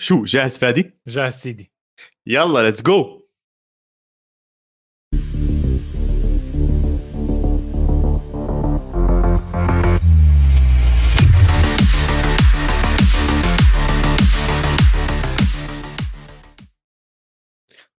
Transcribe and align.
شو 0.00 0.24
جاهز 0.24 0.58
فادي؟ 0.58 0.92
جاهز 1.06 1.32
سيدي 1.32 1.72
يلا 2.26 2.62
let's 2.62 2.82
go 2.82 3.20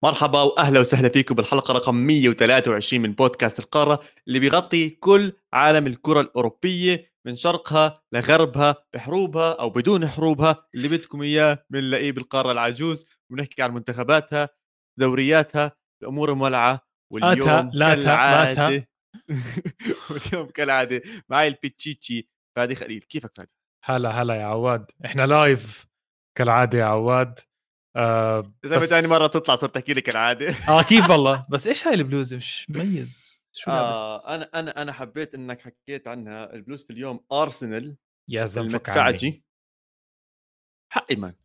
مرحبا 0.04 0.42
وأهلا 0.42 0.80
وسهلا 0.80 1.10
فيكم 1.10 1.36
بالحلقة 1.36 1.74
رقم 1.74 1.96
123 1.96 3.02
من 3.02 3.14
بودكاست 3.14 3.60
القارة 3.60 4.00
اللي 4.28 4.40
بيغطي 4.40 4.90
كل 4.90 5.34
عالم 5.54 5.88
الكرة 5.88 6.22
الأوروبية 6.22 7.11
من 7.28 7.36
شرقها 7.36 8.02
لغربها 8.14 8.76
بحروبها 8.94 9.54
أو 9.60 9.70
بدون 9.70 10.08
حروبها 10.08 10.66
اللي 10.76 10.88
بدكم 10.88 11.22
إياه 11.22 11.66
بنلاقيه 11.70 12.12
بالقاره 12.12 12.52
العجوز 12.52 13.06
ونحكي 13.32 13.62
عن 13.62 13.74
منتخباتها 13.74 14.50
دورياتها 15.00 15.72
الأمور 16.04 16.34
مولعة 16.34 16.82
واليوم 17.14 17.50
أتا 17.50 17.70
لا 17.74 17.96
كالعادة. 17.96 18.88
واليوم 20.10 20.50
كالعادة. 20.50 21.02
معي 21.30 21.48
البيتشيتشي. 21.48 22.30
فادي 22.58 22.76
خليل 22.76 23.00
كيفك 23.02 23.32
فادي؟ 23.38 23.52
هلا 23.86 24.10
هلا 24.22 24.36
يا 24.36 24.46
عواد. 24.46 24.86
إحنا 25.06 25.26
لايف 25.26 25.86
كالعادة 26.38 26.80
يا 26.80 26.86
عواد. 26.86 27.40
آه 27.98 28.54
إذا 28.66 28.78
بس- 28.78 28.84
بتاني 28.88 29.08
مرة 29.08 29.28
تطلع 29.28 29.56
صرت 29.56 29.76
تحكي 29.76 29.94
لي 29.94 30.02
كالعاده 30.02 30.56
آه 30.70 30.82
كيف 30.82 31.10
والله؟ 31.12 31.44
بس 31.50 31.68
إيش 31.68 31.88
هاي 31.88 31.94
البلوزة؟ 31.94 32.38
مش 32.38 32.66
مميز؟ 32.70 33.41
شو 33.62 33.72
آه 33.72 34.36
أنا 34.36 34.50
أنا 34.56 34.82
أنا 34.82 34.92
حبيت 34.94 35.36
إنك 35.36 35.62
حكيت 35.62 36.08
عنها 36.08 36.54
البلوزة 36.54 36.88
اليوم 36.90 37.26
أرسنال 37.32 37.98
يا 38.30 38.46
زلمه. 38.46 38.68
المدفعجي 38.68 39.44
حقي 40.94 41.16
man 41.16 41.36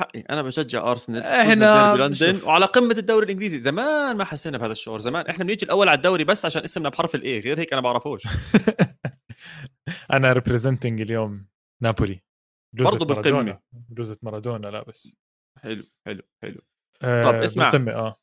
حقي 0.00 0.20
أنا 0.20 0.42
بشجع 0.42 0.90
أرسنال 0.90 1.22
إحنا 1.22 1.44
فوزنا 1.54 1.92
بديربي 1.94 2.02
لندن 2.08 2.38
شوف. 2.38 2.46
وعلى 2.46 2.64
قمة 2.66 2.94
الدوري 2.98 3.24
الإنجليزي 3.26 3.58
زمان 3.58 4.16
ما 4.16 4.24
حسينا 4.24 4.58
بهذا 4.58 4.72
الشعور 4.72 5.00
زمان 5.00 5.26
إحنا 5.26 5.44
بنيجي 5.44 5.64
الأول 5.66 5.88
على 5.88 5.96
الدوري 5.96 6.24
بس 6.24 6.44
عشان 6.44 6.62
اسمنا 6.64 6.88
بحرف 6.88 7.14
ال 7.14 7.27
A 7.27 7.40
غير 7.40 7.58
هيك 7.60 7.72
أنا 7.72 7.82
بعرفوش 7.82 8.22
أنا 10.12 10.32
representing 10.32 11.00
اليوم 11.00 11.46
نابولي 11.82 12.22
بلوزة 12.76 12.90
برضو 12.98 13.04
بالقمة. 13.14 13.32
مارادونا. 13.32 14.16
مارادونا 14.22 14.66
لابس 14.66 15.16
حلو 15.62 15.82
حلو 16.06 16.22
حلو 16.42 16.60
آه 17.02 17.22
طب 17.22 17.34
اسمع. 17.34 17.68
آه 17.74 18.16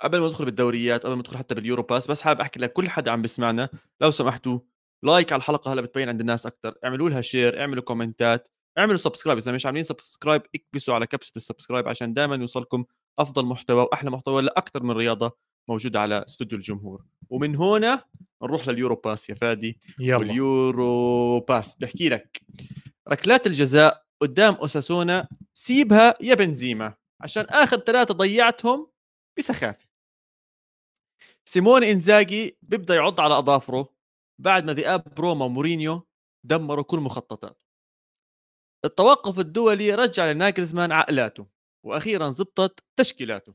قبل 0.00 0.20
ما 0.20 0.26
ندخل 0.26 0.44
بالدوريات 0.44 1.04
قبل 1.04 1.14
ما 1.14 1.18
ندخل 1.18 1.36
حتى 1.36 1.54
بال 1.54 1.63
Euro 1.63 1.82
Pass 1.82 2.10
بس 2.10 2.22
حابب 2.22 2.40
أحكي 2.40 2.60
لكل 2.60 2.88
حدا 2.88 3.10
عم 3.10 3.22
بيسمعنا 3.22 3.68
لو 4.00 4.10
سمحتوا 4.10 4.58
like 5.04 5.32
على 5.32 5.40
الحلقة 5.40 5.72
هلا 5.72 5.80
بتبين 5.80 6.08
عند 6.08 6.20
الناس 6.20 6.46
أكثر 6.46 6.74
اعملوا 6.84 7.10
لها 7.10 7.20
share 7.20 7.60
اعملوا 7.60 7.82
كومنتات 7.82 8.48
اعملوا 8.78 8.96
subscribe 8.96 9.38
إذا 9.38 9.52
مش 9.52 9.66
عاملين 9.66 9.84
subscribe 9.84 10.42
اكبسوا 10.54 10.94
على 10.94 11.06
كبسة 11.06 11.32
ال 11.36 11.41
subscribe 11.41 11.88
عشان 11.88 12.14
دائما 12.14 12.36
يوصلكم 12.36 12.84
أفضل 13.18 13.46
محتوى 13.46 13.82
وأحلى 13.82 14.10
محتوى 14.10 14.42
لاكثر 14.42 14.82
من 14.82 14.90
رياضة 14.90 15.36
موجودة 15.68 16.00
على 16.00 16.24
استوديو 16.28 16.58
الجمهور. 16.58 17.04
ومن 17.30 17.56
هنا 17.56 18.04
نروح 18.42 18.68
لل 18.68 18.77
Euro 18.77 18.94
Pass 18.94 19.30
يا 19.30 19.34
فادي 19.34 19.78
يلا. 19.98 20.16
وال 20.16 20.57
Euro 20.57 21.40
Pass 21.40 21.74
بحكي 21.74 22.08
لك 22.08 22.40
ركلات 23.08 23.46
الجزاء 23.46 24.02
قدام 24.22 24.54
أوساسونا 24.54 25.28
سيبها 25.54 26.14
يا 26.20 26.34
بنزيما 26.34 26.94
عشان 27.20 27.44
آخر 27.44 27.78
ثلاثة 27.78 28.14
ضيعتهم 28.14 28.86
بسخافة. 29.38 29.87
سيمون 31.48 31.84
إنزاجي 31.84 32.58
بيبدأ 32.62 32.94
يعض 32.94 33.20
على 33.20 33.38
أظافره 33.38 33.94
بعد 34.40 34.64
ما 34.64 34.72
ذئاب 34.74 35.20
روما 35.20 35.44
ومورينيو 35.44 36.08
دمروا 36.44 36.84
كل 36.84 36.98
مخططاته. 36.98 37.60
التوقف 38.84 39.38
الدولي 39.38 39.94
رجع 39.94 40.32
لناجلزمان 40.32 40.92
عقلاته 40.92 41.46
وأخيرا 41.86 42.30
زبطت 42.30 42.84
تشكيلاته. 42.96 43.54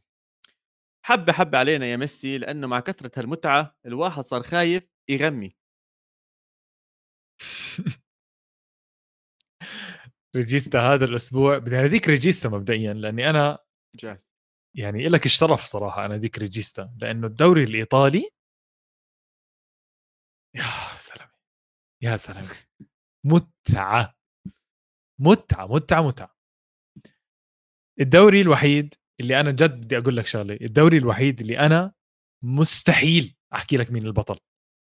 حبة 1.06 1.34
حبة 1.34 1.58
علينا 1.58 1.86
يا 1.86 1.98
ميسي 1.98 2.38
لأنه 2.38 2.68
مع 2.68 2.80
كثرة 2.80 3.12
هالمتعة 3.18 3.78
الواحد 3.86 4.24
صار 4.24 4.44
خايف 4.44 4.90
يغمي. 5.10 5.56
regista 10.36 10.80
هذا 10.80 11.06
الأسبوع 11.06 11.58
بدي 11.58 11.80
اناديك 11.80 12.08
regista 12.10 12.50
مبدئيا 12.50 12.94
لأني 12.94 13.30
أنا 13.30 13.60
جاهز. 13.96 14.33
يعني 14.76 15.08
لك 15.10 15.26
الشرف 15.26 15.66
صراحة 15.66 16.06
أناديك 16.06 16.38
regista 16.38 16.94
لأنه 16.98 17.28
الدوري 17.28 17.64
الإيطالي 17.64 18.30
يا 20.56 20.98
سلام 20.98 21.30
يا 22.02 22.16
سلام 22.16 22.46
متعة 23.26 24.16
متعة 25.20 25.68
متعة 25.68 26.02
متعة. 26.02 26.36
الدوري 28.00 28.42
الوحيد 28.42 28.94
اللي 29.20 29.40
أنا 29.40 29.52
جد 29.52 29.82
بدي 29.82 29.98
أقول 29.98 30.18
لك 30.18 30.26
شغلة 30.28 30.58
الدوري 30.62 30.98
الوحيد 30.98 31.42
اللي 31.42 31.60
أنا 31.60 31.94
مستحيل 32.44 33.36
أحكي 33.54 33.78
لك 33.78 33.92
مين 33.92 34.06
البطل 34.06 34.40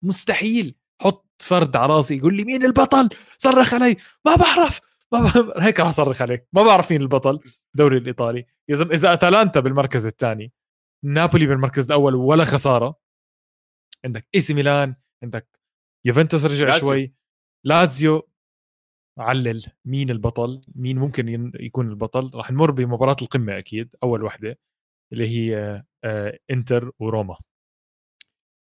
مستحيل. 0.05 0.77
حط 1.03 1.27
فرد 1.43 1.77
على 1.77 1.93
راسي 1.95 2.17
يقول 2.17 2.37
لي 2.37 2.45
مين 2.45 2.65
البطل؟ 2.65 3.09
صرخ 3.39 3.75
علي 3.75 3.97
ما 4.27 4.35
بعرف. 4.35 4.81
ما. 5.21 5.53
هيك 5.67 5.81
راح 5.81 5.89
أصرخ 5.89 6.23
عليك. 6.23 6.49
ما 6.53 6.63
بعرف 6.63 6.91
مين 6.93 7.01
البطل 7.03 7.41
الدوري 7.75 7.99
الإيطالي. 7.99 8.47
يا 8.69 8.75
زلمه 8.77 8.95
إذا 8.95 9.13
أتلانتا 9.13 9.61
بالمركز 9.61 10.07
الثاني 10.07 10.53
نابولي 11.05 11.47
بالمركز 11.47 11.85
الأول 11.85 12.15
ولا 12.15 12.45
خسارة 12.45 13.01
عندك 14.05 14.29
إي 14.35 14.41
سي 14.41 14.55
ميلان 14.55 14.97
عندك 15.23 15.61
يوفنتوس 16.07 16.45
رجع 16.45 16.67
لاتسيو. 16.67 16.89
شوي. 16.89 17.15
لاتسيو 17.65 18.29
علل 19.19 19.65
مين 19.85 20.11
البطل 20.11 20.61
مين 20.75 20.99
ممكن 20.99 21.29
ين- 21.29 21.53
يكون 21.61 21.89
البطل. 21.91 22.31
راح 22.35 22.51
نمر 22.51 22.71
بمباراة 22.71 23.17
القمة 23.23 23.59
أكيد 23.59 23.97
أول 24.03 24.23
وحدة 24.25 24.59
اللي 25.13 25.29
هي 25.29 25.85
آه، 26.05 26.39
إنتر 26.51 26.91
وروما. 26.99 27.39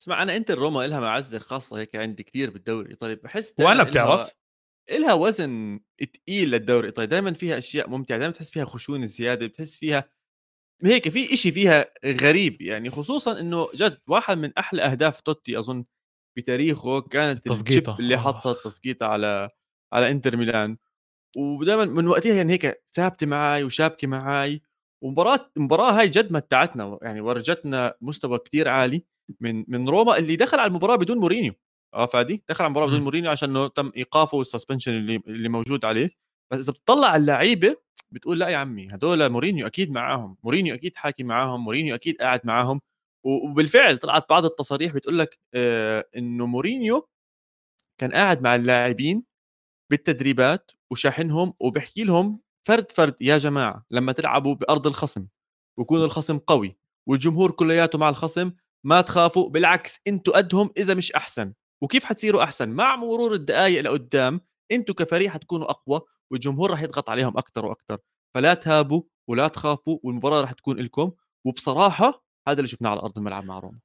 اسمع 0.02 0.22
أنا 0.22 0.36
انت 0.36 0.50
روما 0.50 0.86
لها 0.86 1.00
معزة 1.00 1.38
خاصة 1.38 1.78
هيك 1.78 1.96
عندي 1.96 2.22
كثير 2.22 2.50
بالدوري 2.50 2.84
الإيطالي. 2.86 3.14
بحس 3.14 3.54
وأنا 3.60 3.82
بتعرف؟ 3.82 4.30
إلها 4.90 5.14
وزن 5.14 5.80
تقيل 5.98 6.50
للدوري 6.50 6.80
الإيطالي 6.80 7.06
دائما 7.06 7.32
فيها 7.32 7.58
أشياء 7.58 7.88
ممتعة 7.90 8.18
دائما 8.18 8.32
بتحس 8.32 8.50
فيها 8.50 8.64
خشونة 8.64 9.06
زيادة 9.06 9.46
بتحس 9.46 9.78
فيها 9.78 10.10
هيك 10.84 11.08
في 11.08 11.32
إشي 11.34 11.52
فيها 11.52 11.86
غريب 12.06 12.62
يعني 12.62 12.90
خصوصا 12.90 13.40
إنه 13.40 13.68
جد 13.74 13.98
واحد 14.08 14.38
من 14.38 14.52
أحلى 14.58 14.82
أهداف 14.82 15.20
توتي 15.20 15.58
أظن 15.58 15.84
بتاريخه 16.36 17.00
كانت. 17.00 17.46
الشيب 17.46 18.00
اللي 18.00 18.14
آه. 18.14 18.18
حطها 18.18 18.52
التسقيطه 18.52 19.06
على 19.06 19.50
على 19.92 20.10
إنتر 20.10 20.36
ميلان 20.36 20.76
ودائما 21.36 21.84
من 21.84 22.06
وقتها 22.06 22.34
يعني 22.34 22.52
هيك 22.52 22.84
ثابتة 22.92 23.26
معي 23.26 23.64
وشابكة 23.64 24.08
معي 24.08 24.62
ومباراة 25.04 25.50
المباراة 25.56 25.92
هاي 25.92 26.08
جد 26.08 26.32
متعتنا 26.32 26.98
يعني 27.02 27.20
ورجتنا 27.20 27.94
مستوى 28.00 28.38
كتير 28.38 28.68
عالي 28.68 29.04
من 29.40 29.64
من 29.68 29.88
روما 29.88 30.18
اللي 30.18 30.36
دخل 30.36 30.58
على 30.58 30.68
المباراة 30.68 30.96
بدون 30.96 31.18
مورينيو 31.18 31.52
آه 31.94 32.06
فادي 32.06 32.42
دخل 32.48 32.64
على 32.64 32.68
المباراة 32.68 32.86
بدون. 32.86 33.00
مورينيو 33.00 33.30
عشان 33.30 33.50
إنه 33.50 33.68
تم 33.68 33.92
إيقافه 33.96 34.38
وال 34.38 34.47
suspension 34.47 34.92
اللي 34.92 35.16
اللي 35.26 35.48
موجود 35.48 35.84
عليه. 35.84 36.10
بس 36.52 36.58
إذا 36.60 36.72
بتطلع 36.72 37.08
على 37.08 37.20
اللعيبة 37.20 37.76
بتقول 38.12 38.40
لا 38.40 38.48
يا 38.48 38.56
عمي 38.56 38.88
هدول 38.92 39.28
مورينيو 39.30 39.66
أكيد 39.66 39.90
معاهم 39.90 40.36
مورينيو 40.44 40.74
أكيد 40.74 40.96
حاكي 40.96 41.22
معاهم 41.24 41.64
مورينيو 41.64 41.94
أكيد 41.94 42.16
قاعد 42.20 42.40
معاهم. 42.44 42.80
وبالفعل 43.24 43.98
طلعت 43.98 44.28
بعض 44.30 44.44
التصاريح 44.44 44.92
بتقول 44.92 45.18
لك 45.18 45.38
آه 45.54 46.04
إنه 46.16 46.46
مورينيو 46.46 47.08
كان 48.00 48.12
قاعد 48.12 48.42
مع 48.42 48.54
اللاعبين 48.54 49.24
بالتدريبات 49.90 50.70
وشاحنهم 50.92 51.54
وبحكي 51.60 52.04
لهم 52.04 52.40
فرد 52.68 52.92
فرد 52.92 53.14
يا 53.20 53.38
جماعة 53.38 53.86
لما 53.90 54.12
تلعبوا 54.12 54.54
بأرض 54.54 54.86
الخصم 54.86 55.26
ويكون 55.78 56.02
الخصم 56.04 56.38
قوي 56.38 56.76
والجمهور 57.08 57.50
كلياته 57.50 57.98
مع 57.98 58.08
الخصم 58.08 58.52
ما 58.84 59.00
تخافوا 59.00 59.50
بالعكس 59.50 60.00
أنتوا 60.06 60.36
قدهم 60.36 60.70
إذا 60.76 60.94
مش 60.94 61.12
أحسن. 61.12 61.54
وكيف 61.82 62.04
حتصيروا 62.04 62.42
أحسن؟ 62.42 62.68
مع 62.68 62.96
مرور 62.96 63.34
الدقائق 63.34 63.80
لقدام 63.80 64.40
أنتوا 64.72 64.94
كفريق 64.94 65.30
حتكونوا 65.30 65.70
أقوى 65.70 66.00
والجمهور 66.30 66.70
راح 66.70 66.82
يضغط 66.82 67.10
عليهم 67.10 67.38
أكثر 67.38 67.66
وأكثر 67.66 67.98
فلا 68.34 68.54
تهابوا 68.54 69.02
ولا 69.30 69.48
تخافوا 69.48 69.98
والمباراة 70.02 70.40
راح 70.40 70.52
تكون 70.52 70.76
لكم. 70.76 71.12
وبصراحة 71.46 72.24
هذا 72.48 72.58
اللي 72.58 72.68
شفناه 72.68 72.90
على 72.90 73.00
أرض 73.00 73.18
الملعب 73.18 73.44
مع 73.44 73.58
روما. 73.58 73.78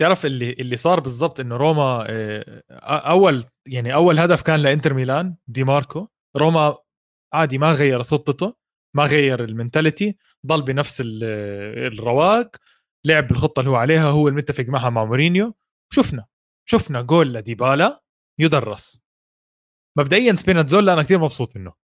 تعرف 0.00 0.26
اللي 0.26 0.52
اللي 0.52 0.76
صار 0.76 1.00
بالضبط 1.00 1.40
إنه 1.40 1.56
روما 1.56 2.04
آه، 2.08 2.62
أول 3.10 3.44
يعني 3.66 3.94
أول 3.94 4.18
هدف 4.18 4.42
كان 4.42 4.60
لإنتر 4.60 4.94
ميلان 4.94 5.36
دي 5.46 5.64
ماركو. 5.64 6.08
روما 6.36 6.76
عادي 7.34 7.58
ما 7.58 7.72
غير 7.72 8.02
خطته 8.02 8.54
ما 8.96 9.04
غير 9.04 9.44
المنتاليتي 9.44 10.16
ضل 10.46 10.62
بنفس 10.62 11.00
ال- 11.00 11.24
الرواق. 11.92 12.56
لعب 13.04 13.26
بالخطة 13.28 13.60
اللي 13.60 13.70
هو 13.70 13.76
عليها 13.76 14.04
هو 14.10 14.28
المتفق 14.28 14.64
معها 14.64 14.90
مع 14.90 15.04
مورينيو. 15.04 15.54
شفنا 15.92 16.26
شفنا 16.68 17.02
جول 17.02 17.34
لديبالا 17.34 18.02
يدرس. 18.38 19.04
مبدئيا 19.98 20.34
سبينازولا 20.34 20.92
أنا 20.92 21.02
كثير 21.02 21.18
مبسوط 21.18 21.56
منه. 21.56 21.74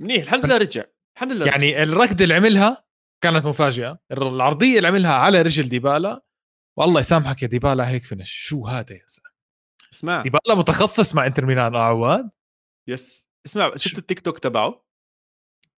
منيح 0.00 0.22
الحمد 0.22 0.46
لله 0.46 0.56
رجع. 0.56 0.84
الحمد 1.16 1.32
لله. 1.32 1.46
يعني 1.46 1.82
الركض 1.82 2.22
اللي 2.22 2.34
عملها 2.34 2.84
كانت 3.24 3.44
مفاجئه 3.44 3.98
العرضية 4.12 4.76
اللي 4.76 4.88
عملها 4.88 5.12
على 5.12 5.42
رجل 5.42 5.68
ديبالا 5.68 6.24
والله 6.78 7.00
يسامحك 7.00 7.42
يا 7.42 7.48
ديبالا 7.48 7.88
هيك 7.88 8.04
finish. 8.04 8.32
شو 8.32 8.66
هذا 8.66 8.92
يا 8.92 9.04
زلمه 9.06 9.30
اسمع. 9.92 10.22
ديبالا 10.22 10.54
متخصص 10.54 11.14
مع 11.14 11.26
إنتر 11.26 11.46
ميلان 11.46 11.76
عواد 11.76 12.30
yes. 12.88 13.28
اسمع 13.46 13.76
شفت 13.76 13.98
التيك 13.98 14.20
توك 14.20 14.38
تبعه؟ 14.38 14.86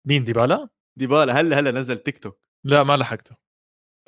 مين 0.05 0.23
ديبالا؟ 0.23 0.69
ديبالا 0.99 1.39
هلا 1.39 1.59
هلا 1.59 1.71
نزل 1.71 1.97
تيك 1.97 2.17
توك. 2.17 2.47
لا 2.63 2.83
ما 2.83 2.97
لحقته. 2.97 3.35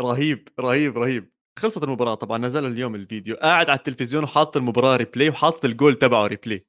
رهيب 0.02 0.50
رهيب 0.60 0.98
رهيب. 0.98 1.35
خلصت 1.60 1.84
المباراة 1.84 2.14
طبعا 2.14 2.38
نزلوا 2.38 2.70
اليوم 2.70 2.96
الفيديو. 2.96 3.36
قاعد 3.36 3.70
على 3.70 3.78
التلفزيون 3.78 4.24
وحاط 4.24 4.58
المباراة 4.58 4.96
replay 4.96 5.30
وحاط 5.30 5.66
الجول 5.66 5.96
تبعه 5.96 6.28
replay 6.28 6.66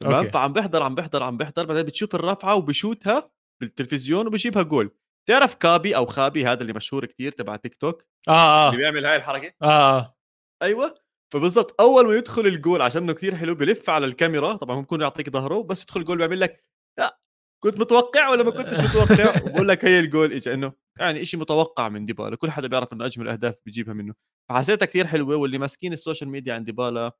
تمام. 0.00 0.30
فعم 0.30 0.52
بيحضر 0.52 0.82
عم 0.82 0.94
بيحضر 0.94 1.22
عم 1.22 1.36
بيحضر 1.36 1.64
بعدين 1.66 1.82
بتشوف 1.82 2.14
الرفعة 2.14 2.54
وبشوتها 2.54 3.30
بالتلفزيون 3.60 4.26
وبجيبها 4.26 4.62
جول. 4.62 4.90
تعرف 5.28 5.54
كابي 5.54 5.96
أو 5.96 6.06
خابي 6.06 6.46
هذا 6.46 6.60
اللي 6.62 6.72
مشهور 6.72 7.04
كتير 7.04 7.32
تبع 7.32 7.56
تيك 7.56 7.74
توك؟ 7.76 8.04
آه 8.28 8.68
اللي 8.68 8.76
آه 8.76 8.78
بيعمل 8.78 9.06
هاي 9.06 9.16
الحركة؟ 9.16 9.52
آه, 9.62 9.98
آه. 9.98 10.16
أيوه. 10.62 10.94
فبالضبط 11.32 11.80
أول 11.80 12.06
ما 12.06 12.14
يدخل 12.14 12.46
الجول 12.46 12.82
عشان 12.82 13.02
إنه 13.02 13.12
كثير 13.12 13.36
حلو 13.36 13.54
بلف 13.54 13.90
على 13.90 14.06
الكاميرا 14.06 14.56
طبعا 14.56 14.80
بكون 14.80 15.00
يعطيك 15.00 15.30
ظهره 15.30 15.62
بس 15.62 15.82
يدخل 15.82 16.00
الجول 16.00 16.18
بيعمل 16.18 16.40
لك 16.40 16.62
لا 16.98 17.18
كنت 17.62 17.80
متوقع 17.80 18.28
ولا 18.28 18.42
ما 18.42 18.50
كنتش 18.50 18.80
متوقع؟ 18.80 19.34
وبقول 19.44 19.68
لك 19.68 19.84
هي 19.84 20.00
الجول 20.00 20.32
اجى 20.32 20.54
إنه 20.54 20.72
يعني 21.00 21.24
شيء 21.24 21.40
متوقع 21.40 21.88
من 21.88 22.06
ديبالا 22.06 22.36
كل 22.36 22.50
حدا 22.50 22.68
بيعرف 22.68 22.92
إنه 22.92 23.06
أجمل 23.06 23.28
أهداف 23.28 23.56
بيجيبها 23.66 23.94
منه. 23.94 24.14
فحسيتها 24.50 24.86
كثير 24.86 25.06
حلوة 25.06 25.36
واللي 25.36 25.58
ماسكين 25.58 25.92
ال 25.92 25.97
social 25.97 26.30
media 26.30 26.54
عند 26.54 26.66
ديبالا 26.66 27.12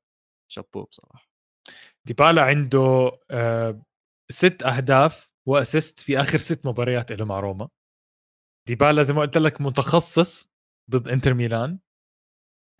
شابو 0.51 0.83
بصراحة. 0.83 1.27
ديبالا 2.07 2.41
عنده 2.41 3.11
آه 3.31 3.81
ست 4.31 4.63
أهداف 4.63 5.29
و 5.47 5.54
assist 5.54 5.99
في 5.99 6.19
آخر 6.19 6.37
ست 6.37 6.65
مباريات 6.65 7.11
له 7.11 7.25
مع 7.25 7.39
روما. 7.39 7.69
ديبالا 8.67 9.03
زي 9.03 9.13
ما 9.13 9.21
قلت 9.21 9.37
لك 9.37 9.61
متخصص 9.61 10.49
ضد 10.91 11.07
إنتر 11.07 11.33
ميلان. 11.33 11.79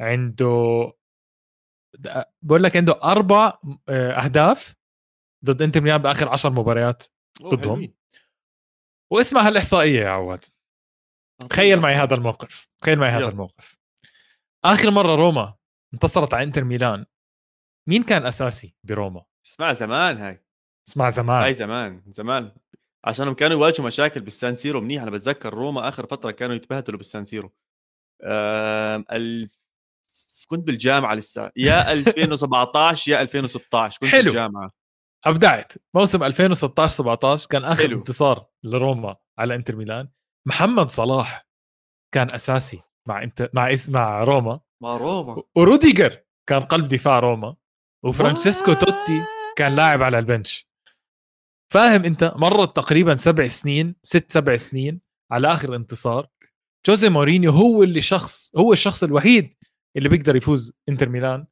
عنده 0.02 0.92
بقول 2.42 2.64
لك 2.64 2.78
عنده 2.78 3.00
أربع 3.04 3.60
آه، 3.90 4.12
أهداف 4.12 4.76
ضد 5.46 5.62
إنتر 5.62 5.82
ميلان 5.82 6.02
بآخر 6.02 6.30
عشر 6.30 6.50
مباريات 6.50 7.04
أوه، 7.42 7.50
ضدهم. 7.50 7.94
واسمع 9.14 9.42
هالاحصائيه 9.42 10.00
يا 10.00 10.10
عواد. 10.10 10.46
تخيل 11.50 11.80
معي 11.80 11.96
هذا 11.96 12.16
الموقف. 12.16 12.68
تخيل 12.82 13.00
معي 13.00 13.10
هذا. 13.12 13.30
الموقف. 13.30 13.78
آخر 14.66 14.92
مرة 14.92 15.16
روما 15.16 15.54
انتصرت 15.94 16.34
على 16.34 16.44
انتر 16.44 16.64
ميلان. 16.64 17.06
مين 17.90 18.04
كان 18.04 18.26
أساسي 18.26 18.76
بروما؟ 18.84 19.26
اسمع 19.46 19.74
زمان 19.74 20.18
هاي. 20.18 20.44
اسمع 20.88 21.10
زمان. 21.10 21.44
هاي 21.44 21.54
زمان 21.54 22.04
زمان. 22.08 22.52
عشانهم 23.06 23.34
كانوا 23.34 23.58
يواجهوا 23.58 23.88
مشاكل 23.88 24.20
بالسان 24.22 24.56
سيرو 24.56 24.82
منيح. 24.82 25.02
أنا 25.02 25.12
بتذكر 25.12 25.54
روما 25.54 25.88
آخر 25.90 26.06
فترة 26.08 26.32
كانوا 26.32 26.56
يتبهدلوا 26.56 26.98
بالسان 26.98 27.26
سيرو. 27.26 27.54
آم، 28.24 29.06
ألف... 29.12 29.60
كنت 30.48 30.68
بالجامعة 30.68 31.14
لسه 31.16 31.52
يا 31.56 31.92
2017 31.94 33.12
يا 33.12 33.22
2016 33.22 34.00
كنت 34.00 34.10
حلو. 34.10 34.24
بالجامعة. 34.24 34.72
أبدعت. 35.26 35.74
موسم 35.94 36.24
2016 36.24 36.94
17 36.94 37.48
كان 37.50 37.64
آخر 37.64 37.84
حلو. 37.84 37.98
انتصار 37.98 38.46
لروما 38.64 39.16
على 39.38 39.56
انتر 39.56 39.76
ميلان. 39.76 40.10
محمد 40.48 40.90
صلاح 40.90 41.48
كان 42.14 42.34
أساسي 42.34 42.82
مع 43.08 43.24
انت 43.24 43.50
مع 43.54 43.74
اسم 43.74 43.94
مع 43.94 44.24
روما. 44.24 44.60
ما 44.84 44.98
روما. 44.98 45.44
وروديجر 45.56 46.24
كان 46.50 46.62
قلب 46.62 46.88
دفاع 46.88 47.20
روما. 47.20 47.56
وفرانشيسكو 48.06 48.74
What? 48.74 48.80
توتي 48.80 49.24
كان 49.58 49.76
لاعب 49.76 50.02
على 50.04 50.20
ال 50.20 50.27
bench. 50.27 50.70
فاهم 51.74 52.06
أنت؟ 52.06 52.34
مرت 52.36 52.76
تقريبا 52.76 53.16
سبع 53.16 53.48
سنين 53.48 53.96
ست 54.04 54.32
سبع 54.32 54.58
سنين 54.58 55.02
على 55.32 55.48
آخر 55.54 55.76
انتصار. 55.76 56.28
جوزي 56.88 57.10
مورينيو 57.10 57.52
هو 57.52 57.84
اللي 57.84 58.02
شخص 58.02 58.56
هو 58.58 58.74
الشخص 58.74 59.04
الوحيد 59.04 59.56
اللي 59.98 60.10
بيقدر 60.10 60.36
يفوز 60.36 60.74
إنتر 60.90 61.10
ميلان. 61.10 61.48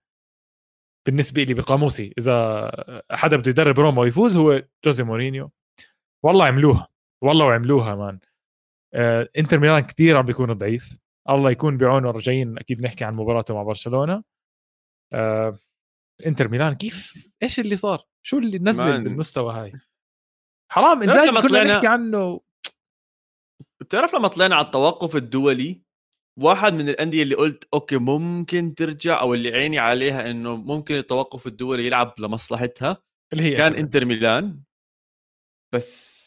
بالنسبة 1.08 1.44
لي 1.44 1.54
بقاموسي 1.54 2.14
إذا 2.18 2.72
حدا 3.12 3.38
بده 3.38 3.50
يدرب 3.50 3.80
روما 3.80 4.02
ويفوز 4.02 4.38
هو 4.38 4.64
جوزي 4.86 5.04
مورينيو. 5.04 5.52
والله 6.24 6.46
عملوها 6.46 6.88
والله 7.24 7.46
وعملوها 7.46 7.96
man. 7.96 8.16
آه 8.16 8.33
انتر 9.38 9.60
ميلان 9.60 9.80
كثير 9.80 10.18
عم 10.18 10.26
بيكون 10.26 10.54
ضعيف. 10.54 11.00
الله 11.30 11.52
يكون 11.52 11.78
بعونه 11.78 12.12
رجعين 12.12 12.58
أكيد 12.58 12.86
نحكي 12.86 13.06
عن 13.06 13.16
مباراته 13.16 13.54
مع 13.54 13.64
برشلونة. 13.64 14.24
آه 15.14 15.58
انتر 16.26 16.48
ميلان 16.48 16.74
كيف؟ 16.74 17.28
إيش 17.44 17.60
اللي 17.60 17.76
صار؟ 17.76 18.06
شو 18.26 18.38
اللي 18.38 18.60
نزل. 18.60 19.04
بالمستوى 19.04 19.54
هاي؟ 19.54 19.74
حرام 20.72 21.04
إنزاجي 21.04 21.30
لما 21.32 21.42
كنا 21.42 21.50
طلعنا- 21.50 21.76
نحكي 21.76 21.88
عنه. 21.88 22.42
بتعرف 23.82 24.16
لما 24.16 24.28
طلعنا 24.28 24.56
على 24.56 24.66
التوقف 24.66 25.16
الدولي 25.16 25.82
واحد 26.40 26.74
من 26.74 26.90
الأندية 26.90 27.24
اللي 27.24 27.36
قلت 27.36 27.68
أوكي 27.74 27.98
ممكن 27.98 28.76
ترجع 28.76 29.22
أو 29.22 29.34
اللي 29.34 29.50
عيني 29.50 29.80
عليها 29.80 30.32
إنه 30.32 30.56
ممكن 30.56 30.96
التوقف 30.96 31.48
الدولي 31.48 31.86
يلعب 31.86 32.14
لمصلحتها 32.20 33.04
اللي 33.34 33.44
هي 33.44 33.56
كان 33.56 33.74
إنتر 33.74 34.06
ميلان. 34.06 34.64
بس 35.74 36.23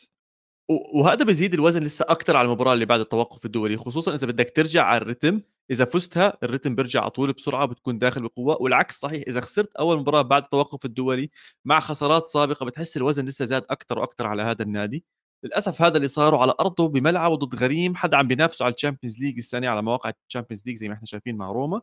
وهذا 0.68 1.24
بيزيد 1.24 1.54
الوزن 1.54 1.82
لسه 1.82 2.04
أكثر 2.08 2.36
على 2.36 2.46
المباراة 2.46 2.72
اللي 2.72 2.84
بعد 2.86 3.00
التوقف 3.00 3.44
الدولي 3.46 3.76
خصوصا 3.76 4.14
إذا 4.14 4.26
بدك 4.26 4.52
ترجع 4.56 4.82
على 4.84 5.02
الريتم 5.02 5.40
إذا 5.70 5.84
فزتها 5.84 6.38
الريتم 6.42 6.74
بيرجع 6.74 7.00
على 7.00 7.10
طول 7.10 7.32
بسرعة 7.32 7.66
بتكون 7.66 7.98
داخل 7.98 8.22
بقوة 8.22 8.62
والعكس 8.62 9.00
صحيح 9.00 9.24
إذا 9.28 9.40
خسرت 9.40 9.76
أول 9.76 9.98
مباراة 9.98 10.22
بعد 10.22 10.42
التوقف 10.42 10.84
الدولي 10.84 11.30
مع 11.64 11.80
خسارات 11.80 12.26
سابقة 12.26 12.66
بتحس 12.66 12.96
الوزن 12.96 13.24
لسه 13.24 13.44
زاد 13.44 13.64
أكثر 13.70 13.98
وأكثر 13.98 14.26
على 14.26 14.42
هذا 14.42 14.62
النادي. 14.62 15.04
للأسف 15.44 15.82
هذا 15.82 15.96
اللي 15.96 16.08
صاروا 16.08 16.40
على 16.40 16.54
أرضه 16.60 16.88
بملعبه 16.88 17.34
ضد 17.36 17.54
غريم 17.54 17.94
حدا 17.96 18.16
عم 18.16 18.26
بينافسه 18.28 18.64
على 18.64 18.74
ال 18.74 18.79
Champions 18.79 19.18
League 19.22 19.38
السنة 19.38 19.68
على 19.68 19.82
مواقع 19.82 20.12
ال 20.28 20.31
Champions 20.31 20.62
League 20.66 20.76
زي 20.76 20.88
ما 20.88 20.94
إحنا 20.94 21.06
شايفين 21.06 21.36
مع 21.36 21.52
روما 21.52 21.80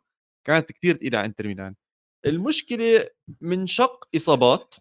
كانت 0.48 0.72
كثير 0.72 0.96
ثقيله 0.98 1.18
على 1.18 1.26
إنتر 1.28 1.48
ميلان. 1.48 1.76
المشكلة 2.26 3.08
من 3.42 3.68
شق 3.68 4.10
إصابات 4.16 4.76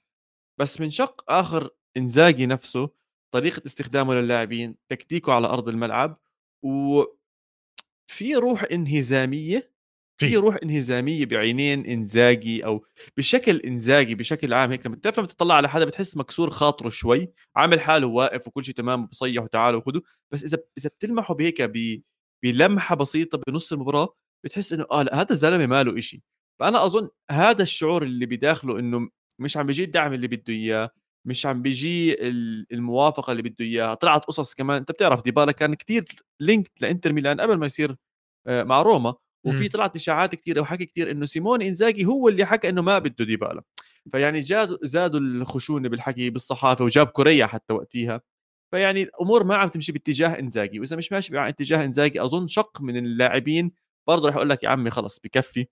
بس 0.61 0.81
من 0.81 0.91
شق 0.91 1.25
آخر 1.29 1.71
إنزاجي 1.97 2.47
نفسه 2.47 2.91
طريقة 3.33 3.63
استخدامه 3.67 4.15
للاعبين 4.15 4.77
تكتيكه 4.89 5.33
على 5.33 5.47
أرض 5.49 5.69
الملعب 5.69 6.19
و 6.65 7.03
في 8.07 8.35
روح 8.35 8.65
انهزامية 8.73 9.73
في. 10.21 10.37
روح 10.37 10.57
انهزامية 10.63 11.27
بعينين 11.27 11.87
إنزاجي 11.87 12.65
أو 12.65 12.85
بشكل 13.17 13.57
إنزاجي 13.57 14.15
بشكل 14.15 14.55
عام 14.55 14.71
هيك 14.71 14.87
لما 14.87 14.99
لما 15.19 15.27
تطلع 15.27 15.55
على 15.55 15.69
حدا 15.69 15.85
بتحس 15.85 16.17
مكسور 16.17 16.51
خاطره 16.51 16.89
شوي 16.89 17.33
عامل 17.57 17.81
حاله 17.81 18.07
واقف 18.07 18.47
وكل 18.49 18.65
شيء 18.65 18.75
تمام 18.75 19.03
وبصيح 19.05 19.43
وتعالوا 19.43 19.81
وخذوا 19.81 20.01
بس 20.33 20.45
إذا 20.45 20.59
إذا 20.79 20.89
بتلمحه 20.89 21.35
بهيك 21.35 21.63
ب- 21.63 22.03
بلمحة 22.45 22.97
بسيطة 22.97 23.39
بنص 23.47 23.73
المباراة 23.73 24.17
بتحس 24.45 24.73
إنه 24.73 24.87
آه 24.91 25.03
لأ 25.03 25.15
هذا 25.21 25.33
الزلمة 25.33 25.67
ماله 25.67 25.99
إشي 25.99 26.23
فأنا 26.61 26.85
أظن 26.85 27.09
هذا 27.31 27.63
الشعور 27.63 28.03
اللي 28.03 28.27
بداخله 28.27 28.79
إنه 28.79 29.09
مش 29.39 29.57
عم 29.57 29.67
بيجي 29.67 29.85
الدعم 29.85 30.13
اللي 30.13 30.29
بده 30.29 30.53
إياه 30.55 30.91
مش 31.25 31.47
عم 31.47 31.63
بيجي 31.63 32.15
ال- 32.29 32.67
الموافقة 32.73 33.31
اللي 33.31 33.43
بده 33.43 33.65
إياها. 33.65 33.95
طلعت 33.95 34.25
قصص 34.25 34.55
كمان 34.55 34.77
أنت 34.77 34.93
بتعرف 34.93 35.23
ديبالا 35.23 35.53
كان 35.53 35.75
كتير 35.75 36.05
link 36.41 36.71
لإنتر 36.81 37.13
ميلان 37.13 37.41
قبل 37.41 37.57
ما 37.57 37.67
يصير 37.67 37.97
آه، 38.47 38.63
مع 38.63 38.83
روما 38.83 39.15
وفي 39.45 39.63
مم. 39.63 39.69
طلعت 39.69 39.97
إشاعات 39.97 40.35
كثيره 40.35 40.61
وحكي 40.61 40.87
كثير 40.87 41.11
إنه 41.11 41.27
سيمون 41.27 41.63
إنزاجي 41.63 42.05
هو 42.07 42.29
اللي 42.29 42.45
حكى 42.45 42.69
إنه 42.69 42.83
ما 42.83 42.99
بده 42.99 43.25
ديبالا. 43.25 43.63
فيعني 44.13 44.41
زادوا 44.43 44.79
زادوا 44.83 45.21
الخشونة 45.21 45.89
بالحكي 45.89 46.31
بالصحافة 46.31 46.85
وجاب 46.85 47.07
كوريا 47.07 47.47
حتى 47.47 47.75
وقتيها. 47.75 48.21
فيعني 48.73 49.03
الأمور 49.03 49.45
ما 49.45 49.57
عم 49.57 49.69
تمشي 49.69 49.93
باتجاه 49.93 50.39
إنزاجي. 50.39 50.81
وإذا 50.81 50.97
مش 50.97 51.13
ماشي 51.13 51.35
مع 51.35 51.49
اتجاه 51.49 51.85
إنزاجي 51.85 52.23
أظن 52.23 52.47
شق 52.49 52.81
من 52.81 52.97
اللاعبين. 52.97 53.73
برضه 54.09 54.29
رح 54.29 54.37
أقول 54.37 54.49
لك 54.51 54.63
يا 54.65 54.69
عمي 54.69 54.91
خلص 54.91 55.21
بكفي. 55.25 55.67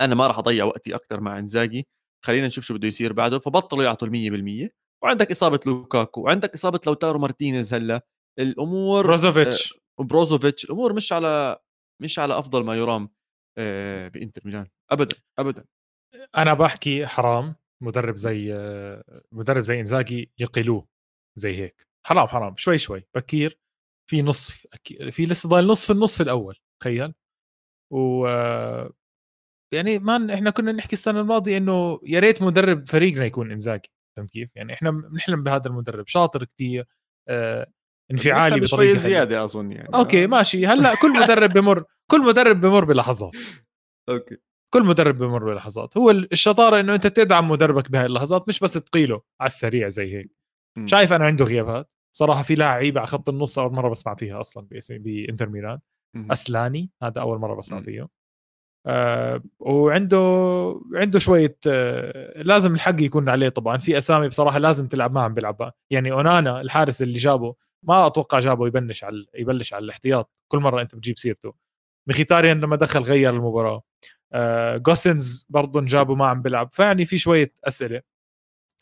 أنا 0.00 0.14
ما 0.14 0.26
راح 0.26 0.38
أضيع 0.38 0.64
وقتي 0.64 0.94
أكثر 0.94 1.20
مع 1.20 1.38
إنزاجي. 1.38 1.86
خلينا 2.24 2.46
نشوف 2.46 2.64
شو 2.64 2.74
بده 2.74 2.88
يصير 2.88 3.12
بعده 3.12 3.38
فبطلوا 3.38 3.84
يعطوا 3.84 4.08
ال 4.08 4.12
100% 4.70 4.70
وعندك 5.04 5.30
إصابة 5.30 5.60
لوكاكو 5.66 6.20
وعندك 6.22 6.54
إصابة 6.54 6.80
لوتارو 6.86 7.18
مارتينيز 7.18 7.74
هلأ. 7.74 8.00
الأمور 8.38 9.06
بروزوفيتش. 9.06 9.74
وبروزوفيتش 10.00 10.64
الأمور 10.64 10.92
مش 10.92 11.12
على 11.12 11.58
مش 12.02 12.18
على 12.18 12.38
أفضل 12.38 12.64
ما 12.64 12.76
يرام 12.76 13.08
آه، 13.58 14.08
بإنتر 14.08 14.42
ميلان. 14.44 14.66
ابدا 14.90 15.16
ابدا. 15.38 15.64
أنا 16.36 16.54
بحكي 16.54 17.06
حرام 17.06 17.54
مدرب 17.82 18.16
زي 18.16 18.54
آه، 18.54 19.22
مدرب 19.32 19.62
زي 19.62 19.80
إنزاجي 19.80 20.32
يقلوه 20.40 20.88
زي 21.38 21.56
هيك. 21.58 21.86
حرام 22.06 22.28
حرام 22.28 22.56
شوي 22.56 22.78
شوي. 22.78 23.04
بكير 23.16 23.58
في 24.10 24.22
نصف 24.22 24.66
في 25.10 25.24
لسه 25.26 25.48
ضايل 25.48 25.66
نصف 25.66 25.90
النصف 25.90 26.20
الأول 26.20 26.56
تخيل. 26.82 27.14
و 27.92 28.26
آه، 28.26 28.92
يعني 29.72 29.98
ما 29.98 30.34
إحنا 30.34 30.50
كنا 30.50 30.72
نحكي 30.72 30.92
السنة 30.92 31.20
الماضية 31.20 31.56
إنه 31.56 32.00
يا 32.06 32.20
ريت 32.20 32.42
مدرب 32.42 32.88
فريقنا 32.88 33.24
يكون 33.24 33.50
إنزاجي 33.52 33.90
فهمت 34.16 34.30
كيف؟ 34.30 34.50
يعني 34.56 34.72
إحنا 34.72 34.90
بنحلم 34.90 35.42
بهذا 35.42 35.66
المدرب 35.66 36.06
شاطر 36.06 36.44
كثير 36.44 36.86
آه 37.28 37.66
انفعالي 38.10 38.50
بنحلم 38.54 38.64
شوي 38.64 38.76
بطريقه 38.76 38.94
حلوة. 38.94 39.08
زيادة 39.08 39.44
أظن 39.44 39.72
يعني 39.72 39.88
أوكي 39.94 40.26
ماشي 40.26 40.66
هلأ 40.66 40.94
كل 41.02 41.20
مدرب 41.20 41.52
بمر 41.52 41.84
كل 42.10 42.20
مدرب 42.20 42.60
بمر 42.60 42.84
بلحظات 42.84 43.32
okay 44.08 44.36
كل 44.74 44.82
مدرب 44.82 45.18
بمر 45.18 45.44
بلحظات 45.44 45.96
هو 45.96 46.10
الشطارة 46.10 46.80
إنه 46.80 46.94
أنت 46.94 47.06
تدعم 47.06 47.48
مدربك 47.50 47.90
بهاي 47.90 48.06
اللحظات 48.06 48.48
مش 48.48 48.60
بس 48.60 48.72
تقيله 48.72 49.22
على 49.40 49.46
السريع 49.46 49.88
زي 49.88 50.14
هيك 50.16 50.30
مم. 50.78 50.86
شايف 50.86 51.12
أنا 51.12 51.24
عنده 51.24 51.44
غيابات 51.44 51.90
صراحة 52.16 52.42
في 52.42 52.54
لعيبه 52.54 53.00
على 53.00 53.06
خط 53.06 53.28
النص 53.28 53.58
أول 53.58 53.72
مرة 53.72 53.88
بسمع 53.88 54.14
فيها 54.14 54.40
أصلا 54.40 54.66
بإنتر 54.90 55.48
ميلان. 55.48 55.78
أسلاني 56.16 56.90
هذا 57.02 57.20
أول 57.20 57.38
مرة 57.38 57.54
بسمع. 57.54 57.80
فيه 57.80 58.08
آه 58.86 59.42
وعنده 59.60 60.18
عنده 60.94 61.18
شوية 61.18 61.56
آه 61.66 62.42
لازم 62.42 62.74
الحق 62.74 63.02
يكون 63.02 63.28
عليه 63.28 63.48
طبعا. 63.48 63.76
في 63.76 63.98
أسامي 63.98 64.28
بصراحة 64.28 64.58
لازم 64.58 64.88
تلعب 64.88 65.12
معهم 65.12 65.34
بيلعب 65.34 65.72
يعني 65.90 66.12
أونانا 66.12 66.60
الحارس 66.60 67.02
اللي 67.02 67.18
جابه 67.18 67.54
ما 67.82 68.06
أتوقع 68.06 68.40
جابه 68.40 68.66
يبلش 68.66 69.04
على 69.04 69.26
يبلش 69.34 69.74
على 69.74 69.84
الاحتياط. 69.84 70.42
كل 70.48 70.58
مرة 70.58 70.82
أنت 70.82 70.94
بتجيب 70.94 71.18
سيرته. 71.18 71.54
مخيتاريان 72.08 72.60
لما 72.60 72.76
دخل 72.76 73.00
غير 73.00 73.30
المباراة. 73.30 73.82
آه 74.32 74.76
جوسنز 74.76 75.46
برضه 75.50 75.80
جابه 75.80 76.14
ما 76.14 76.26
عم 76.26 76.42
بيلعب. 76.42 76.70
فيعني 76.72 77.06
في 77.06 77.18
شوية 77.18 77.52
أسئلة 77.64 78.02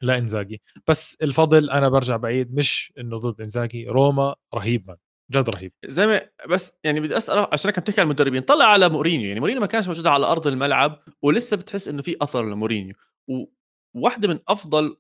لإنزاجي. 0.02 0.62
بس 0.88 1.18
الفضل 1.22 1.70
أنا 1.70 1.88
برجع 1.88 2.16
بعيد 2.16 2.54
مش 2.54 2.92
إنه 2.98 3.18
ضد 3.18 3.40
إنزاجي 3.40 3.88
روما 3.88 4.34
رهيب 4.54 4.90
من 4.90 4.96
جد 5.30 5.48
رهيب. 5.56 5.72
زي 5.86 6.06
ما 6.06 6.30
بس 6.48 6.72
يعني 6.84 7.00
بدي 7.00 7.16
اسال 7.18 7.46
عشان 7.52 7.70
كنت 7.70 7.80
بتحكي 7.80 8.00
عن 8.00 8.06
المدربين 8.06 8.42
طلع 8.42 8.64
على 8.64 8.88
مورينيو 8.88 9.28
يعني 9.28 9.40
مورينيو 9.40 9.60
ما 9.60 9.66
كانش 9.66 9.88
موجود 9.88 10.06
على 10.06 10.26
أرض 10.26 10.46
الملعب 10.46 11.02
ولسه 11.22 11.56
بتحس 11.56 11.88
إنه 11.88 12.02
في 12.02 12.16
أثر 12.22 12.50
لمورينيو. 12.50 12.94
وواحدة 13.94 14.28
من 14.28 14.38
أفضل 14.48 14.96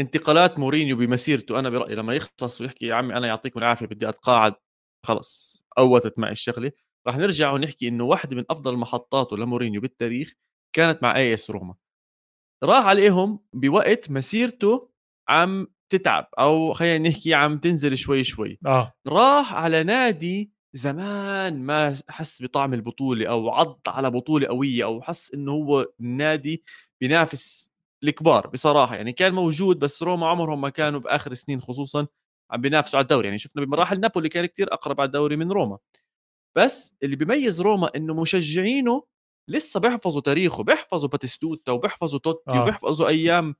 انتقالات 0.00 0.58
مورينيو 0.58 0.96
بمسيرته 0.96 1.58
أنا 1.58 1.70
برأيي 1.70 1.94
لما 1.94 2.14
يخلص 2.14 2.60
ويحكي 2.60 2.86
يا 2.86 2.94
عمي 2.94 3.16
أنا 3.16 3.26
يعطيكم 3.26 3.60
العافية 3.60 3.86
بدي 3.86 4.08
أتقاعد 4.08 4.54
خلص 5.06 5.64
فوتت 5.76 6.18
معي 6.18 6.32
الشغلة. 6.32 6.72
راح 7.06 7.16
نرجع 7.16 7.52
ونحكي 7.52 7.88
إنه 7.88 8.04
واحدة 8.04 8.36
من 8.36 8.44
أفضل 8.50 8.76
محطاته 8.76 9.36
لمورينيو 9.36 9.80
بالتاريخ 9.80 10.34
كانت 10.76 11.02
مع 11.02 11.16
AS 11.16 11.50
روما. 11.50 11.74
راح 12.64 12.86
عليهم 12.86 13.40
بوقت 13.54 14.10
مسيرته 14.10 14.90
عم 15.28 15.66
تتعب 15.90 16.28
أو 16.38 16.72
خلينا 16.72 17.08
نحكي 17.08 17.34
عم 17.34 17.58
تنزل 17.58 17.96
شوي 17.98 18.24
شوي. 18.24 18.58
آه. 18.66 18.92
راح 19.06 19.54
على 19.54 19.82
نادي 19.82 20.50
زمان 20.74 21.62
ما 21.62 21.96
حس 22.08 22.42
بطعم 22.42 22.74
البطولة 22.74 23.26
أو 23.26 23.50
عض 23.50 23.80
على 23.88 24.10
بطولة 24.10 24.46
قوية 24.46 24.84
أو 24.84 25.02
حس 25.02 25.34
إنه 25.34 25.52
هو 25.52 25.86
نادي 26.00 26.62
بينافس 27.00 27.70
الكبار 28.04 28.46
بصراحة. 28.46 28.96
يعني 28.96 29.12
كان 29.12 29.32
موجود 29.32 29.78
بس 29.78 30.02
روما 30.02 30.26
عمرهم 30.26 30.60
ما 30.60 30.68
كانوا 30.68 31.00
بآخر 31.00 31.34
سنين 31.34 31.60
خصوصا 31.60 32.06
عم 32.50 32.60
بينافسوا 32.60 32.98
على 32.98 33.04
الدوري. 33.04 33.26
يعني 33.26 33.38
شفنا 33.38 33.64
بمراحل 33.64 34.00
نابولي 34.00 34.28
كان 34.28 34.46
كتير 34.46 34.72
أقرب 34.72 35.00
على 35.00 35.06
الدوري 35.06 35.36
من 35.36 35.52
روما. 35.52 35.78
بس 36.56 36.94
اللي 37.02 37.16
بيميز 37.16 37.60
روما 37.60 37.90
إنه 37.96 38.14
مشجعينه 38.14 39.04
لسه 39.48 39.80
بيحفظوا 39.80 40.20
تاريخه 40.20 40.62
بيحفظوا 40.62 41.08
باتيستوتا 41.08 41.72
وبيحفظوا 41.72 42.18
توتي 42.18 42.50
آه. 42.50 42.62
وبيحفظوا 42.62 43.08
أيام 43.08 43.48
آه 43.48 43.54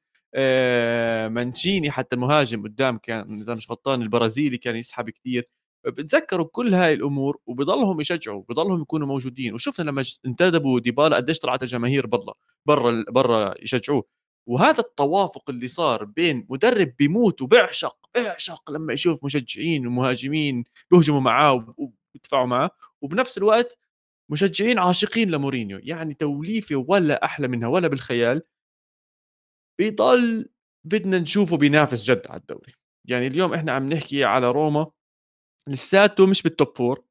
مانسيني 1.28 1.90
حتى 1.90 2.16
المهاجم 2.16 2.62
قدام 2.62 2.98
كان 2.98 3.40
إذا 3.40 3.54
مش 3.54 3.70
غلطان 3.70 4.02
البرازيلي 4.02 4.58
كان 4.58 4.76
يسحب 4.76 5.10
كثير 5.10 5.48
بتذكروا 5.86 6.46
كل 6.52 6.74
هاي 6.74 6.92
الأمور 6.92 7.38
وبضلهم 7.46 8.00
يشجعوا 8.00 8.42
بضلهم 8.48 8.82
يكونوا 8.82 9.06
موجودين. 9.06 9.54
وشفنا 9.54 9.90
لما 9.90 10.04
انتدبوا 10.26 10.80
ديبالا 10.80 11.16
قديش 11.16 11.38
طلعت 11.38 11.62
الجماهير 11.62 12.06
برا 12.06 12.34
برا 12.66 13.04
برا 13.10 13.54
يشجعوه. 13.62 14.04
وهذا 14.48 14.80
التوافق 14.80 15.50
اللي 15.50 15.68
صار 15.68 16.04
بين 16.04 16.46
مدرب 16.50 16.94
بيموت 16.98 17.42
وبيعشق 17.42 17.96
بيعشق 18.14 18.70
لما 18.70 18.92
يشوف 18.92 19.24
مشجعين 19.24 19.86
ومهاجمين 19.86 20.64
بيهجموا 20.90 21.20
معاه 21.20 21.74
وبيدفعوا 21.78 22.46
معاه. 22.46 22.70
وبنفس 23.02 23.38
الوقت 23.38 23.78
مشجعين 24.30 24.78
عاشقين 24.78 25.30
لمورينيو. 25.30 25.80
يعني 25.82 26.14
توليفة 26.14 26.76
ولا 26.88 27.24
أحلى 27.24 27.48
منها 27.48 27.68
ولا 27.68 27.88
بالخيال. 27.88 28.42
بيضل 29.78 30.48
بدنا 30.86 31.18
نشوفه 31.18 31.56
بينافس 31.56 32.04
جد 32.04 32.22
على 32.28 32.40
الدوري. 32.40 32.72
يعني 33.08 33.26
اليوم 33.26 33.54
إحنا 33.54 33.72
عم 33.72 33.88
نحكي 33.92 34.24
على 34.24 34.50
روما 34.50 34.90
لساته 35.68 36.26
مش 36.26 36.42
بال 36.42 36.56
top 36.56 36.76
four 36.76 37.04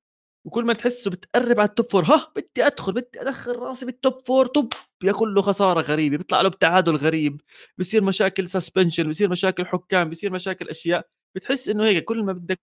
وكل 0.47 0.65
ما 0.65 0.73
تحسه 0.73 1.11
بتقرب 1.11 1.59
على 1.59 1.69
ال 1.69 1.75
top 1.75 1.91
four 1.91 2.03
ها 2.03 2.33
بدي 2.35 2.67
أدخل 2.67 2.93
بدي 2.93 3.21
أدخل 3.21 3.55
راسي 3.55 3.85
بال 3.85 4.02
top 4.02 4.27
four 4.27 4.45
طب 4.47 4.69
بياكل 5.01 5.33
له 5.35 5.41
خسارة 5.41 5.81
غريبة 5.81 6.17
بيطلع 6.17 6.41
له 6.41 6.49
بتعادل 6.49 6.95
غريب 6.95 7.41
بصير 7.77 8.03
مشاكل 8.03 8.49
suspension 8.49 9.09
بصير 9.09 9.29
مشاكل 9.29 9.65
حكام 9.65 10.09
بصير 10.09 10.31
مشاكل 10.31 10.69
أشياء 10.69 11.07
بتحس 11.35 11.69
إنه 11.69 11.83
هيك 11.85 12.03
كل 12.05 12.23
ما 12.23 12.33
بدك 12.33 12.59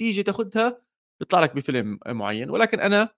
تيجي 0.00 0.22
تاخذها 0.22 0.82
بيطلع 1.20 1.40
لك 1.40 1.56
بفيلم 1.56 1.98
معين. 2.06 2.50
ولكن 2.50 2.80
أنا 2.80 3.08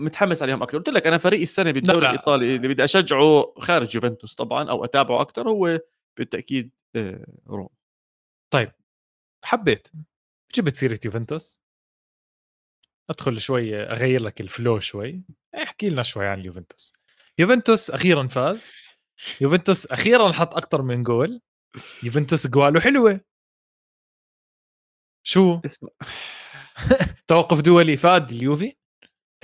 متحمس 0.00 0.42
عليهم 0.42 0.62
أكثر 0.62 0.78
قلت 0.78 0.88
لك 0.88 1.06
أنا 1.06 1.18
فريقي 1.18 1.42
السنة 1.42 1.70
بالدوري 1.70 2.06
الإيطالي 2.06 2.56
اللي 2.56 2.68
بدي 2.68 2.84
أشجعه 2.84 3.54
خارج 3.58 3.94
يوفنتوس 3.94 4.34
طبعا 4.34 4.70
أو 4.70 4.84
أتابعه 4.84 5.20
أكثر 5.20 5.48
هو 5.48 5.80
بالتأكيد 6.16 6.70
آه، 6.96 7.26
روما. 7.46 7.68
طيب 8.50 8.72
حبيت. 9.44 9.88
جبت 10.54 10.76
سيره 10.76 11.00
يوفنتوس؟ 11.04 11.60
أدخل 13.10 13.40
شوي 13.40 13.76
أغير 13.76 14.22
لك 14.22 14.40
الفلو 14.40 14.80
شوي. 14.80 15.22
احكي 15.54 15.90
لنا 15.90 16.02
شوي 16.02 16.26
عن 16.26 16.44
يوفنتوس. 16.44 16.92
يوفنتوس 17.38 17.90
أخيرا 17.90 18.28
فاز. 18.28 18.72
يوفنتوس 19.40 19.86
أخيرا 19.86 20.32
حط 20.32 20.56
أكثر 20.56 20.82
من 20.82 21.02
جول. 21.02 21.40
يوفنتوس 22.02 22.46
جواله 22.46 22.80
حلوة. 22.80 23.20
شو. 25.26 25.60
توقف 27.28 27.60
دولي 27.60 27.96
فاد 27.96 28.30
اليوفي. 28.30 28.79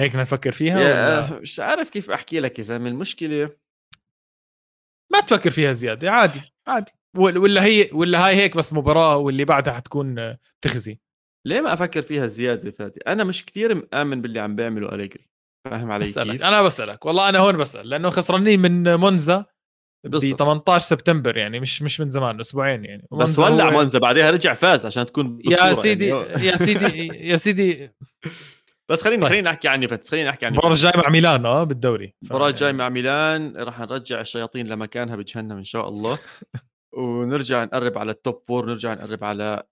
هيك 0.00 0.10
بدنا 0.10 0.22
نفكر 0.22 0.52
فيها 0.52 1.38
مش 1.40 1.60
عارف 1.60 1.90
كيف 1.90 2.10
أحكي 2.10 2.40
لك 2.40 2.58
يا 2.58 2.64
زلمه 2.64 2.88
المشكلة. 2.88 3.50
ما 5.12 5.20
تفكر 5.20 5.50
فيها 5.50 5.72
زيادة 5.72 6.10
عادي 6.10 6.40
عادي. 6.66 6.92
ولا 7.16 7.64
هي 7.64 7.90
ولا 7.92 8.26
هاي 8.26 8.36
هيك 8.36 8.56
بس 8.56 8.72
مباراة 8.72 9.16
واللي 9.16 9.44
بعدها 9.44 9.74
حتكون 9.74 10.36
تخزي 10.64 11.00
ليه 11.46 11.60
ما 11.60 11.72
أفكر 11.72 12.02
فيها 12.02 12.26
زيادة 12.26 12.70
فادي 12.70 13.00
أنا 13.06 13.24
مش 13.24 13.46
كثير 13.46 13.74
مآمن 13.92 14.22
باللي 14.22 14.40
عم 14.40 14.56
بيعمله 14.56 14.94
أليجري. 14.94 15.28
فاهم 15.70 15.92
علي 15.92 16.04
بسألك. 16.04 16.32
كيف 16.32 16.42
أنا 16.42 16.62
بسألك 16.62 17.06
والله 17.06 17.28
أنا 17.28 17.38
هون 17.38 17.56
بسأل 17.56 17.88
لأنه 17.88 18.10
خسرانين 18.10 18.60
من 18.60 18.94
مونزا 18.94 19.44
ب 20.06 20.18
18 20.18 20.84
سبتمبر 20.84 21.36
يعني 21.36 21.60
مش 21.60 21.82
مش 21.82 22.00
من 22.00 22.10
زمان 22.10 22.40
أسبوعين 22.40 22.84
يعني. 22.84 23.08
بس 23.12 23.38
ولع 23.38 23.70
مونزا 23.70 23.98
بعدها 23.98 24.30
رجع 24.30 24.54
فاز 24.54 24.86
عشان 24.86 25.06
تكون 25.06 25.38
يا 25.44 25.72
سيدي 25.72 26.06
يعني. 26.06 26.46
يا 26.46 26.56
سيدي 26.56 27.06
يا 27.06 27.36
سيدي 27.36 27.90
بس 28.90 29.02
خلينا 29.02 29.22
طيب. 29.22 29.30
خلينا 29.30 29.50
نحكي 29.50 29.68
عن 29.68 29.82
يوفنتوس 29.82 30.10
خلينا 30.10 30.30
نحكي 30.30 30.46
عن 30.46 30.52
المباراه 30.52 30.72
الجاي 30.72 30.92
مع 30.96 31.08
ميلان 31.08 31.46
آه 31.46 31.64
بالدوري. 31.64 32.14
المباراه 32.22 32.48
الجاي 32.48 32.72
مع 32.72 32.88
ميلان 32.88 33.56
راح 33.56 33.80
نرجع 33.80 34.20
الشياطين 34.20 34.66
لمكانها 34.66 35.16
بجهنم 35.16 35.56
إن 35.56 35.64
شاء 35.64 35.88
الله. 35.88 36.18
ونرجع 36.98 37.64
نقرب 37.64 37.98
على 37.98 38.12
ال 38.12 38.20
top 38.20 38.42
four 38.48 38.66
نرجع 38.66 38.94
نقرب 38.94 39.24
على 39.24 39.62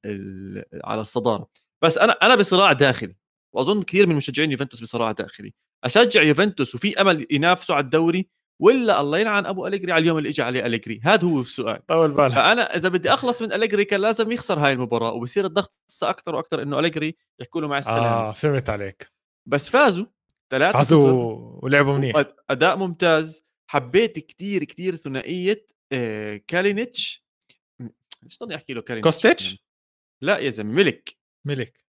على 0.85 1.01
الصدارة. 1.01 1.49
بس 1.85 1.99
أنا 1.99 2.13
أنا 2.13 2.35
بصراع 2.37 2.73
داخلي. 2.73 3.17
وأظن 3.55 3.83
كثير 3.83 4.07
من 4.07 4.15
مشجعين 4.17 4.51
يوفنتوس 4.51 4.81
بصراع 4.81 5.13
داخلي. 5.13 5.55
أشجع 5.85 6.23
يوفنتوس 6.23 6.75
وفي 6.75 7.01
أمل 7.01 7.27
ينافسوا 7.31 7.75
على 7.75 7.85
الدوري 7.85 8.29
ولا 8.61 9.01
الله 9.01 9.19
يلعن 9.19 9.47
أبو 9.47 9.67
أليجري 9.67 9.93
على 9.93 10.03
اليوم 10.03 10.19
اللي 10.19 10.29
اجى 10.29 10.43
عليه 10.43 10.67
أليجري؟ 10.67 11.01
هذا 11.05 11.29
هو 11.29 11.41
السؤال. 11.41 11.87
طول 11.87 12.13
بالك. 12.13 12.35
فأنا 12.35 12.77
إذا 12.77 12.89
بدي 12.89 13.15
أخلص 13.15 13.43
من 13.43 13.53
أليجري 13.53 13.85
كان 13.85 14.01
لازم 14.01 14.33
يخسر 14.33 14.59
هاي 14.59 14.73
المباراة 14.73 15.13
وبصير 15.13 15.45
الضغط 15.47 15.75
أكثر 16.03 16.35
وأكثر 16.35 16.63
إنه 16.63 16.79
أليجري 16.79 17.17
يحكوا 17.41 17.61
له 17.61 17.69
مع 17.69 17.79
السلامه 17.79 18.07
آه 18.07 18.33
فهمت 18.33 18.71
عليك. 18.71 19.13
بس 19.47 19.69
فازوا 19.69 20.07
ثلاثة 20.51 20.79
فازوا 20.79 21.59
ولعبوا 21.63 21.99
منيح. 21.99 22.25
أداء 22.51 22.77
ممتاز. 22.77 23.45
حبيت 23.67 24.19
كثير 24.19 24.65
كثير 24.65 24.97
ثنائية 24.97 25.67
آه 25.93 26.41
كالينيتش. 26.47 27.25
إيش 28.25 28.39
ضلني 28.39 28.55
احكي 28.55 28.75
له 28.75 28.83
كالينيتش؟ 28.83 29.05
كوستيتش؟ 29.07 29.65
لا 30.23 30.39
يا 30.39 30.51
زلمة 30.51 30.73
ميلك 30.73 31.17
ميلك 31.45 31.85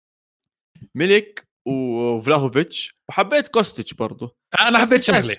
ميلك 0.96 1.48
وفلاهوفيتش. 1.66 2.98
وحبيت 3.10 3.48
كوستيتش 3.48 3.94
برضه. 3.94 4.36
أنا 4.60 4.80
حبيت 4.80 5.04
شغله 5.04 5.36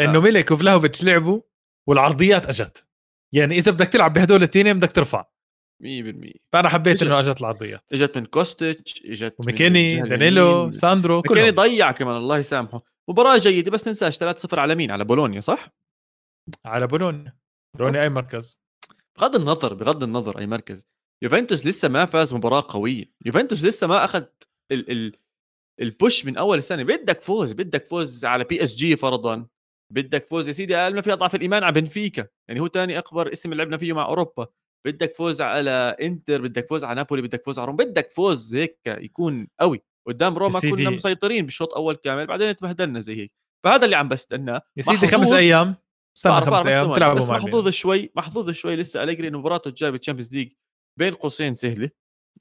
إنه 0.00 0.18
آه. 0.18 0.22
ميلك 0.22 0.50
وفلاهوفيتش 0.50 1.04
لعبوا 1.04 1.40
والعرضيات 1.88 2.46
أجت. 2.46 2.86
يعني 3.34 3.56
إذا 3.56 3.72
بدك 3.72 3.88
تلعب 3.88 4.12
بهدول 4.12 4.36
الاثنين 4.36 4.78
بدك 4.78 4.92
ترفع. 4.92 5.24
100% 5.82 6.32
فأنا 6.52 6.68
حبيت 6.68 7.02
إنه 7.02 7.18
أجت 7.18 7.40
العرضيات. 7.40 7.84
إجت 7.92 8.18
من 8.18 8.26
كوستيتش 8.26 9.02
إجت 9.04 9.34
ماكيني 9.38 10.00
دانيلو 10.00 10.72
ساندرو 10.72 11.22
كلهم. 11.22 11.44
ماكيني 11.44 11.56
ضيع 11.56 11.92
كمان 11.92 12.16
الله 12.16 12.38
يسامحه. 12.38 12.82
مباراة 13.08 13.38
جيدة 13.38 13.70
بس 13.70 13.88
ننساش 13.88 14.18
3-0 14.18 14.58
على 14.58 14.74
مين؟ 14.74 14.90
على 14.90 15.04
بولونيا 15.04 15.40
صح؟ 15.40 15.68
على 16.64 16.86
بولونيا. 16.86 17.36
بولونيا 17.78 18.02
أي 18.02 18.08
مركز. 18.08 18.60
بغض 19.18 19.36
النظر 19.36 19.74
بغض 19.74 20.02
النظر 20.02 20.38
أي 20.38 20.46
مركز. 20.46 20.86
يوفنتوس 21.22 21.66
لسه 21.66 21.88
ما 21.88 22.04
فاز 22.04 22.34
مباراة 22.34 22.66
قوية. 22.68 23.12
يوفنتوس 23.26 23.64
لسه 23.64 23.86
ما 23.86 24.04
أخذ 24.04 24.24
ال 24.72 24.90
ال 24.90 25.12
ال 25.80 25.89
push 25.89 26.26
من 26.26 26.36
أول 26.36 26.58
السنة. 26.58 26.82
بدك 26.82 27.20
فوز 27.20 27.52
بدك 27.52 27.86
فوز 27.86 28.24
على 28.24 28.44
PSG 28.44 28.96
فرضا. 28.96 29.46
بدك 29.92 30.26
فوز 30.26 30.48
يا 30.48 30.52
سيدي 30.52 30.76
أقل 30.76 30.94
ما 30.94 31.00
في 31.00 31.12
اضعف 31.12 31.34
الإيمان 31.34 31.64
على 31.64 31.80
بنفيكا 31.80 32.26
يعني 32.48 32.60
هو 32.60 32.68
ثاني 32.68 32.98
أكبر 32.98 33.32
اسم 33.32 33.54
لعبنا 33.54 33.76
فيه 33.76 33.92
مع 33.92 34.04
أوروبا 34.04 34.46
بدك 34.86 35.16
فوز 35.16 35.42
على 35.42 35.96
إنتر 36.02 36.42
بدك 36.42 36.68
فوز 36.68 36.84
على 36.84 36.94
نابولي 36.94 37.22
بدك 37.22 37.44
فوز 37.44 37.58
على 37.58 37.66
روما 37.66 37.84
بدك 37.84 38.10
فوز 38.10 38.56
هيك 38.56 38.80
يكون 38.86 39.48
قوي 39.60 39.82
قدام 40.06 40.38
روما 40.38 40.60
كنا 40.60 40.90
مسيطرين 40.90 41.44
بالشوط 41.44 41.74
اول 41.74 41.94
كامل 41.96 42.26
بعدين 42.26 42.56
تبهدلنا 42.56 43.00
زي 43.00 43.16
هيك 43.16 43.32
فهذا 43.64 43.84
اللي 43.84 43.96
عم 43.96 44.08
بستناه 44.08 44.62
يا 44.76 44.82
سيدي 44.82 45.06
خمس 45.06 45.32
أيام 45.32 45.74
استنى 46.16 46.40
خمس 46.40 46.66
أيام 46.66 46.94
تلعبوا 46.94 47.14
بس 47.14 47.28
محظوظ 47.28 47.68
شوي 47.68 48.12
محظوظ 48.16 48.50
شوي 48.50 48.76
لسه 48.76 49.02
أليجري 49.02 49.28
انه 49.28 49.38
مباراته 49.38 49.68
الجاية 49.68 49.90
بال 49.90 49.98
Champions 49.98 50.32
League 50.32 50.52
بين 50.98 51.14
قوسين 51.14 51.54
سهلة 51.54 51.90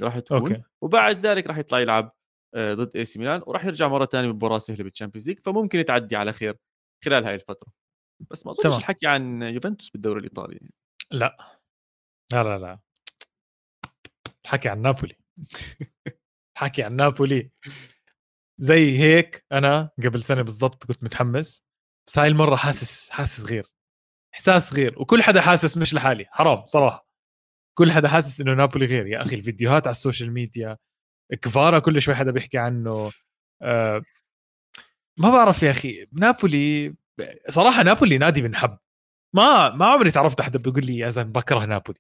راح 0.02 0.20
تكون 0.20 0.38
okay. 0.38 0.62
وبعد 0.82 1.20
ذلك 1.20 1.48
راح 1.48 1.58
يطلع 1.58 1.80
يلعب 1.80 2.16
آه، 2.56 2.74
ضد 2.74 2.98
AC 2.98 3.20
ميلان 3.20 3.42
وراح 3.48 3.66
يرجع 3.66 3.88
مرة 3.88 4.06
ثانية 4.06 4.32
بمباراه 4.32 4.58
سهلة 4.58 4.84
بال 4.84 4.92
Champions 4.92 5.30
League 5.30 5.40
فممكن 5.44 5.86
تعدي 5.86 6.16
على 6.16 6.34
خير 6.34 6.58
خلال 7.04 7.26
هاي 7.26 7.36
الفترة. 7.36 7.74
بس 8.32 8.46
ما 8.46 8.52
أظنش 8.52 8.78
الحكي 8.78 9.08
عن 9.08 9.42
يوفنتوس 9.42 9.90
بالدوري 9.90 10.20
الإيطالي. 10.20 10.60
لا. 11.12 11.60
لا 12.32 12.44
لا 12.44 12.58
لا. 12.58 12.80
الحكي 14.46 14.70
عن 14.70 14.82
نابولي. 14.82 15.16
حكي 16.58 16.84
عن 16.84 16.96
نابولي. 16.96 17.52
زي 18.58 18.98
هيك 19.00 19.46
أنا 19.52 19.90
قبل 20.04 20.24
سنة 20.24 20.42
بالضبط 20.42 20.86
كنت 20.86 21.04
متحمس. 21.04 21.66
بس 22.08 22.20
هاي 22.20 22.28
المرة 22.28 22.56
حاسس 22.56 23.10
حاسس 23.10 23.46
غير. 23.52 23.68
إحساس 24.34 24.74
غير. 24.74 25.02
وكل 25.02 25.24
حدا 25.24 25.42
حاسس 25.42 25.78
مش 25.78 25.94
لحالي. 25.94 26.26
حرام 26.32 26.66
صراحة. 26.66 27.08
كل 27.78 27.92
حدا 27.92 28.08
حاسس 28.08 28.42
إنه 28.42 28.54
نابولي 28.54 28.86
غير. 28.86 29.08
يا 29.08 29.22
أخي 29.22 29.36
الفيديوهات 29.36 29.88
على 29.88 29.92
ال 29.92 29.98
social 29.98 30.32
media 30.32 30.78
كفارا 31.42 31.80
كل 31.80 32.02
شوي 32.02 32.16
حدا 32.16 32.32
بيحكي 32.32 32.58
عنه. 32.58 33.12
أه 33.62 34.02
ما 35.18 35.30
بعرف 35.30 35.64
يا 35.64 35.72
أخي 35.72 36.06
نابولي 36.14 36.96
صراحة 37.50 37.84
نابولي 37.84 38.18
نادي 38.18 38.42
بنحب 38.42 38.78
ما 39.36 39.70
ما 39.76 39.86
عمري 39.86 40.12
تعرفت 40.12 40.42
حدا 40.42 40.60
بيقول 40.60 40.86
لي 40.86 40.98
يا 40.98 41.10
زلمة 41.10 41.32
بكره 41.32 41.66
نابولي. 41.66 42.00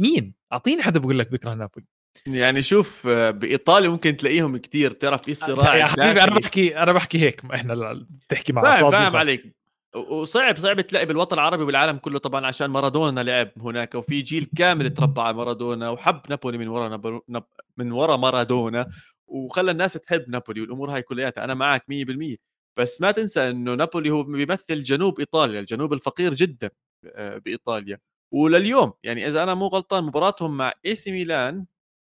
مين؟ 0.00 0.34
أعطيني 0.52 0.82
حدا 0.82 1.00
بقول 1.00 1.18
لك 1.18 1.30
بكره 1.30 1.54
نابولي. 1.54 1.86
يعني 2.26 2.62
شوف 2.62 3.06
بإيطاليا 3.08 3.88
ممكن 3.88 4.16
تلاقيهم 4.16 4.56
كثير 4.56 4.92
بتعرف 4.92 5.22
في 5.22 5.34
صراع 5.34 5.76
يا 5.76 5.84
حبيبي 5.84 6.22
أنا 6.22 6.38
بحكي 6.38 6.78
أنا 6.78 6.92
بحكي 6.92 7.18
هيك 7.18 7.44
إحنا 7.54 8.04
بتحكي 8.10 8.52
مع 8.52 8.62
فاهم 8.62 8.90
فاهم 8.90 9.16
عليك. 9.16 9.56
وصعب 9.94 10.58
صعب 10.58 10.80
تلاقي 10.80 11.06
بالوطن 11.06 11.34
العربي 11.34 11.62
والعالم 11.62 11.98
كله 11.98 12.18
طبعا 12.18 12.46
عشان 12.46 12.66
مارادونا 12.66 13.20
لعب 13.20 13.50
هناك 13.60 13.94
وفي 13.94 14.22
جيل 14.22 14.50
كامل 14.56 14.90
تربى 14.94 15.20
على 15.20 15.36
مارادونا 15.36 15.90
وحب 15.90 16.20
نابولي 16.28 16.58
من 16.58 16.68
ورا 16.68 16.88
نب... 17.28 17.44
من 17.76 17.92
ورا 17.92 18.16
مارادونا. 18.16 18.90
وخلى 19.28 19.70
الناس 19.70 19.92
تحب 19.94 20.28
نابولي 20.30 20.60
والأمور 20.60 20.90
هاي 20.94 21.02
كلياتها. 21.02 21.44
أنا 21.44 21.54
معك 21.54 21.84
100% 21.88 22.36
بس 22.78 23.00
ما 23.00 23.10
تنسى 23.10 23.50
إنه 23.50 23.74
نابولي 23.74 24.10
هو 24.10 24.22
بيمثل 24.22 24.82
جنوب 24.82 25.18
إيطاليا 25.20 25.60
الجنوب 25.60 25.92
الفقير 25.92 26.34
جدا 26.34 26.70
آه، 27.06 27.38
بإيطاليا. 27.38 27.98
ولليوم 28.34 28.92
يعني 29.04 29.26
إذا 29.28 29.42
أنا 29.42 29.54
مو 29.54 29.66
غلطان 29.66 30.04
مباراتهم 30.04 30.56
مع 30.56 30.72
إي 30.86 30.94
سي 30.94 31.12
ميلان 31.12 31.66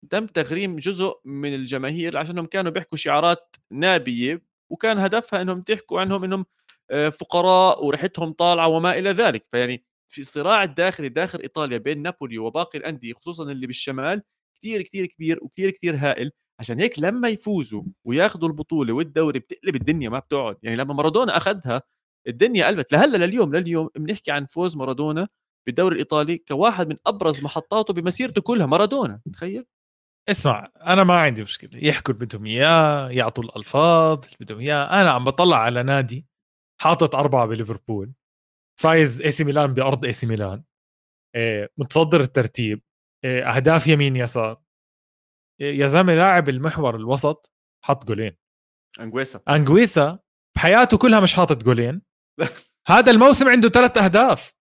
تم 0.10 0.26
تغريم 0.28 0.78
جزء 0.78 1.14
من 1.26 1.56
الجماهير 1.56 2.18
عشانهم 2.18 2.46
كانوا 2.46 2.72
بيحكوا 2.72 2.98
شعارات 2.98 3.56
نابية 3.72 4.44
وكان 4.72 5.00
هدفها 5.00 5.42
إنهم 5.42 5.62
تحكوا 5.62 6.02
عنهم 6.02 6.24
إنهم 6.24 6.46
آه، 6.92 7.10
فقراء 7.10 7.86
وريحتهم 7.86 8.32
طالعة 8.34 8.68
وما 8.68 9.00
إلى 9.00 9.12
ذلك. 9.12 9.46
فيعني 9.52 9.86
في 10.08 10.22
الصراع 10.22 10.64
الداخلي 10.64 11.10
داخل 11.10 11.40
إيطاليا 11.42 11.78
بين 11.78 12.02
نابولي 12.02 12.38
وباقي 12.38 12.80
الأندية 12.80 13.14
خصوصا 13.14 13.52
اللي 13.52 13.68
بالشمال 13.68 14.24
كثير 14.60 14.82
كثير 14.82 15.06
كبير 15.06 15.40
وكثير 15.44 15.72
كثير 15.72 15.96
هائل. 15.98 16.32
عشان 16.62 16.80
هيك 16.80 17.00
لما 17.00 17.28
يفوزوا 17.30 17.84
وياخذوا 18.06 18.50
البطولة 18.50 18.94
والدوري 18.94 19.40
بتقلب 19.40 19.76
الدنيا 19.76 20.10
ما 20.10 20.20
بتقعد. 20.20 20.58
يعني 20.64 20.78
لما 20.78 20.94
مارادونا 20.94 21.38
اخذها 21.38 21.82
الدنيا 22.28 22.68
قلبت. 22.68 22.94
لهلأ 22.94 23.26
لليوم 23.26 23.56
لليوم 23.56 23.90
بنحكي 23.96 24.32
عن 24.32 24.46
فوز 24.46 24.78
مارادونا 24.78 25.28
بالدوري 25.68 25.94
الإيطالي 25.94 26.38
كواحد 26.38 26.90
من 26.90 26.98
أبرز 27.08 27.44
محطاته 27.44 27.94
بمسيرته 27.94 28.42
كلها 28.42 28.66
مارادونا 28.66 29.22
تخيل. 29.34 29.66
اسمع 30.30 30.72
أنا 30.82 31.04
ما 31.04 31.20
عندي 31.20 31.44
مشكلة. 31.44 31.84
يحكوا 31.84 32.14
اللي 32.14 32.26
بدهم 32.26 32.46
إياه 32.46 33.10
يعطوا 33.10 33.44
الألفاظ 33.44 34.26
اللي 34.26 34.38
بدهم 34.40 34.60
إياه. 34.60 35.02
أنا 35.02 35.12
عم 35.12 35.24
بطلع 35.24 35.58
على 35.58 35.84
نادي 35.84 36.26
حاطط 36.82 37.16
أربعة 37.16 37.46
بليفربول 37.46 38.12
فايز 38.82 39.22
إي 39.22 39.32
سي 39.32 39.44
ميلان 39.44 39.74
بأرض 39.74 40.06
إي 40.06 40.14
سي 40.14 40.28
ميلان. 40.28 40.64
إيه، 41.36 41.70
متصدر 41.78 42.22
الترتيب. 42.22 42.82
إيه، 43.26 43.50
أهداف 43.56 43.88
يمين 43.88 44.16
يسار. 44.16 44.62
يا 45.62 45.88
زلمة 45.88 46.16
لاعب 46.16 46.50
المحور 46.50 46.96
الوسط 46.96 47.52
حط 47.86 48.08
جولين. 48.08 48.38
أنجويسا. 49.00 49.42
أنجويسا 49.50 50.20
بحياته 50.56 50.98
كلها 50.98 51.20
مش 51.20 51.34
حاطط 51.34 51.64
جولين. 51.64 52.02
هذا 52.88 53.12
الموسم 53.12 53.50
عنده 53.50 53.70
ثلاث 53.70 53.98
أهداف. 53.98 54.54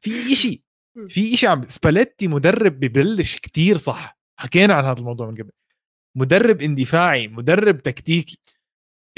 في 0.00 0.32
إشي 0.32 0.64
في 1.08 1.34
إشي 1.34 1.46
عم 1.46 1.62
سباليتي 1.68 2.28
مدرب 2.28 2.80
ببلش 2.80 3.36
كتير 3.36 3.76
صح. 3.76 4.18
حكينا 4.40 4.74
عن 4.74 4.84
هذا 4.84 4.98
الموضوع 4.98 5.26
من 5.26 5.34
قبل. 5.34 5.50
مدرب 6.16 6.62
اندفاعي 6.62 7.28
مدرب 7.28 7.78
تكتيكي. 7.78 8.38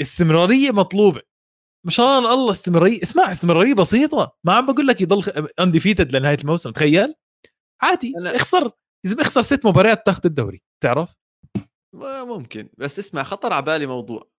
استمرارية 0.01 0.71
مطلوبة. 0.71 1.21
مشان 1.85 2.05
الله 2.05 2.51
استمرارية 2.51 3.03
اسمع 3.03 3.31
استمرارية 3.31 3.73
بسيطة. 3.73 4.37
ما 4.43 4.53
عم 4.53 4.65
بقول 4.73 4.87
لك 4.87 5.01
يضل 5.01 5.47
undefeated 5.59 6.15
لنهاية 6.15 6.37
الموسم 6.41 6.71
تخيل. 6.71 7.15
عادي. 7.81 8.13
اخسر. 8.17 8.71
اذا 9.05 9.15
بيخسر 9.15 9.41
ست 9.41 9.65
مباريات 9.65 10.05
تاخذ 10.05 10.21
الدوري 10.25 10.61
تعرف؟ 10.83 11.15
ممكن 12.23 12.69
بس 12.77 12.99
اسمع 12.99 13.23
خطر 13.23 13.53
على 13.53 13.65
بالي 13.65 13.85
موضوع. 13.85 14.29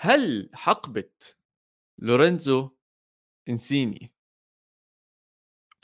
هل 0.00 0.50
حقبة 0.52 1.10
لورينزو 1.98 2.70
إنسيني 3.48 4.12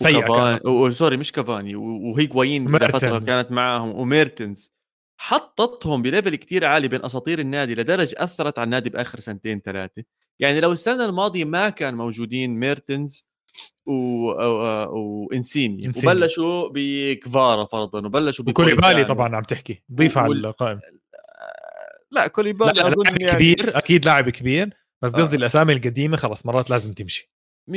سيئة 0.02 0.60
sorry 0.90 1.16
مش 1.16 1.32
كافاني 1.32 1.76
وهيغوايين 1.76 2.78
فتره 2.78 3.18
كانت 3.18 3.52
معاهم 3.52 3.94
وميرتنز 3.94 4.72
حطتهم 5.20 6.02
ب 6.02 6.08
level 6.08 6.36
كتير 6.36 6.64
عالي 6.64 6.88
بين 6.88 7.04
أساطير 7.04 7.38
النادي 7.38 7.74
لدرجة 7.74 8.16
أثرت 8.18 8.58
على 8.58 8.64
النادي 8.64 8.90
بآخر 8.90 9.18
سنتين 9.18 9.60
ثلاثة. 9.60 10.04
يعني 10.38 10.60
لو 10.60 10.72
السنة 10.72 11.04
الماضية 11.04 11.44
ما 11.44 11.70
كان 11.70 11.94
موجودين 11.94 12.60
ميرتنز 12.60 13.26
و... 13.86 13.92
وانسيني 14.92 15.88
وبلشوا 15.88 16.68
بكفارا 16.74 17.64
فرضا 17.64 18.06
وبلشوا 18.06 18.44
وكوليبالي 18.48 19.04
طبعا 19.04 19.36
عم 19.36 19.42
تحكي. 19.42 19.82
ضيف 19.92 20.18
على 20.18 20.32
القائمه 20.32 20.80
لا 22.10 22.26
كوليبالي 22.26 22.72
لا 22.72 22.86
أظن 22.86 23.04
يعني... 23.06 23.32
كبير 23.32 23.78
أكيد 23.78 24.06
لاعب 24.06 24.30
كبير 24.30 24.70
بس 25.02 25.12
قصدي 25.12 25.34
آه. 25.34 25.38
الأسامي 25.38 25.72
القديمة 25.72 26.16
خلص 26.16 26.46
مرات 26.46 26.70
لازم 26.70 26.92
تمشي. 26.92 27.30
100% 27.70 27.74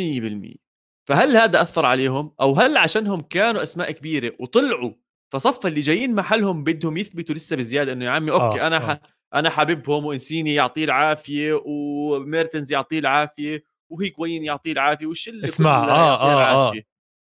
فهل 1.08 1.38
هذا 1.38 1.62
أثر 1.62 1.86
عليهم؟ 1.86 2.32
أو 2.42 2.54
هل 2.54 2.78
عشانهم 2.78 3.22
كانوا 3.22 3.64
أسماء 3.64 3.92
كبيرة 3.92 4.34
وطلعوا 4.40 4.92
فصفى 5.34 5.68
اللي 5.68 5.80
جايين 5.80 6.16
محلهم 6.16 6.64
بدهم 6.64 6.98
يثبتوا 6.98 7.36
لسه 7.36 7.56
بزيادة 7.56 7.94
إنه 7.94 8.06
يا 8.06 8.10
عمي 8.10 8.32
okay 8.32 8.62
آه. 8.62 8.68
أنا 8.68 8.92
آه. 8.92 9.02
أنا 9.34 9.50
حاببهم 9.50 10.06
وإنسيني 10.06 10.54
يعطيه 10.54 10.86
العافية 10.86 11.62
وميرتنز 11.66 12.74
يعطيه 12.74 13.00
العافية 13.00 13.64
وهيكوين 13.90 14.44
يعطيه 14.44 14.72
العافية 14.72 15.06
والشله 15.06 15.44
اسمع 15.44 15.72
آه 15.72 16.22
آه 16.22 16.70
آه. 16.70 16.74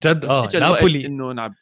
جد 0.05 0.24
آه 0.24 0.48
نابولي 0.55 1.07
إنه 1.07 1.33
نعب 1.33 1.55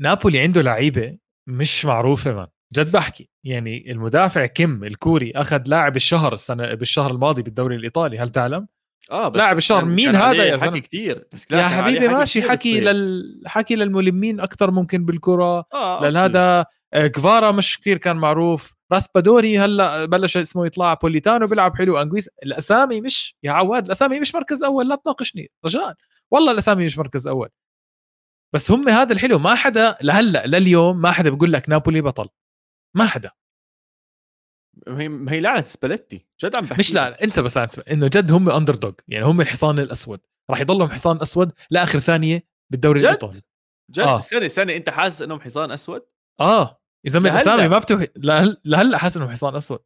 نابولي 0.00 0.40
عنده 0.40 0.62
لعيبة 0.62 1.18
مش 1.48 1.84
معروفة 1.84 2.32
من 2.32 2.46
جد 2.74 2.92
بحكي 2.92 3.28
يعني 3.44 3.92
المدافع 3.92 4.46
كيم 4.46 4.84
الكوري 4.84 5.32
أخذ 5.36 5.62
لاعب 5.66 5.96
الشهر 5.96 6.32
السنة 6.34 6.74
بالشهر 6.74 7.10
الماضي 7.10 7.42
بالدوري 7.42 7.76
الإيطالي 7.76 8.18
هل 8.18 8.28
تعلم؟ 8.28 8.68
آه 9.10 9.28
بس 9.28 9.38
لاعب 9.38 9.58
الشهر 9.58 9.84
مين 9.84 10.16
هذا 10.16 10.44
يا 10.44 10.56
زلمة؟ 10.56 10.78
كثير 10.78 11.24
بس 11.32 11.46
يا 11.50 11.68
حبيبي 11.68 12.08
ماشي 12.08 12.42
حكي 12.42 12.80
لل... 12.80 13.42
حكي 13.46 13.76
للملمين 13.76 14.40
أكثر 14.40 14.70
ممكن 14.70 15.04
بالكرة. 15.04 15.64
آه 15.74 16.08
لهذا 16.08 16.66
كفارا 16.92 17.48
آه، 17.48 17.52
مش 17.52 17.78
كثير 17.78 17.98
كان 17.98 18.16
معروف. 18.16 18.74
راسبادوري 18.92 19.58
هلا 19.58 20.04
بلش 20.04 20.36
اسمه 20.36 20.66
يطلع 20.66 20.94
بوليتانو 20.94 21.46
بيلعب 21.46 21.76
حلو 21.76 22.02
انجويس 22.02 22.28
الأسامي 22.42 23.00
مش 23.00 23.36
يا 23.42 23.52
عواد 23.52 23.86
الأسامي 23.86 24.20
مش 24.20 24.34
مركز 24.34 24.62
أول 24.64 24.88
لا 24.88 24.96
تناقشني 24.96 25.50
رجاء. 25.64 25.94
والله 26.30 26.52
الأسامي 26.52 26.84
مش 26.84 26.98
مركز 26.98 27.26
أول. 27.26 27.48
بس 28.54 28.70
هم 28.70 28.88
هذا 28.88 29.12
الحلو 29.12 29.38
ما 29.38 29.54
حدا 29.54 29.96
لهلأ 30.02 30.46
لليوم 30.46 31.00
ما 31.00 31.10
حدا 31.10 31.30
بيقول 31.30 31.52
لك 31.52 31.68
نابولي 31.68 32.00
بطل. 32.00 32.28
ما 32.96 33.06
حدا. 33.06 33.30
هي 34.88 35.20
هي 35.28 35.40
لعنة 35.40 35.62
سباليتي 35.62 36.26
جد 36.44 36.56
عم 36.56 36.64
بحكي 36.64 36.78
مش 36.78 36.94
لا 36.94 37.24
انسى 37.24 37.42
بس 37.42 37.58
إنه 37.78 38.06
جد 38.06 38.32
هم 38.32 38.50
underdog 38.50 38.92
يعني 39.08 39.24
هم 39.24 39.40
الحصان 39.40 39.78
الأسود. 39.78 40.20
راح 40.50 40.60
يضلهم 40.60 40.88
حصان 40.88 41.18
أسود 41.22 41.52
لآخر 41.70 41.98
ثانية 41.98 42.46
بالدوري 42.70 42.98
جد؟ 42.98 43.04
الإيطالي. 43.04 43.42
جد؟ 43.90 44.04
آه. 44.04 44.20
سنة 44.20 44.48
سنة 44.48 44.76
أنت 44.76 44.90
حاسس 44.90 45.22
إنهم 45.22 45.40
حصان 45.40 45.70
أسود؟ 45.70 46.02
آه. 46.40 46.81
إذا 47.06 47.18
من 47.18 47.26
الاسامي 47.26 47.68
ما 47.68 47.78
بتوحي 47.78 48.08
لهلأ 48.64 48.98
حاسس 48.98 49.16
انهم 49.16 49.30
حصان 49.30 49.54
أسود. 49.56 49.78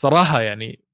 صراحة 0.00 0.40
يعني 0.40 0.84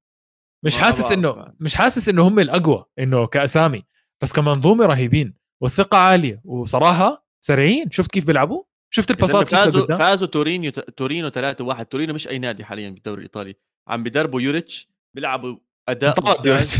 مش 0.65 0.77
حاسس 0.77 1.11
انه 1.11 1.53
مش 1.59 1.75
حاسس 1.75 2.09
إنه 2.09 2.27
هم 2.27 2.39
الأقوى 2.39 2.85
إنه 2.99 3.27
كأسامي. 3.27 3.85
بس 4.23 4.31
كمنظومة 4.31 4.85
رهيبين 4.85 5.33
والثقة 5.61 5.97
عالية 5.97 6.41
وصراحة 6.45 7.27
سريعين. 7.45 7.91
شفت 7.91 8.11
كيف 8.11 8.25
بيلعبوا؟ 8.25 8.63
شفت 8.93 9.11
الباسات 9.11 9.47
فازوا 9.47 9.97
فازوا 9.97 10.27
تورينيو 10.27 10.71
تورينو 10.71 11.29
3 11.29 11.63
1 11.63 11.85
تورينو 11.85 12.13
مش 12.13 12.27
أي 12.27 12.39
نادي 12.39 12.65
حاليا 12.65 12.89
بالدوري 12.89 13.17
الإيطالي. 13.17 13.55
عم 13.87 14.03
بدربوا 14.03 14.41
يوريتش 14.41 14.89
بيلعبوا 15.15 15.57
أداء 15.89 16.13
طرد 16.13 16.45
يوريتش. 16.45 16.77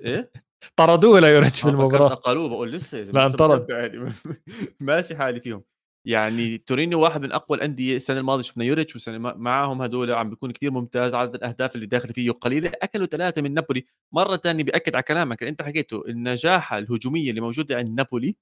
إيه؟ 0.00 0.32
طردوه 0.76 1.20
ليوريتش 1.20 1.64
بالمباراه 1.64 2.14
قالوه 2.14 2.48
بقول 2.48 2.72
لسه 2.72 2.98
لا 2.98 3.26
انطرد. 3.26 3.66
ماشي 4.80 5.16
حالي 5.16 5.40
فيهم. 5.40 5.62
يعني 6.04 6.58
تورينو 6.58 7.00
واحد 7.00 7.22
من 7.22 7.32
أقوى 7.32 7.58
الأندية 7.58 7.96
السنة 7.96 8.20
الماضية 8.20 8.42
شفنا 8.42 8.64
يوريتش 8.64 8.94
والسنة 8.94 9.18
معاهم 9.18 9.82
هدول 9.82 10.12
عم 10.12 10.30
بيكون 10.30 10.50
كثير 10.50 10.70
ممتاز 10.70 11.14
عدد 11.14 11.34
الأهداف 11.34 11.74
اللي 11.74 11.86
داخل 11.86 12.14
فيه 12.14 12.30
قليلة 12.30 12.72
أكلوا 12.82 13.06
ثلاثة 13.06 13.42
من 13.42 13.54
نابولي. 13.54 13.86
مرة 14.12 14.36
ثانية 14.36 14.64
بياكد 14.64 14.94
على 14.94 15.02
كلامك 15.02 15.42
اللي 15.42 15.50
أنت 15.50 15.62
حكيته 15.62 16.04
النجاحه 16.08 16.78
الهجومية 16.78 17.30
اللي 17.30 17.40
موجودة 17.40 17.76
عند 17.76 17.88
نابولي 17.88 18.36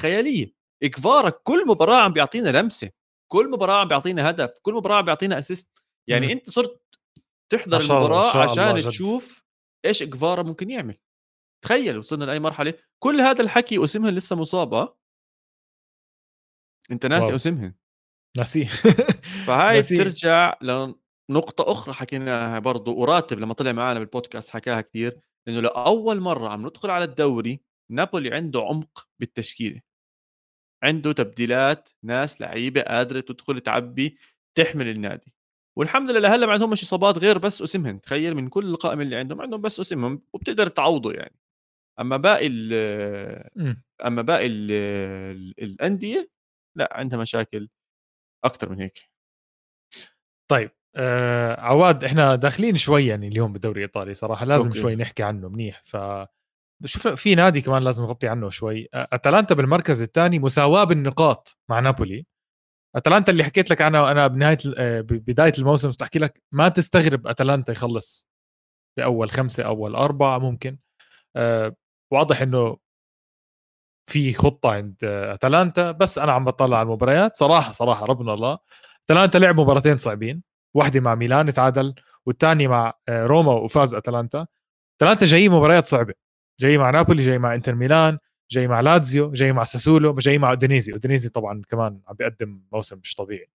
خيالية. 0.00 0.54
كفارا 0.84 1.30
كل 1.30 1.66
مباراة 1.66 1.96
عم 1.96 2.12
بيعطينا 2.12 2.48
لمسة 2.60 2.90
كل 3.32 3.50
مباراة 3.50 3.80
عم 3.80 3.88
بيعطينا 3.88 4.30
هدف 4.30 4.50
كل 4.62 4.74
مباراة 4.74 4.96
عم 4.96 5.04
بيعطينا 5.04 5.38
اسيست 5.38 5.68
يعني 6.08 6.26
م. 6.26 6.30
أنت 6.30 6.50
صرت 6.50 6.98
تحضر 7.52 7.80
المباراة 7.80 8.36
عشان 8.36 8.76
تشوف 8.76 9.44
إيش 9.84 10.02
كفارا 10.02 10.42
ممكن 10.42 10.70
يعمل. 10.70 10.96
تخيل 11.64 11.98
وصلنا 11.98 12.24
لأي 12.24 12.40
مرحلة. 12.40 12.74
كل 12.98 13.20
هذا 13.20 13.42
الحكي 13.42 13.84
اسمها 13.84 14.10
لسه 14.10 14.36
مصابة. 14.36 15.03
أنت 16.90 17.06
ناسي 17.06 17.34
اسمها 17.34 17.74
ناسيه 18.38 18.66
فهاي 19.46 19.76
ناسيه. 19.76 19.96
بترجع 19.96 20.54
لنقطة 20.62 21.72
أخرى 21.72 21.94
حكيناها 21.94 22.58
برضو 22.58 22.94
وراتب 22.96 23.38
لما 23.38 23.54
طلع 23.54 23.72
معنا 23.72 23.98
بالبودكاست 23.98 24.50
حكاها 24.50 24.80
كتير 24.80 25.20
إنه 25.48 25.60
لأول 25.60 26.20
مرة 26.20 26.48
عم 26.48 26.62
ندخل 26.66 26.90
على 26.90 27.04
الدوري 27.04 27.60
نابولي 27.92 28.34
عنده 28.34 28.60
عمق 28.62 29.08
بالتشكيلة. 29.20 29.80
عنده 30.82 31.12
تبديلات 31.12 31.88
ناس 32.04 32.40
لعيبة 32.40 32.82
قادرة 32.82 33.20
تدخل 33.20 33.60
تعبي 33.60 34.18
تحمل 34.58 34.88
النادي. 34.88 35.34
والحمد 35.78 36.10
لله 36.10 36.34
هلأ 36.34 36.46
ما 36.46 36.52
عندهمش 36.52 36.82
اصابات 36.82 37.18
غير 37.18 37.38
بس 37.38 37.62
اسمهم 37.62 37.98
تخيل 37.98 38.34
من 38.34 38.48
كل 38.48 38.66
القائمه 38.66 39.02
اللي 39.02 39.16
عندهم 39.16 39.40
عندهم 39.42 39.60
بس 39.60 39.80
اسمهم 39.80 40.22
وبتقدر 40.34 40.68
تعوضه 40.68 41.12
يعني. 41.12 41.36
أما 42.00 42.16
باقي 42.16 42.46
ال 42.46 42.72
إمم. 43.58 43.82
أما 44.06 44.22
باقي 44.22 44.46
ال 44.46 44.72
الأندية 45.62 46.30
لأ 46.76 46.88
عندها 46.92 47.18
مشاكل 47.18 47.68
أكثر 48.44 48.70
من 48.70 48.80
هيك. 48.80 49.10
طيب 50.50 50.70
آه 50.96 51.60
عواد 51.60 52.04
إحنا 52.04 52.34
داخلين 52.36 52.76
شوي 52.76 53.06
يعني 53.06 53.28
اليوم 53.28 53.52
بالدوري 53.52 53.84
الإيطالي 53.84 54.14
صراحة 54.14 54.44
لازم 54.44 54.66
أوكي. 54.66 54.80
شوي 54.80 54.96
نحكي 54.96 55.22
عنه 55.22 55.48
منيح 55.48 55.82
ف 55.84 55.96
شوف 56.84 57.08
في 57.08 57.34
نادي 57.34 57.60
كمان 57.60 57.82
لازم 57.84 58.02
نغطي 58.02 58.28
عنه 58.28 58.48
شوي 58.50 58.88
أتلانتا 58.94 59.54
بالمركز 59.54 60.02
الثاني 60.02 60.38
مساواة 60.38 60.84
بالنقاط 60.84 61.58
مع 61.70 61.80
نابولي. 61.80 62.26
أتلانتا 62.96 63.32
اللي 63.32 63.44
حكيت 63.44 63.70
لك 63.70 63.82
عنها 63.82 64.10
أنا 64.10 64.26
بنهاية 64.26 64.58
بداية 65.00 65.52
الموسم 65.58 65.90
احكي 66.02 66.18
لك 66.18 66.42
ما 66.52 66.68
تستغرب 66.68 67.26
أتلانتا 67.26 67.72
يخلص 67.72 68.28
بأول 68.98 69.30
خمسة 69.30 69.62
أول 69.62 69.94
أربعة 69.94 70.38
ممكن. 70.38 70.78
أه 71.36 71.76
واضح 72.12 72.42
إنه 72.42 72.76
في 74.06 74.32
خطة 74.32 74.70
عند 74.70 74.96
أتلانتا 75.04 75.90
بس 75.90 76.18
أنا 76.18 76.32
عم 76.32 76.44
بطلع 76.44 76.76
على 76.76 76.86
المباريات. 76.86 77.36
صراحة 77.36 77.72
صراحة 77.72 78.06
ربنا 78.06 78.34
الله. 78.34 78.58
أتلانتا 79.04 79.38
لعب 79.38 79.60
مباراتين 79.60 79.98
صعبين 79.98 80.42
واحدة 80.74 81.00
مع 81.00 81.14
ميلان 81.14 81.52
تعادل 81.52 81.94
والثانية 82.26 82.68
مع 82.68 82.92
آه، 83.08 83.26
روما 83.26 83.52
وفاز 83.52 83.94
أتلانتا. 83.94 84.46
أتلانتا 84.96 85.26
جاي 85.26 85.48
مباريات 85.48 85.86
صعبة. 85.86 86.14
جاي 86.60 86.78
مع 86.78 86.90
نابولي 86.90 87.22
جاي 87.22 87.38
مع 87.38 87.54
إنتر 87.54 87.74
ميلان 87.74 88.18
جاي 88.50 88.68
مع 88.68 88.80
لاتزيو 88.80 89.32
جاي 89.32 89.52
مع 89.52 89.64
ساسولو 89.64 90.14
جاي 90.14 90.38
مع 90.38 90.50
أودينيزي. 90.50 90.92
أودينيزي 90.92 91.28
طبعا 91.28 91.62
كمان 91.68 92.00
عم 92.08 92.14
بيقدم 92.14 92.62
موسم 92.72 92.98
مش 92.98 93.14
طبيعي. 93.14 93.50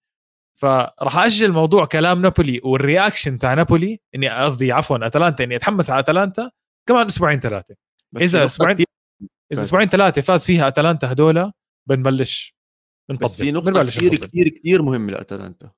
فراح 0.55 1.17
أجل 1.17 1.51
موضوع 1.51 1.85
كلام 1.85 2.21
نابولي 2.21 2.61
وال 2.63 2.78
reaction 2.78 3.39
تاع 3.39 3.53
نابولي 3.53 3.99
إني 4.15 4.29
قصدي 4.29 4.71
عفوا 4.71 5.07
أتلانتا 5.07 5.43
إني 5.43 5.55
أتحمس 5.55 5.89
على 5.89 5.99
أتلانتا 5.99 6.51
كمان 6.87 7.05
أسبوعين 7.05 7.39
ثلاثة. 7.39 7.75
إذا 8.17 8.45
أسبوعين 8.45 8.77
إذا 9.53 9.61
أسبوعين 9.61 9.89
ثلاثة 9.89 10.21
فاز 10.21 10.45
فيها 10.45 10.67
أتلانتا 10.67 11.11
هدول 11.11 11.51
بنبلش. 11.89 12.55
بنطبق 13.09 13.25
بس 13.25 13.35
في 13.35 13.51
نقطة 13.51 13.83
كثير 13.83 14.15
كثير 14.15 14.49
كثير 14.49 14.81
مهمة 14.81 15.11
لأتلانتا. 15.11 15.71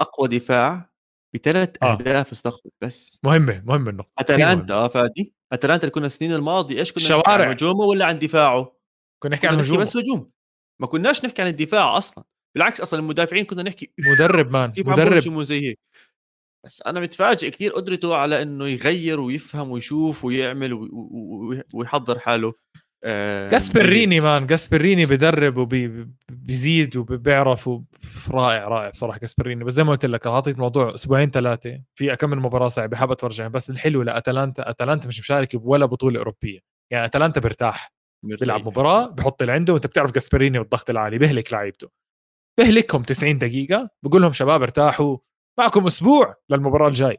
أقوى 0.00 0.28
دفاع 0.28 0.90
بثلاث 1.34 1.70
آه. 1.82 1.92
أهداف 1.92 2.32
استقبل 2.32 2.70
بس. 2.80 3.20
مهمة 3.24 3.62
مهمة 3.66 3.90
النقطة. 3.90 4.12
أتلانتا 4.18 4.74
آه 4.74 4.88
فادي. 4.88 5.34
أتلانتا 5.52 5.84
اللي 5.84 5.92
كنا 5.94 6.06
السنين 6.06 6.32
الماضية 6.32 6.78
إيش 6.78 6.92
كنا 6.92 7.04
شوارع 7.04 7.44
عن 7.44 7.50
هجومه 7.50 7.80
ولا 7.80 8.04
عن 8.04 8.18
دفاعه؟ 8.18 8.76
كنا 9.22 9.34
نحكي 9.34 9.46
عن 9.46 9.58
هجومه. 9.58 9.80
بس 9.80 9.96
هجوم. 9.96 10.30
ما 10.80 10.86
كناش 10.86 11.24
نحكي 11.24 11.42
عن 11.42 11.48
الدفاع 11.48 11.98
أصلا. 11.98 12.24
بالعكس 12.54 12.80
أصلا 12.80 13.00
المدافعين 13.00 13.44
كنا 13.44 13.62
نحكي 13.62 13.92
مدرب 13.98 14.50
مان 14.50 14.72
مدرب. 14.78 15.42
زي 15.42 15.68
هيك. 15.68 15.78
بس 16.66 16.82
أنا 16.86 17.00
متفاجئ 17.00 17.50
كثير 17.50 17.72
قدرته 17.72 18.16
على 18.16 18.42
إنه 18.42 18.66
يغير 18.66 19.20
ويفهم 19.20 19.70
ويشوف 19.70 20.24
ويعمل 20.24 20.88
ويحضر 21.74 22.18
حاله. 22.18 22.54
جاسبريني 23.50 24.20
مان 24.20 24.46
جاسبريني 24.46 25.06
بدرب 25.06 25.56
وبيزيد 25.56 26.96
وبيعرف 26.96 27.70
رائع 28.30 28.68
رائع 28.68 28.90
بصراحة 28.90 29.18
جاسبريني. 29.18 29.64
بس 29.64 29.72
زي 29.72 29.84
ما 29.84 29.90
قلت 29.90 30.06
لك 30.06 30.26
اعطيت 30.26 30.54
الموضوع 30.54 30.94
أسبوعين 30.94 31.30
ثلاثة 31.30 31.82
في 31.94 32.16
كم 32.16 32.30
من 32.30 32.38
مباراة 32.38 32.68
صعبة 32.68 32.96
حابب 32.96 33.12
اتفرج 33.12 33.42
بس 33.42 33.70
الحلو 33.70 34.02
لأتلانتا 34.02 34.70
أتلانتا 34.70 35.08
مش 35.08 35.20
مشارك 35.20 35.56
بولا 35.56 35.86
بطولة 35.86 36.18
أوروبية. 36.18 36.60
يعني 36.92 37.04
أتلانتا 37.04 37.40
برتاح 37.40 37.92
بيلعب 38.22 38.66
مباراة 38.66 39.06
بحط 39.06 39.42
اللي 39.42 39.52
عنده 39.52 39.72
وأنت 39.72 39.86
بتعرف 39.86 40.10
جاسبريني 40.10 40.58
والضغط 40.58 40.90
العالي 40.90 41.18
بهلك 41.18 41.52
لعيبته. 41.52 41.88
بهلكهم 42.58 43.02
90 43.02 43.38
دقيقة 43.38 43.90
بقول 44.02 44.22
لهم 44.22 44.32
شباب 44.32 44.62
ارتاحوا 44.62 45.18
معكم 45.58 45.86
أسبوع 45.86 46.36
للمباراة 46.50 46.88
الجاي. 46.88 47.18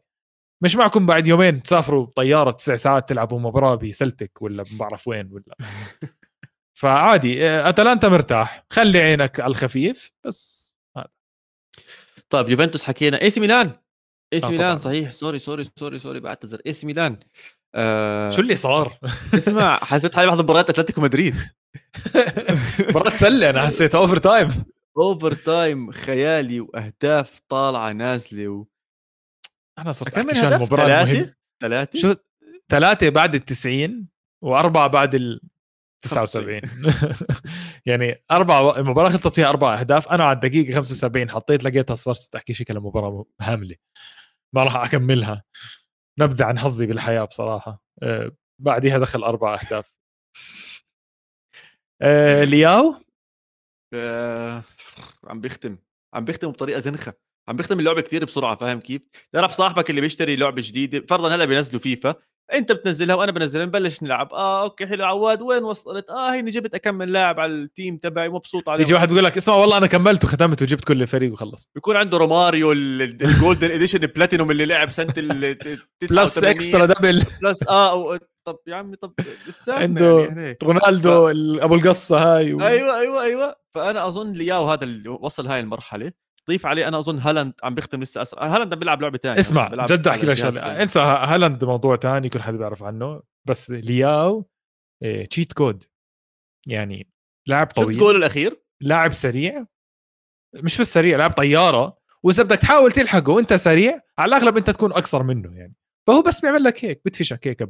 مش 0.63 0.75
معكم 0.75 1.05
بعد 1.05 1.27
يومين 1.27 1.63
تسافروا 1.63 2.05
بطيارة 2.05 2.51
تسع 2.51 2.75
ساعات 2.75 3.09
تلعبوا 3.09 3.39
مباراة 3.39 3.75
بسلتيك 3.75 4.41
ولا 4.41 4.63
ما 4.71 4.77
بعرف 4.77 5.07
وين 5.07 5.29
ولا. 5.31 5.57
فعادي 6.79 7.49
اتلانتا 7.49 8.09
مرتاح. 8.09 8.65
خلي 8.69 8.99
عينك 8.99 9.39
على 9.39 9.51
الخفيف 9.51 10.11
بس 10.25 10.73
هذا. 10.97 11.07
طيب 12.29 12.49
يوفنتوس 12.49 12.83
حكينا. 12.83 13.21
إي 13.21 13.29
سي 13.29 13.39
ميلان. 13.39 13.71
إي 14.33 14.39
سي 14.39 14.49
ميلان 14.49 14.77
صحيح. 14.77 15.11
sorry 15.11 15.39
sorry 15.39 15.63
sorry 15.63 15.99
sorry 15.99 16.19
بعتذر. 16.19 16.61
إي 16.67 16.73
سي 16.73 16.87
ميلان. 16.87 17.19
آه 17.75 18.29
شو 18.29 18.41
اللي 18.41 18.55
صار؟ 18.55 18.97
اسمع 19.35 19.77
حسيت 19.77 20.15
حالي 20.15 20.27
بحضر 20.27 20.43
مباريات 20.43 20.69
أتلتيكو 20.69 21.01
مدريد. 21.01 21.35
مباراة 22.79 23.09
سلة 23.09 23.49
أنا 23.49 23.65
حسيت 23.65 23.95
overtime 23.95 24.65
overtime 24.97 25.91
خيالي 25.91 26.59
وأهداف 26.59 27.39
طالعة 27.49 27.91
نازلة 27.91 28.47
و... 28.47 28.65
أنا 29.79 29.91
صرت 29.91 30.09
كم 30.09 30.27
من 30.27 30.53
المباراه 30.53 31.05
ثلاثة 31.05 31.33
ثلاثة 31.61 31.99
شو؟ 31.99 32.15
ثلاثة 32.69 33.09
بعد 33.09 33.35
ال 33.35 33.45
90 33.45 34.07
وأربعة 34.43 34.87
بعد 34.87 35.15
ال 35.15 35.41
79 36.01 36.61
يعني 37.85 38.23
أربع 38.31 38.77
المباراة 38.77 39.09
خلصت 39.09 39.35
فيها 39.35 39.49
أربع 39.49 39.79
أهداف. 39.79 40.07
أنا 40.07 40.23
على 40.23 40.35
الدقيقة 40.35 40.75
75 40.75 41.31
حطيت 41.31 41.63
لقيتها 41.63 41.95
صفر 41.95 42.15
تحكي 42.31 42.53
شكلها 42.53 42.81
مباراة 42.81 43.25
هاملة. 43.41 43.75
ما 44.53 44.63
راح 44.63 44.75
أكملها. 44.75 45.43
نبذه 46.19 46.45
عن 46.45 46.59
حظي 46.59 46.85
بالحياة 46.85 47.23
بصراحة. 47.23 47.83
آه 48.03 48.31
بعدها 48.61 48.97
دخل 48.97 49.23
أربع 49.23 49.53
أهداف. 49.55 49.95
آه 52.01 52.43
لياو؟ 52.43 52.95
آه 53.93 54.63
عم 55.27 55.41
بيختم 55.41 55.77
عم 56.13 56.25
بيختم 56.25 56.51
بطريقة 56.51 56.79
زنخة 56.79 57.13
عم 57.49 57.55
بيختم 57.55 57.79
اللعبة 57.79 58.01
كثير 58.01 58.25
بسرعة 58.25 58.55
فاهم 58.55 58.79
كيف؟ 58.79 59.01
تعرف 59.33 59.51
صاحبك 59.51 59.89
اللي 59.89 60.01
بيشتري 60.01 60.35
لعبة 60.35 60.61
جديدة 60.65 61.05
فرضا 61.09 61.35
هلأ 61.35 61.45
بينزلوا 61.45 61.81
فيفا 61.81 62.15
أنت 62.53 62.71
بتنزلها 62.71 63.15
وأنا 63.15 63.31
بنزلها 63.31 63.65
نبلش 63.65 64.03
نلعب. 64.03 64.33
آه 64.33 64.63
okay 64.63 64.87
حلو 64.87 65.05
عواد 65.05 65.41
وين 65.41 65.63
وصلت؟ 65.63 66.09
آه 66.09 66.33
هيني 66.33 66.49
جبت 66.49 66.75
أكمل 66.75 67.11
لاعب 67.11 67.39
على 67.39 67.51
ال 67.51 67.61
team 67.61 67.97
تبعي 67.97 68.29
مبسوط 68.29 68.69
عليه. 68.69 68.83
يجي 68.83 68.93
واحد 68.93 69.07
بيقول 69.07 69.23
لك 69.23 69.37
اسمع 69.37 69.55
والله 69.55 69.77
أنا 69.77 69.87
كملت 69.87 70.23
وختمت 70.23 70.61
وجبت 70.61 70.85
كل 70.85 71.01
الفريق 71.01 71.33
وخلص. 71.33 71.69
بيكون 71.75 71.95
عنده 71.95 72.17
روماريو 72.17 72.71
ال 72.71 72.86
golden 72.86 73.71
edition 73.71 73.99
platinum 73.99 74.51
اللي 74.51 74.65
لعب 74.65 74.89
سنة 74.89 75.13
ال 75.17 75.57
plus 76.01 76.37
extra 76.37 76.85
double 76.85 77.23
plus 77.41 77.67
آه 77.69 78.19
طب 78.47 78.59
يا 78.67 78.75
عمي 78.75 78.95
طب 78.95 79.13
عنده 79.67 80.19
يعني 80.19 80.57
رونالدو 80.63 81.27
ف... 81.27 81.31
أبو 81.63 81.75
القصة 81.75 82.17
هاي 82.17 82.53
و... 82.53 82.61
أيوه 82.61 82.99
أيوه 82.99 83.23
أيوه. 83.23 83.55
فأنا 83.77 84.07
أظن 84.07 84.31
لياو 84.31 84.71
هذا 84.71 84.83
اللي 84.83 85.09
وصل 85.09 85.47
هاي 85.47 85.59
المرحلة. 85.59 86.11
ضيف 86.49 86.65
عليه 86.65 86.87
أنا 86.87 86.99
أظن 86.99 87.19
هالاند 87.19 87.53
عم 87.63 87.75
بيختم 87.75 88.01
لسه 88.01 88.21
أسرع. 88.21 88.45
هالاند 88.45 88.73
عم 88.73 88.79
بيلعب 88.79 89.01
لعبة 89.01 89.17
ثانية 89.17 89.39
اسمع 89.39 89.85
جد 89.85 90.07
أحكي 90.07 90.25
لك 90.25 90.37
شغلة. 90.37 90.81
إنسى 90.81 90.99
هالاند 90.99 91.65
موضوع 91.65 91.95
ثاني 91.95 92.29
كل 92.29 92.41
حدا 92.41 92.57
بيعرف 92.57 92.83
عنه. 92.83 93.21
بس 93.47 93.71
لياو 93.71 94.49
إيه 95.03 95.29
cheat 95.29 95.53
code 95.53 95.83
يعني 96.67 97.07
لاعب 97.47 97.67
طويل. 97.67 97.89
شفت 97.89 97.99
جول 97.99 98.15
الأخير؟ 98.15 98.63
لاعب 98.81 99.13
سريع. 99.13 99.65
مش 100.55 100.81
بس 100.81 100.93
سريع 100.93 101.17
لاعب 101.17 101.31
طيارة. 101.31 101.97
وإذا 102.23 102.43
بدك 102.43 102.59
تحاول 102.59 102.91
تلحقه 102.91 103.31
وأنت 103.31 103.53
سريع 103.53 103.99
على 104.17 104.35
الأغلب 104.35 104.57
أنت 104.57 104.69
تكون 104.69 104.91
أقصر 104.91 105.23
منه 105.23 105.57
يعني. 105.57 105.75
فهو 106.07 106.21
بس 106.21 106.41
بيعمل 106.41 106.63
لك 106.63 106.85
هيك 106.85 107.01
بتفشك 107.05 107.47
هيك 107.47 107.69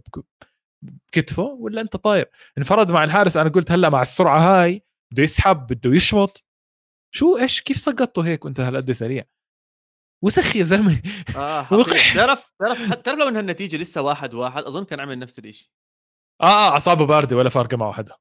بكتفه 0.82 1.44
ولا 1.44 1.82
أنت 1.82 1.96
طاير. 1.96 2.30
انفرد 2.58 2.92
مع 2.92 3.04
الحارس 3.04 3.38
أنا 3.38 3.50
قلت 3.50 3.72
هلأ 3.72 3.90
مع 3.90 4.02
السرعة 4.02 4.40
هاي. 4.40 4.84
بده 5.14 5.24
يسحب 5.24 5.68
بده 5.68 5.96
يشمط 5.96 6.44
شو 7.16 7.38
إيش؟ 7.38 7.62
كيف 7.62 7.78
سقطته 7.78 8.26
هيك 8.26 8.46
وأنت 8.46 8.60
هالقد 8.60 8.92
سريع؟ 8.92 9.26
وسخ 10.24 10.56
يا 10.56 10.64
زلمة. 10.64 11.02
آه 11.36 11.68
تعرف 12.16 12.52
تعرف 12.60 12.94
تعرف 12.94 13.20
لو 13.20 13.28
انها 13.28 13.42
النتيجه 13.42 13.78
لسه 13.78 14.02
واحد 14.02 14.34
واحد 14.34 14.64
أظن 14.64 14.84
كان 14.84 15.00
عمل 15.00 15.20
نفس 15.20 15.40
الشيء 15.40 15.70
آه 16.42 16.46
آه 16.46 16.70
أعصابه 16.70 17.06
باردة 17.06 17.38
ولا 17.38 17.50
فارقة 17.50 17.78
معه 17.78 17.92
حدا 17.92 18.16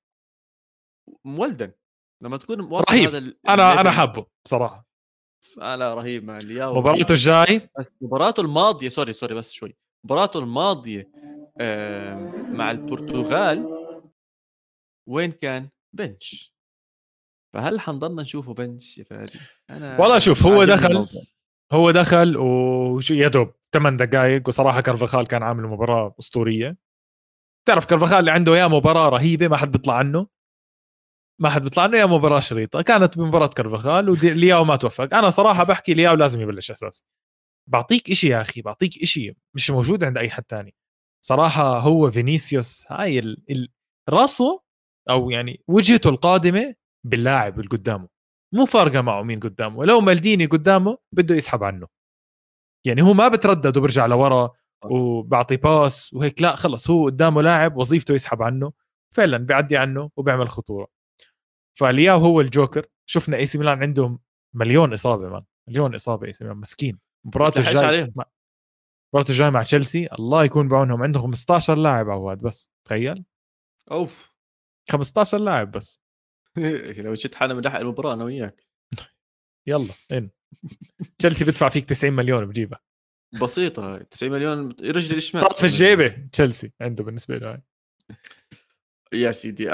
مولدا. 1.24 1.74
لما 2.22 2.36
تكون 2.36 2.60
رهيب. 2.60 3.08
هذا 3.08 3.34
أنا 3.48 3.80
أنا 3.80 3.90
حابه 3.90 4.26
بصراحة. 4.44 4.86
آه 5.60 5.76
لا 5.76 5.94
رهيب 5.94 6.24
مع 6.24 6.38
لياو 6.38 6.78
مباراته 6.78 7.12
الجاي. 7.12 7.70
بس 7.78 7.94
مباراته 8.00 8.40
الماضية 8.40 8.88
sorry 8.88 9.12
sorry 9.12 9.34
بس 9.34 9.52
شوي. 9.52 9.76
مباراته 10.04 10.40
الماضية 10.40 11.10
مع 12.50 12.70
البرتغال 12.70 13.86
وين 15.08 15.32
كان؟ 15.32 15.68
بنش. 15.92 16.55
فهل 17.56 17.80
حنضلنا 17.80 18.22
نشوفه 18.22 18.54
بنش 18.54 18.98
يا 18.98 19.04
فادي؟ 19.04 19.38
أنا 19.70 20.00
والله 20.00 20.18
شوف 20.18 20.46
هو 20.46 20.64
دخل 20.64 20.90
الموضوع. 20.90 21.22
هو 21.72 21.90
دخل 21.90 22.36
ويا 22.36 23.28
دوب 23.28 23.52
ثمان 23.72 23.96
دقائق 23.96 24.48
وصراحة 24.48 24.80
كارفاخال 24.80 25.26
كان 25.26 25.42
عامل 25.42 25.62
مباراة 25.62 26.14
أسطورية. 26.18 26.76
تعرف 27.68 27.84
كارفاخال 27.84 28.18
اللي 28.18 28.30
عنده 28.30 28.56
يا 28.56 28.66
مباراة 28.66 29.08
رهيبة 29.08 29.48
ما 29.48 29.56
حد 29.56 29.72
بيطلع 29.72 29.94
عنه. 29.94 30.26
ما 31.40 31.50
حد 31.50 31.62
بيطلع 31.62 31.86
لنا 31.86 31.98
يا 31.98 32.06
مباراة 32.06 32.40
شريطة. 32.40 32.82
كانت 32.82 33.18
بمباراه 33.18 33.46
كرفخال 33.46 34.10
ولياو 34.10 34.64
ما 34.64 34.76
توفق. 34.76 35.14
أنا 35.14 35.30
صراحة 35.30 35.64
بحكي 35.64 35.94
لياو 35.94 36.14
لازم 36.14 36.40
يبلش 36.40 36.70
اساسي 36.70 37.04
بعطيك 37.70 38.10
إشي 38.10 38.28
يا 38.28 38.40
أخي 38.40 38.62
بعطيك 38.62 39.02
إشي 39.02 39.34
مش 39.54 39.70
موجود 39.70 40.04
عند 40.04 40.18
أي 40.18 40.30
حد 40.30 40.44
تاني. 40.44 40.74
صراحة 41.24 41.78
هو 41.78 42.10
فينيسيوس 42.10 42.84
هاي 42.88 43.18
ال... 43.18 43.42
ال... 43.50 43.68
راسه 44.08 44.62
أو 45.10 45.30
يعني 45.30 45.60
وجهته 45.68 46.10
القادمة 46.10 46.74
باللاعب 47.06 47.58
اللي 47.58 47.68
قدامه. 47.68 48.08
مو 48.54 48.64
فارقة 48.64 49.00
معه 49.00 49.22
مين 49.22 49.40
قدامه. 49.40 49.84
لو 49.84 50.00
مالديني 50.00 50.46
قدامه 50.46 50.98
بده 51.12 51.34
يسحب 51.34 51.64
عنه. 51.64 51.86
يعني 52.86 53.02
هو 53.02 53.14
ما 53.14 53.28
بتردد 53.28 53.76
وبرجع 53.76 54.06
لورا 54.06 54.50
وبعطي 54.84 55.56
pass 55.56 56.14
وهيك 56.14 56.42
لا 56.42 56.56
خلص 56.56 56.90
هو 56.90 57.06
قدامه 57.06 57.42
لاعب 57.42 57.76
وظيفته 57.76 58.14
يسحب 58.14 58.42
عنه. 58.42 58.72
فعلا 59.14 59.38
بيعدي 59.38 59.76
عنه 59.76 60.10
وبيعمل 60.16 60.48
خطورة. 60.48 60.88
فلياو 61.78 62.18
هو 62.18 62.40
الجوكر. 62.40 62.86
شفنا 63.06 63.36
اي 63.36 63.46
سي 63.46 63.58
ميلان 63.58 63.82
عندهم 63.82 64.20
مليون 64.54 64.92
إصابة 64.92 65.28
man. 65.28 65.44
مليون 65.68 65.94
إصابة 65.94 66.26
اي 66.26 66.32
سي 66.32 66.44
ميلان. 66.44 66.58
مسكين. 66.58 66.98
مباراة 67.24 67.52
الجاي. 67.56 68.00
المباراه 68.00 68.26
الجاي 69.30 69.50
مع 69.50 69.62
تشيلسي. 69.62 70.08
الله 70.18 70.44
يكون 70.44 70.68
بعونهم. 70.68 71.02
عندهم 71.02 71.22
15 71.22 71.74
لاعب 71.74 72.10
عواد 72.10 72.38
بس. 72.38 72.70
تخيل. 72.84 73.24
أوف. 73.90 74.32
15 74.90 75.38
لاعب 75.38 75.70
بس. 75.70 76.00
لو 77.04 77.14
شفت 77.14 77.34
حالنا 77.34 77.54
من 77.54 77.66
المباراه 77.66 78.12
أنا 78.14 78.24
وياك. 78.24 78.66
يلا 79.68 79.94
إن. 80.12 80.30
تشيلسي 81.18 81.44
بدفع 81.44 81.68
فيك 81.68 81.84
90 81.84 82.12
مليون 82.12 82.46
بجيبها 82.46 82.80
بسيطة 83.42 83.98
90 83.98 84.32
مليون 84.32 84.68
رجل 84.68 85.16
الشمال 85.16 85.54
في 85.54 85.64
الجيبة 85.64 86.28
تشيلسي 86.32 86.72
عنده 86.80 87.04
بالنسبة 87.04 87.38
له 87.38 87.62
يا 89.12 89.32
سيدي 89.32 89.64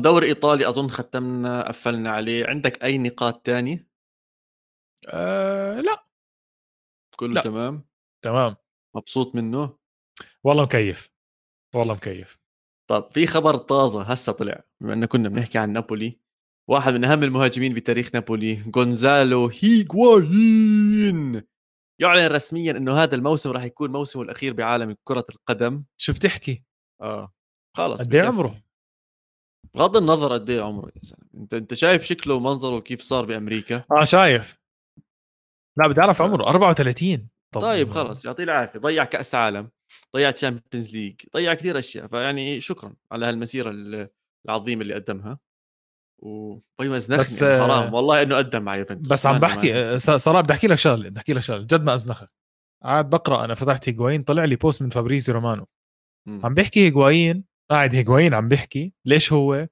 دوري 0.00 0.26
إيطالي 0.26 0.68
أظن 0.68 0.88
ختمنا 0.88 1.68
قفلنا 1.68 2.10
عليه. 2.10 2.46
عندك 2.46 2.84
أي 2.84 2.98
نقاط 2.98 3.46
تانية 3.46 3.88
أه 5.08 5.80
لا. 5.80 6.06
كله 7.16 7.34
لا. 7.34 7.42
تمام؟ 7.42 7.84
تمام. 8.24 8.56
مبسوط 8.96 9.34
منه؟ 9.34 9.78
والله 10.44 10.62
مكيف. 10.64 11.10
والله 11.74 11.94
مكيف. 11.94 12.40
طب 12.90 13.10
في 13.12 13.26
خبر 13.26 13.56
طازة 13.56 14.02
هسه 14.02 14.32
طلع 14.32 14.64
بما 14.80 14.92
انه 14.92 15.06
كنا 15.06 15.28
بنحكي 15.28 15.58
عن 15.58 15.72
نابولي. 15.72 16.20
واحد 16.70 16.94
من 16.94 17.04
أهم 17.04 17.22
المهاجمين 17.22 17.74
بتاريخ 17.74 18.10
نابولي 18.14 18.62
غونزالو 18.76 19.50
هيغوايين. 19.62 21.42
يعلن 22.00 22.26
رسميا 22.26 22.72
إنه 22.72 22.92
هذا 22.92 23.14
الموسم 23.14 23.50
راح 23.50 23.64
يكون 23.64 23.92
موسمه 23.92 24.22
الأخير 24.22 24.52
بعالم 24.52 24.96
كرة 25.04 25.26
القدم. 25.30 25.84
شو 25.96 26.12
بتحكي؟ 26.12 26.64
آه. 27.02 27.32
خلص 27.76 28.00
قد 28.00 28.14
إيه 28.14 28.22
عمره؟ 28.22 28.62
بغض 29.74 29.96
النظر 29.96 30.32
قد 30.32 30.50
إيه 30.50 30.62
عمره 30.62 30.92
يا 30.96 31.00
زلمة. 31.02 31.28
أنت 31.34 31.54
أنت 31.54 31.74
شايف 31.74 32.04
شكله 32.04 32.34
ومنظره 32.34 32.80
كيف 32.80 33.00
صار 33.00 33.24
بأمريكا؟ 33.24 33.84
آه 33.92 34.04
شايف. 34.04 34.58
لا 35.78 35.88
بدي 35.88 36.00
أعرف 36.00 36.22
عمره. 36.22 36.48
34 36.48 37.28
طب 37.54 37.60
طيب 37.60 37.90
خلص. 37.90 38.24
يعطيه 38.24 38.44
العافية. 38.44 38.78
ضيع 38.78 39.04
كأس 39.04 39.34
عالم 39.34 39.70
ضيع 40.16 40.30
Champions 40.30 40.90
League 40.92 41.20
ضيع 41.34 41.54
كثير 41.54 41.78
أشياء. 41.78 42.06
فيعني 42.06 42.60
شكرا 42.60 42.94
على 43.12 43.26
هالمسيرة 43.26 43.70
العظيمة 44.48 44.82
اللي 44.82 44.94
قدمها. 44.94 45.38
وطيب 46.24 46.92
ازنخني 46.92 47.20
بس 47.20 47.42
يعني 47.42 47.62
حرام. 47.62 47.94
والله 47.94 48.22
إنه 48.22 48.36
قدم 48.36 48.62
مع 48.62 48.76
يوفنتوس. 48.76 49.08
بس 49.08 49.26
عم 49.26 49.38
بحكي 49.38 49.98
صراحة 49.98 50.40
بدي 50.40 50.52
أحكي 50.52 50.66
لك 50.66 50.78
شغلة 50.78 51.08
بدي 51.08 51.18
أحكي 51.18 51.32
لك 51.32 51.40
شغلة. 51.40 51.62
جد 51.62 51.82
ما 51.82 51.94
ازنخك 51.94 52.28
قاعد 52.84 53.10
بقرأ 53.10 53.44
أنا 53.44 53.54
فتحت 53.54 53.88
هيجوايين 53.88 54.22
طلع 54.22 54.44
لي 54.44 54.56
post 54.56 54.82
من 54.82 54.90
فابريزيو 54.90 55.32
رومانو. 55.32 55.66
م. 56.26 56.46
عم 56.46 56.54
بيحكي 56.54 56.86
هيجوايين 56.86 57.44
قاعد 57.70 57.94
هيجوايين 57.94 58.34
عم 58.34 58.48
بيحكي 58.48 58.92
ليش 59.04 59.32
هو 59.32 59.68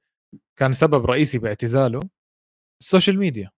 كان 0.57 0.73
سبب 0.73 1.07
رئيسي 1.07 1.39
باعتزاله؟ 1.39 2.01
ال 2.83 2.88
social 2.88 3.19
media. 3.19 3.51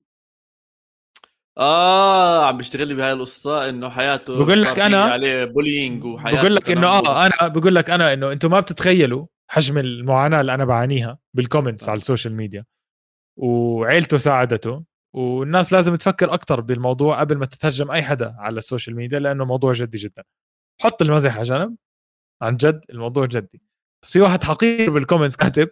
آه 1.58 2.46
عم 2.46 2.56
بيشتغل 2.56 2.88
لي 2.88 2.94
بهاي 2.94 3.12
القصة 3.12 3.68
إنه 3.68 3.88
حياته 3.88 4.44
بقول 4.44 4.62
لك 4.62 4.78
أنا 4.78 5.02
عليه 5.02 5.44
bullying 5.44 6.04
وحياته 6.04 6.40
بقول 6.40 6.54
لك 6.54 6.70
إنه 6.70 6.86
آه 6.86 7.26
أنا 7.26 7.48
بقول 7.48 7.74
لك 7.74 7.90
أنا 7.90 8.12
إنه 8.12 8.32
أنتم 8.32 8.50
ما 8.50 8.60
بتتخيلوا 8.60 9.26
حجم 9.48 9.78
المعاناة 9.78 10.40
اللي 10.40 10.54
أنا 10.54 10.64
بعانيها 10.64 11.18
بال 11.34 11.44
comments 11.44 11.86
آه. 11.86 11.90
على 11.90 11.98
ال 11.98 12.03
social 12.03 12.34
media. 12.34 12.64
وعيلته 13.36 14.16
ساعدته 14.18 14.84
والناس 15.14 15.72
لازم 15.72 15.96
تفكر 15.96 16.34
أكثر 16.34 16.60
بالموضوع 16.60 17.20
قبل 17.20 17.36
ما 17.38 17.46
تتهجم 17.46 17.90
أي 17.90 18.02
حدا 18.02 18.34
على 18.38 18.58
ال 18.58 18.63
social 18.63 18.96
media 18.96 19.18
لأنه 19.18 19.44
موضوع 19.44 19.72
جدي 19.72 19.98
جدا. 19.98 20.24
حط 20.82 21.02
المزح 21.02 21.34
على 21.36 21.44
جنب 21.44 21.76
عن 22.42 22.56
جد 22.56 22.84
الموضوع 22.90 23.26
جدي. 23.26 23.62
بس 24.02 24.10
في 24.12 24.20
واحد 24.20 24.44
حقير 24.44 24.90
بال 24.90 24.99
comments 24.99 25.36
كاتب 25.36 25.70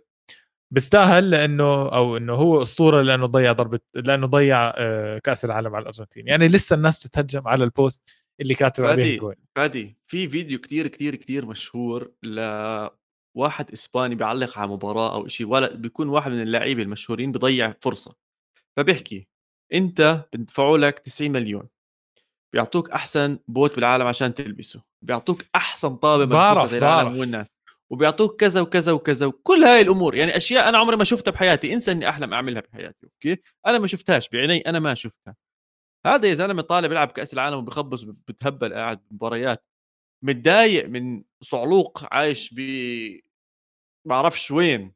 بيستاهل 0.73 1.31
لأنه 1.31 1.89
أو 1.89 2.17
إنه 2.17 2.33
هو 2.35 2.63
أسطورة 2.63 3.03
لأنه 3.03 3.27
ضيع 3.27 3.53
ضربة 3.53 3.81
لأنه 3.95 4.27
ضيع 4.27 4.73
آه، 4.77 5.19
كأس 5.19 5.45
العالم 5.45 5.75
على 5.75 5.83
الأرجنتين. 5.83 6.29
يعني 6.29 6.49
لسه 6.49 6.75
الناس 6.77 6.99
بتتهجم 6.99 7.49
على 7.49 7.65
ال 7.65 7.72
post 7.72 8.03
اللي 8.41 8.55
كاتب 8.55 8.85
عليه 8.85 9.15
الجول 9.15 9.37
فادي 9.57 9.97
في 10.07 10.29
فيديو 10.29 10.59
كتير 10.59 10.87
كتير 10.87 11.17
كتير 11.17 11.47
مشهور 11.47 12.13
لواحد 13.37 13.73
إسباني 13.73 14.15
بيعلق 14.15 14.59
على 14.59 14.71
مباراة 14.71 15.15
أو 15.15 15.29
شيء 15.29 15.47
ولا 15.47 15.75
بيكون 15.75 16.09
واحد 16.09 16.31
من 16.31 16.43
اللعيبة 16.43 16.83
المشهورين 16.83 17.33
بضيع 17.33 17.75
فرصة. 17.81 18.15
فبيحكي 18.77 19.29
أنت 19.75 20.25
بندفعوا 20.33 20.79
لك 20.79 20.99
90 20.99 21.31
مليون 21.31 21.69
بيعطوك 22.53 22.91
أحسن 22.91 23.39
boot 23.49 23.75
بالعالم 23.77 24.07
عشان 24.07 24.35
تلبسه 24.35 24.83
بيعطوك 25.03 25.43
أحسن 25.55 25.97
طابة 25.97 26.25
بعرف 26.25 26.71
زي 26.71 26.79
العالم 26.79 27.17
والناس 27.19 27.49
وبيعطوك 27.91 28.41
كذا 28.41 28.61
وكذا 28.61 28.93
وكذا 28.93 29.27
وكل 29.27 29.65
هاي 29.65 29.81
الأمور. 29.81 30.15
يعني 30.15 30.37
أشياء 30.37 30.69
أنا 30.69 30.79
عمري 30.79 30.97
ما 30.97 31.05
شفتها 31.05 31.33
بحياتي 31.33 31.75
انسى 31.75 31.93
إني 31.93 32.09
أحلم 32.09 32.35
أعملها 32.35 32.63
بحياتي 32.63 33.07
أوكي؟ 33.07 33.43
أنا 33.67 33.79
ما 33.79 33.87
شفتهاش 33.87 34.29
بعيني 34.29 34.61
أنا 34.61 34.79
ما 34.79 34.95
شفتها. 34.95 35.37
هذا 36.07 36.29
يا 36.29 36.35
زلمة 36.35 36.63
طالع 36.63 36.89
بيلعب 36.89 37.09
كأس 37.09 37.35
العالم 37.35 37.57
وبخبص 37.57 38.03
بتهبل 38.03 38.75
قاعد 38.75 39.01
بمباريات 39.11 39.65
متضايق 40.25 40.89
من 40.89 41.23
صعلوق 41.43 42.15
عايش 42.15 42.55
ب 42.57 42.61
بعرفش 44.09 44.51
وين 44.51 44.93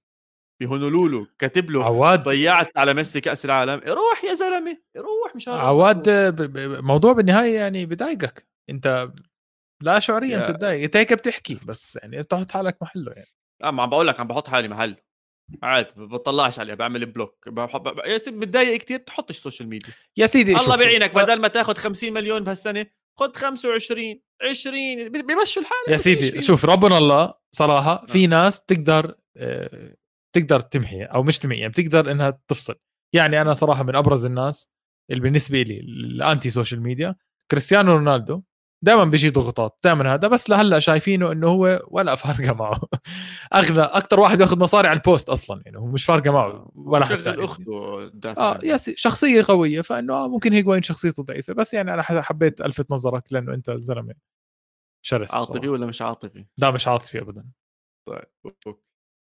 بهونولولو 0.62 1.26
كاتب 1.38 1.70
له 1.70 1.84
عواد. 1.84 2.22
ضيعت 2.22 2.78
على 2.78 2.94
ميسي 2.94 3.20
كأس 3.20 3.44
العالم 3.44 3.80
روح 3.86 4.24
يا 4.24 4.34
زلمة 4.34 4.78
روح 4.96 5.34
مش 5.36 5.48
عواد 5.48 6.08
موضوع 6.84 7.12
بالنهاية 7.12 7.54
يعني 7.54 7.86
بضايقك. 7.86 8.46
انت 8.70 9.10
لا 9.82 9.98
شعوريا 9.98 10.38
بتتضايق 10.38 10.84
انت 10.84 10.96
هيك 10.96 11.12
بتحكي 11.12 11.58
بس 11.68 11.98
يعني 12.02 12.20
انت 12.20 12.30
تحط 12.30 12.50
حالك 12.50 12.82
محله 12.82 13.12
يعني. 13.12 13.30
آه 13.62 13.70
ما 13.70 13.82
عم 13.82 13.90
بقول 13.90 14.06
لك 14.06 14.20
عم 14.20 14.26
بحط 14.26 14.48
حالي 14.48 14.68
محله. 14.68 14.96
عادي 15.62 15.88
بطلعش 15.96 16.58
عليه 16.58 16.74
بعمل 16.74 17.06
block 17.07 17.48
بحب... 17.48 17.98
يا 18.06 18.18
سيدي 18.18 18.36
متضايق 18.36 18.80
كثير 18.80 18.98
تحطش 18.98 19.36
ال 19.37 19.41
social 19.41 19.68
media 19.68 19.94
يا 20.16 20.26
سيدي 20.26 20.56
الله 20.56 20.76
بيعينك 20.76 21.14
بدل 21.14 21.40
ما 21.40 21.48
تاخذ 21.48 21.74
50 21.74 22.12
مليون 22.12 22.44
بهالسنة 22.44 22.86
خذ 23.18 23.33
25 23.33 24.20
20 24.50 25.09
بيمشوا 25.09 25.62
الحال 25.62 25.79
يا 25.88 25.96
سيدي 25.96 26.40
شوف 26.40 26.64
ربنا 26.64 26.98
الله 26.98 27.35
صراحة 27.55 28.07
في 28.07 28.26
ناس 28.26 28.59
بتقدر 28.59 29.14
آه، 29.37 29.96
تقدر 30.37 30.61
تمحي 30.61 31.02
أو 31.05 31.22
مش 31.22 31.38
تمحي 31.38 31.59
يعني 31.59 31.72
بتقدر 31.72 32.11
إنها 32.11 32.40
تفصل. 32.48 32.74
يعني 33.14 33.40
أنا 33.40 33.52
صراحة 33.52 33.83
من 33.83 33.96
أبرز 33.96 34.26
الناس 34.26 34.70
اللي 35.11 35.22
بالنسبة 35.22 35.62
لي 35.62 35.81
ال 35.81 35.94
anti 35.94 36.50
social 36.50 36.83
media 36.83 37.16
كريستيانو 37.50 37.92
رونالدو. 37.92 38.42
دائما 38.82 39.04
بيجي 39.04 39.30
ضغوطات 39.30 39.78
دائما 39.84 40.14
هذا. 40.14 40.28
بس 40.28 40.50
لهلأ 40.50 40.78
شايفينه 40.78 41.32
إنه 41.32 41.48
هو 41.48 41.82
ولا 41.88 42.14
فارقة 42.14 42.54
معه. 42.54 42.80
اغلى 43.54 43.82
أكثر 43.82 44.20
واحد 44.20 44.40
يأخذ 44.40 44.58
مصاري 44.58 44.88
على 44.88 44.96
ال 44.96 45.03
post 45.03 45.29
أصلا 45.28 45.62
يعني 45.66 45.78
هو 45.78 45.86
مش 45.86 46.04
فارقة 46.04 46.30
معه 46.30 46.70
ولا 46.74 47.04
حتى 47.04 47.30
اخته 47.30 48.10
آه 48.38 48.60
yes 48.62 48.90
شخصية 48.90 49.44
قوية 49.48 49.80
فإنه 49.80 50.14
آه 50.14 50.28
ممكن 50.28 50.52
هيجوين 50.52 50.82
شخصيته 50.82 51.22
ضعيفة. 51.22 51.52
بس 51.52 51.74
يعني 51.74 51.94
أنا 51.94 52.02
حبيت 52.02 52.60
ألفت 52.60 52.90
نظرك 52.90 53.32
لأنه 53.32 53.54
أنت 53.54 53.70
زلمة 53.70 54.14
شرس 55.02 55.34
عاطفي 55.34 55.68
ولا 55.68 55.86
مش 55.86 56.02
عاطفي؟ 56.02 56.44
لا 56.58 56.70
مش 56.70 56.88
عاطفي 56.88 57.20
ابدا. 57.20 57.44
طيب 58.08 58.54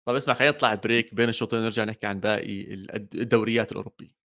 طيب 0.06 0.16
اسمع 0.16 0.34
خلينا 0.34 0.56
نطلع 0.56 0.76
بريك 0.76 1.16
بين 1.16 1.30
الشوطين 1.30 1.60
نرجع 1.60 1.84
نحكي 1.84 2.08
عن 2.08 2.20
باقي 2.20 2.74
الدوريات 3.16 3.72
الأوروبية. 3.72 4.19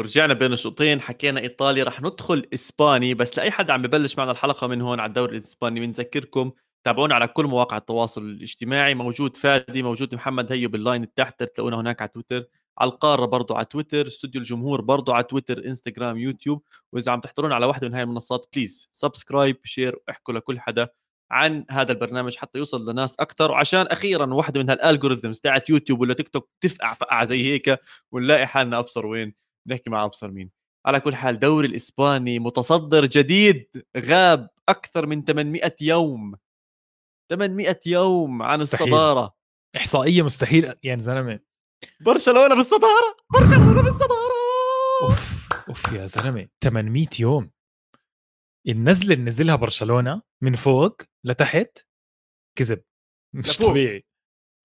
ورجعنا 0.00 0.34
بين 0.34 0.52
الشوطين 0.52 1.00
حكينا 1.00 1.40
ايطالي 1.40 1.82
رح 1.82 2.02
ندخل 2.02 2.46
إسباني 2.54 3.14
بس 3.14 3.38
لأي 3.38 3.50
حد 3.50 3.70
عم 3.70 3.82
ببلش 3.82 4.18
معنا 4.18 4.30
الحلقة 4.30 4.66
من 4.66 4.80
هون 4.82 5.00
على 5.00 5.08
الدوري 5.08 5.36
الإسباني 5.36 5.80
بنذكركم 5.80 6.52
تابعونا 6.84 7.14
على 7.14 7.28
كل 7.28 7.44
مواقع 7.44 7.76
التواصل 7.76 8.22
الاجتماعي 8.22 8.94
موجود 8.94 9.36
فادي 9.36 9.82
موجود 9.82 10.14
محمد 10.14 10.52
هيو 10.52 10.68
بال 10.68 10.83
line 10.83 11.14
تحت 11.14 11.42
تلاقونا 11.42 11.80
هناك 11.80 12.02
على 12.02 12.10
تويتر 12.14 12.44
على 12.78 12.90
القارة 12.90 13.24
برضو 13.26 13.54
على 13.54 13.64
تويتر 13.64 14.06
استوديو 14.06 14.40
الجمهور 14.40 14.80
برضو 14.80 15.12
على 15.12 15.24
تويتر 15.24 15.64
إنستغرام 15.66 16.18
يوتيوب 16.18 16.62
وإذا 16.92 17.12
عم 17.12 17.20
تحضرونا 17.20 17.54
على 17.54 17.66
واحدة 17.66 17.88
من 17.88 17.94
هاي 17.94 18.02
المنصات 18.02 18.46
please 18.54 18.88
subscribe 18.92 19.56
share 19.64 19.98
واحكوا 20.08 20.34
لكل 20.34 20.60
حدا 20.60 20.88
عن 21.30 21.64
هذا 21.70 21.92
البرنامج 21.92 22.36
حتى 22.36 22.58
يوصل 22.58 22.90
لناس 22.90 23.16
أكثر 23.20 23.50
وعشان 23.50 23.86
أخيرا 23.86 24.34
واحدة 24.34 24.60
من 24.62 24.70
هال 24.70 24.82
algorithms 24.82 25.40
تاعت 25.40 25.70
يوتيوب 25.70 26.00
ولا 26.00 26.14
تيك 26.14 26.28
توك 26.28 26.50
تفقع 26.60 26.94
فقعة 26.94 27.24
زي 27.24 27.52
هيك 27.52 27.78
ونلاقي 28.12 28.46
حالنا 28.46 28.78
أبصر 28.78 29.06
وين. 29.06 29.49
نحكي 29.66 29.90
مع 29.90 30.04
أبصر 30.04 30.30
مين. 30.30 30.50
على 30.86 31.00
كل 31.00 31.14
حال 31.14 31.38
دوري 31.38 31.68
الإسباني 31.68 32.38
متصدر 32.38 33.06
جديد 33.06 33.84
غاب 33.96 34.50
أكثر 34.68 35.06
من 35.06 35.24
800 35.24 35.76
يوم. 35.80 36.34
800 37.30 37.80
يوم 37.86 38.42
عن 38.42 38.58
مستحيل. 38.60 38.86
الصدارة. 38.86 39.34
إحصائية 39.76 40.22
مستحيل 40.22 40.74
يعني 40.82 41.02
زلمة. 41.02 41.40
برشلونة 42.00 42.54
بالصدارة! 42.56 43.16
برشلونة 43.32 43.82
بالصدارة! 43.82 44.32
أوف 45.02 45.48
أوف 45.68 45.92
يا 45.92 46.06
زلمة. 46.06 46.48
800 46.64 47.06
يوم. 47.20 47.50
النزله 48.68 49.14
اللي 49.14 49.24
نزلها 49.24 49.56
برشلونة 49.56 50.22
من 50.42 50.56
فوق 50.56 51.02
لتحت 51.24 51.78
كذب. 52.58 52.82
مش 53.34 53.50
لفوق. 53.60 53.70
طبيعي. 53.70 54.04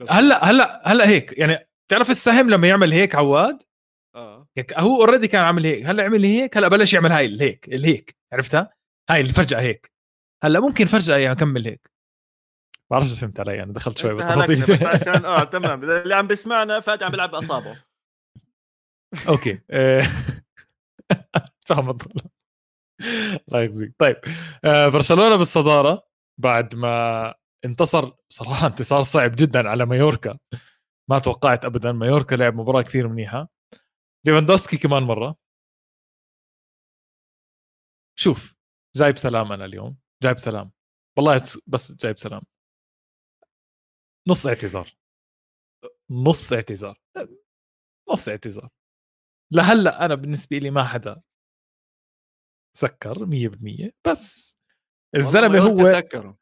هلأ 0.09 0.45
هلأ 0.45 0.91
هلأ 0.91 1.07
هيك. 1.07 1.37
يعني 1.37 1.69
تعرف 1.91 2.09
السهم 2.09 2.49
لما 2.49 2.67
يعمل 2.67 2.91
هيك 2.93 3.15
عواد؟ 3.15 3.63
آه. 4.15 4.47
هو 4.77 5.01
اوريدي 5.01 5.27
كان 5.27 5.41
عامل 5.41 5.65
هيك. 5.65 5.85
هلا 5.85 6.03
عمل 6.03 6.23
هيك 6.23 6.57
هلا 6.57 6.67
بلش 6.67 6.93
يعمل 6.93 7.11
هاي 7.11 7.25
الهيك 7.25 7.67
الهيك 7.67 8.15
عرفتها؟ 8.33 8.73
هاي 9.09 9.21
اللي 9.21 9.33
فجأة 9.33 9.61
هيك. 9.61 9.91
هلا 10.43 10.59
ممكن 10.59 10.85
فجأة 10.85 11.17
يعني 11.17 11.31
أكمل 11.31 11.65
هيك. 11.67 11.91
بعرفش 12.91 13.07
إذا 13.07 13.15
فهمت 13.15 13.39
علي 13.39 13.63
أنا 13.63 13.73
دخلت 13.73 13.97
شوي 13.97 14.13
بس 14.13 14.23
بالتفاصيل. 14.23 14.87
عشان 14.95 15.25
آه 15.25 15.43
تمام. 15.43 15.83
اللي 15.83 16.15
عم 16.15 16.27
بيسمعنا 16.27 16.79
فات 16.79 17.03
عم 17.03 17.11
بيلعب 17.11 17.31
بأصابعه. 17.31 17.75
أوكي. 19.27 19.59
آه، 19.71 20.01
فاهم 21.67 21.89
الضغط 21.89 22.31
الله 23.47 23.61
يخزيك. 23.61 23.93
طيب 23.97 24.15
آه، 24.65 24.87
برشلونة 24.89 25.35
بالصدارة 25.35 26.07
بعد 26.41 26.75
ما 26.75 27.33
انتصر 27.65 28.11
صراحة 28.29 28.67
انتصار 28.67 29.01
صعب 29.01 29.35
جدا 29.35 29.69
على 29.69 29.85
مايوركا. 29.85 30.37
ما 31.09 31.19
توقعت 31.19 31.65
ابدا. 31.65 31.91
مايوركا 31.91 32.35
لعب 32.35 32.55
مباراة 32.55 32.81
كثير 32.81 33.07
منيحة. 33.07 33.54
ليفاندوسكي 34.25 34.77
كمان 34.77 35.03
مرة. 35.03 35.35
شوف 38.19 38.55
جايب 38.95 39.17
سلام 39.17 39.51
أنا 39.51 39.65
اليوم. 39.65 39.97
جايب 40.23 40.37
سلام. 40.37 40.71
والله 41.17 41.41
بس 41.67 41.95
جايب 41.95 42.19
سلام. 42.19 42.41
نص 44.27 44.47
اعتذار. 44.47 44.97
نص 46.09 46.53
اعتذار. 46.53 47.01
نص 48.11 48.29
اعتذار. 48.29 48.69
لهلأ 49.53 50.05
أنا 50.05 50.15
بالنسبة 50.15 50.57
لي 50.57 50.71
ما 50.71 50.83
حدا 50.83 51.21
سكر 52.77 53.25
100% 53.25 53.91
بس 54.07 54.57
الزلمة 55.15 55.59
هو 55.59 55.93
سكروا 55.93 56.33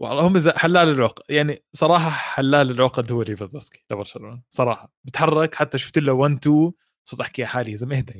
والله 0.00 0.26
هم 0.26 0.58
حلال 0.58 0.88
العقد. 0.88 1.22
يعني 1.30 1.64
صراحة 1.72 2.10
حلال 2.10 2.70
العقد 2.70 3.12
هو 3.12 3.22
ليفاندوسكي 3.22 3.84
لبرشلونة. 3.90 4.42
صراحة. 4.50 4.92
بتحرك 5.04 5.54
حتى 5.54 5.78
شفت 5.78 5.98
له 5.98 6.12
1 6.12 6.32
2 6.32 6.72
صرت 7.08 7.20
أحكي 7.20 7.42
يا 7.42 7.46
حالي 7.46 7.70
يا 7.70 7.76
زلمه 7.76 7.96
اهدى 7.98 8.18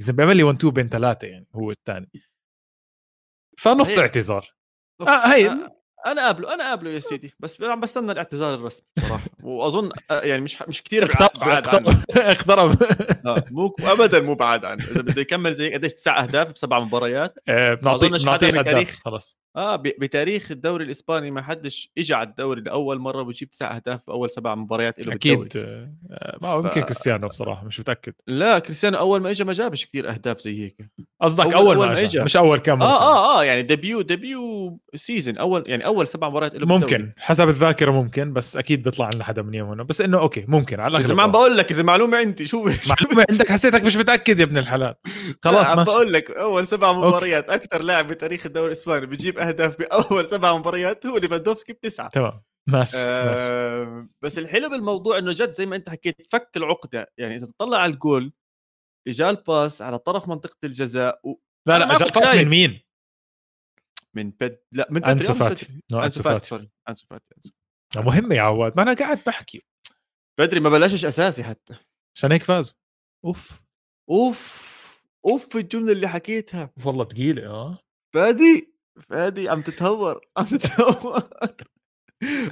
يا 0.00 0.04
زلمه 0.04 0.16
بيعمل 0.16 0.36
لي 0.36 0.42
1 0.42 0.56
2 0.58 0.72
بين 0.74 0.88
ثلاثة 0.88 1.26
يعني 1.28 1.46
هو 1.54 1.70
الثاني. 1.70 2.10
فنص. 3.58 3.88
اعتذار. 3.98 4.50
آه، 5.00 5.34
هي- 5.34 5.48
آه، 5.50 5.75
أنا 6.06 6.26
قابله 6.26 6.54
أنا 6.54 6.64
قابله 6.68 6.90
يا 6.90 6.98
سيدي. 6.98 7.34
بس 7.40 7.62
عم 7.62 7.80
بستنى 7.80 8.12
الاعتذار 8.12 8.54
الرسمي. 8.54 8.86
صراحة. 9.08 9.24
وأظن 9.42 9.90
آه، 10.10 10.20
يعني 10.20 10.42
مش 10.42 10.62
مش 10.68 10.82
كثير 10.82 11.12
بعاد 11.40 11.68
عنه. 11.68 12.02
اقترب. 12.16 12.82
آه، 13.26 13.44
مو 13.50 13.74
ابدا 13.80 14.20
مو 14.20 14.34
بعاد 14.34 14.64
عنه. 14.64 14.84
إذا 14.84 15.00
بده 15.02 15.20
يكمل 15.20 15.54
زي 15.54 15.74
قديش 15.74 15.92
تسع 15.92 16.22
أهداف 16.22 16.52
بسبع 16.52 16.78
مباريات. 16.80 17.34
آه، 17.48 17.74
بنعطيه 17.74 18.06
حدا 18.08 18.18
بنعطيه 18.18 18.46
من 18.52 18.58
هداف 18.58 18.74
تاريخ- 18.74 19.00
خلص 19.04 19.38
آه 19.56 19.76
بتاريخ 19.76 20.50
الدوري 20.50 20.84
الإسباني 20.84 21.30
ما 21.30 21.42
حدش 21.42 21.92
اجى 21.98 22.14
على 22.14 22.28
الدوري 22.28 22.60
لأول 22.60 22.98
مرة 22.98 23.22
ويجيب 23.22 23.50
تسع 23.50 23.76
أهداف 23.76 24.00
باول 24.06 24.30
سبع 24.30 24.54
مباريات 24.54 25.06
له 25.06 25.14
أكيد 25.14 25.56
ما 26.42 26.48
هو 26.48 26.62
ف- 26.62 26.64
يمكن 26.64 26.80
كريستيانو 26.80 27.28
بصراحة 27.28 27.64
مش 27.64 27.80
متأكد. 27.80 28.12
لا 28.26 28.58
كريستيانو 28.58 28.98
أول 28.98 29.20
ما 29.20 29.30
اجى 29.30 29.44
ما 29.44 29.52
جابش 29.52 29.86
كثير 29.86 30.10
أهداف 30.10 30.40
زي 30.40 30.64
هيك. 30.64 30.76
قصدك 31.22 31.44
أول- 31.44 31.56
أول, 31.56 31.76
أول 31.76 31.86
ما 31.86 32.00
اجى. 32.00 32.20
مش 32.22 32.36
أول 32.36 32.58
كم 32.58 32.82
آه 32.82 33.00
آه 33.02 33.40
آه 33.40 33.44
يعني 33.44 33.62
debut 33.62 34.00
debut 34.00 34.78
season 34.94 35.38
أول 35.38 35.64
يعني 35.66 35.85
أول 35.86 36.08
سبع 36.08 36.28
مباريات 36.28 36.54
له 36.54 36.58
بالدوري. 36.58 36.80
ممكن 36.80 37.12
حسب 37.16 37.48
الذاكرة 37.48 37.90
ممكن 37.90 38.32
بس 38.32 38.56
أكيد 38.56 38.82
بيطلع 38.82 39.10
لنا 39.14 39.24
حدا 39.24 39.42
منهم 39.42 39.70
هنا 39.70 39.82
بس 39.82 40.00
إنه 40.00 40.18
أوكي 40.18 40.44
ممكن 40.48 40.80
على 40.80 40.96
الاغلب 40.98 41.16
ما 41.16 41.22
عم. 41.22 41.32
بقول 41.32 41.56
لك 41.56 41.70
إذا 41.70 41.82
معلومة 41.82 42.18
عندي 42.18 42.46
شو 42.46 42.64
معلومة 42.64 43.26
عندك 43.30 43.52
حسيتك 43.52 43.84
مش 43.84 43.96
متأكد 43.96 44.38
يا 44.38 44.44
ابن 44.44 44.58
الحلال 44.58 44.94
خلاص 45.42 45.72
ماشي 45.72 45.90
بقول 45.90 46.12
لك 46.12 46.30
أول 46.30 46.66
سبع 46.66 46.92
مباريات 46.92 47.50
أكثر 47.50 47.82
لاعب 47.82 48.06
بتاريخ 48.06 48.46
الدوري 48.46 48.66
الإسباني 48.66 49.06
بيجيب 49.06 49.38
أهداف 49.38 49.78
بأول 49.78 50.26
سبع 50.26 50.56
مباريات 50.56 51.06
هو 51.06 51.18
ليفاندوفسكي 51.18 51.72
بتسعة 51.72 52.08
تمام 52.08 52.42
ماشي, 52.68 52.96
ماشي. 52.96 53.06
آه 53.06 54.08
بس 54.22 54.38
الحلو 54.38 54.68
بالموضوع 54.68 55.18
إنه 55.18 55.32
جد 55.32 55.52
زي 55.52 55.66
ما 55.66 55.76
أنت 55.76 55.90
حكيت 55.90 56.16
فك 56.30 56.50
العقدة 56.56 57.12
يعني 57.18 57.36
إذا 57.36 57.46
بتطلع 57.46 57.78
على 57.78 57.92
الجول 57.92 58.32
اجى 59.08 59.30
ال 59.30 59.40
pass 59.40 59.82
على 59.82 59.98
طرف 59.98 60.28
منطقة 60.28 60.56
الجزاء 60.64 61.20
و... 61.24 61.34
لا 61.68 61.78
لا 61.78 61.92
اجى 61.96 62.04
ال 62.04 62.09
pass. 62.09 62.34
من 62.34 62.48
مين؟ 62.48 62.80
من 64.16 64.30
بيد 64.30 64.58
لا 64.72 64.86
من 64.90 65.00
بيدري 65.00 65.12
أنسو. 65.12 65.34
فاتي. 65.34 65.80
أنسو 65.92 66.22
فاتي 66.22 66.46
sorry. 66.46 66.70
أنسو 66.88 67.06
فاتي. 67.10 67.52
مهمه 67.96 68.34
يا 68.34 68.42
عواد 68.42 68.72
ما 68.76 68.82
أنا 68.82 68.94
قاعد 68.94 69.20
بحكي. 69.26 69.62
بيدري 70.38 70.60
ما 70.60 70.70
بلشش 70.70 71.04
أساسي 71.04 71.44
حتى. 71.44 71.74
عشان 72.16 72.32
هيك 72.32 72.42
فازوا 72.42 72.74
أوف. 73.24 73.62
أوف. 74.10 74.76
أوف 75.26 75.56
الجملة 75.56 75.92
اللي 75.92 76.08
حكيتها. 76.08 76.70
والله 76.84 77.04
ثقيله 77.04 77.46
آه. 77.46 77.78
فادي 78.14 78.74
فادي 79.00 79.48
عم 79.48 79.62
تتهور 79.62 80.20
عم 80.36 80.44
تتهور. 80.44 81.28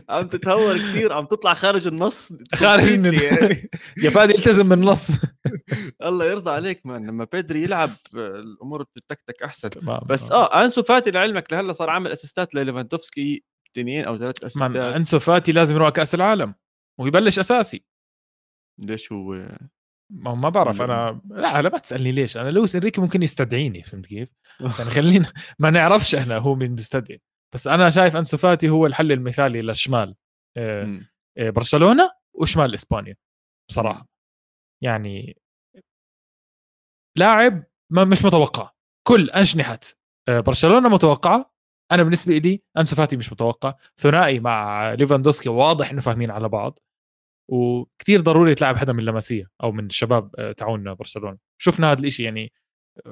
عم 0.09 0.29
تتهور 0.29 0.79
كثير 0.79 1.12
عم 1.12 1.24
تطلع 1.24 1.55
خارج 1.55 1.87
النص 1.87 2.33
خارج 2.55 2.98
من- 2.98 3.14
يعني. 3.14 3.70
يا 4.05 4.11
فادي 4.11 4.35
التزم 4.35 4.66
من 4.66 4.72
النص 4.72 5.09
الله 6.05 6.24
يرضى 6.24 6.50
عليك 6.50 6.87
man 6.87 7.07
لما 7.07 7.27
بيدري 7.33 7.62
يلعب 7.62 7.90
آه، 8.16 8.18
الأمور 8.29 8.83
بتتكتك 8.83 9.42
أحسن. 9.42 9.70
بس 10.07 10.33
آه 10.33 10.64
أنسو 10.64 10.83
فاتي 10.83 11.11
لعلمك 11.11 11.53
لهلأ 11.53 11.72
صار 11.72 11.90
عامل 11.90 12.12
أسيستات 12.12 12.55
لليفاندوفسكي 12.55 13.44
اثنين 13.72 14.05
أو 14.05 14.18
ثلاث 14.18 14.44
أسيستات. 14.44 14.77
أنسو 14.77 15.18
فاتي 15.18 15.53
لازم 15.53 15.74
يروح 15.74 15.88
كأس 15.90 16.14
العالم 16.14 16.55
ويبلش 17.00 17.38
أساسي. 17.38 17.85
ليش 18.81 19.12
هو؟ 19.12 19.48
ما 20.11 20.35
ما 20.35 20.48
بعرف 20.48 20.83
أنا 20.83 21.20
لا 21.31 21.62
لا 21.62 21.68
ما 21.70 21.79
تسألني 21.79 22.12
ليش. 22.12 22.37
أنا 22.37 22.50
لويس 22.50 22.77
إنريكي 22.77 23.00
ممكن 23.00 23.22
يستدعيني 23.22 23.83
فهمت 23.83 24.07
كيف؟ 24.07 24.29
يعني 24.61 24.90
خلينا 24.90 25.33
ما 25.59 25.70
نعرفش 25.70 26.14
إحنا 26.14 26.37
هو 26.38 26.55
مين 26.55 26.74
بيستدعي 26.74 27.20
بس 27.54 27.66
أنا 27.66 27.90
شايف 27.90 28.16
أنسو 28.16 28.36
فاتي 28.36 28.68
هو 28.68 28.86
الحل 28.86 29.12
المثالي 29.12 29.62
للشمال 29.62 30.16
آه،. 30.56 31.00
آه، 31.38 31.50
برشلونة 31.50 32.10
وشمال 32.34 32.74
إسبانيا 32.74 33.16
بصراحة. 33.70 34.08
يعني 34.82 35.36
لاعب 37.18 37.64
ما 37.92 38.04
مش 38.04 38.24
متوقع 38.24 38.70
كل 39.08 39.30
أجنحة 39.30 39.80
آه، 40.28 40.40
برشلونة 40.40 40.88
متوقعة 40.88 41.54
أنا 41.92 42.02
بالنسبة 42.02 42.38
لي 42.38 42.62
أنسو 42.78 42.96
فاتي 42.96 43.16
مش 43.16 43.32
متوقع 43.32 43.74
ثنائي 43.96 44.40
مع 44.40 44.92
ليفاندوسكي 44.92 45.48
واضح 45.48 45.90
إنه 45.90 46.00
فاهمين 46.00 46.30
على 46.30 46.48
بعض 46.48 46.78
وكتير 47.50 48.20
ضروري 48.20 48.54
تلعب 48.54 48.76
حدا 48.76 48.92
من 48.92 49.00
اللمسيه 49.00 49.50
أو 49.62 49.72
من 49.72 49.86
الشباب 49.86 50.54
تاعون 50.56 50.94
برشلونة. 50.94 51.38
شفنا 51.58 51.92
هذا 51.92 52.00
الإشي 52.00 52.22
يعني 52.22 52.52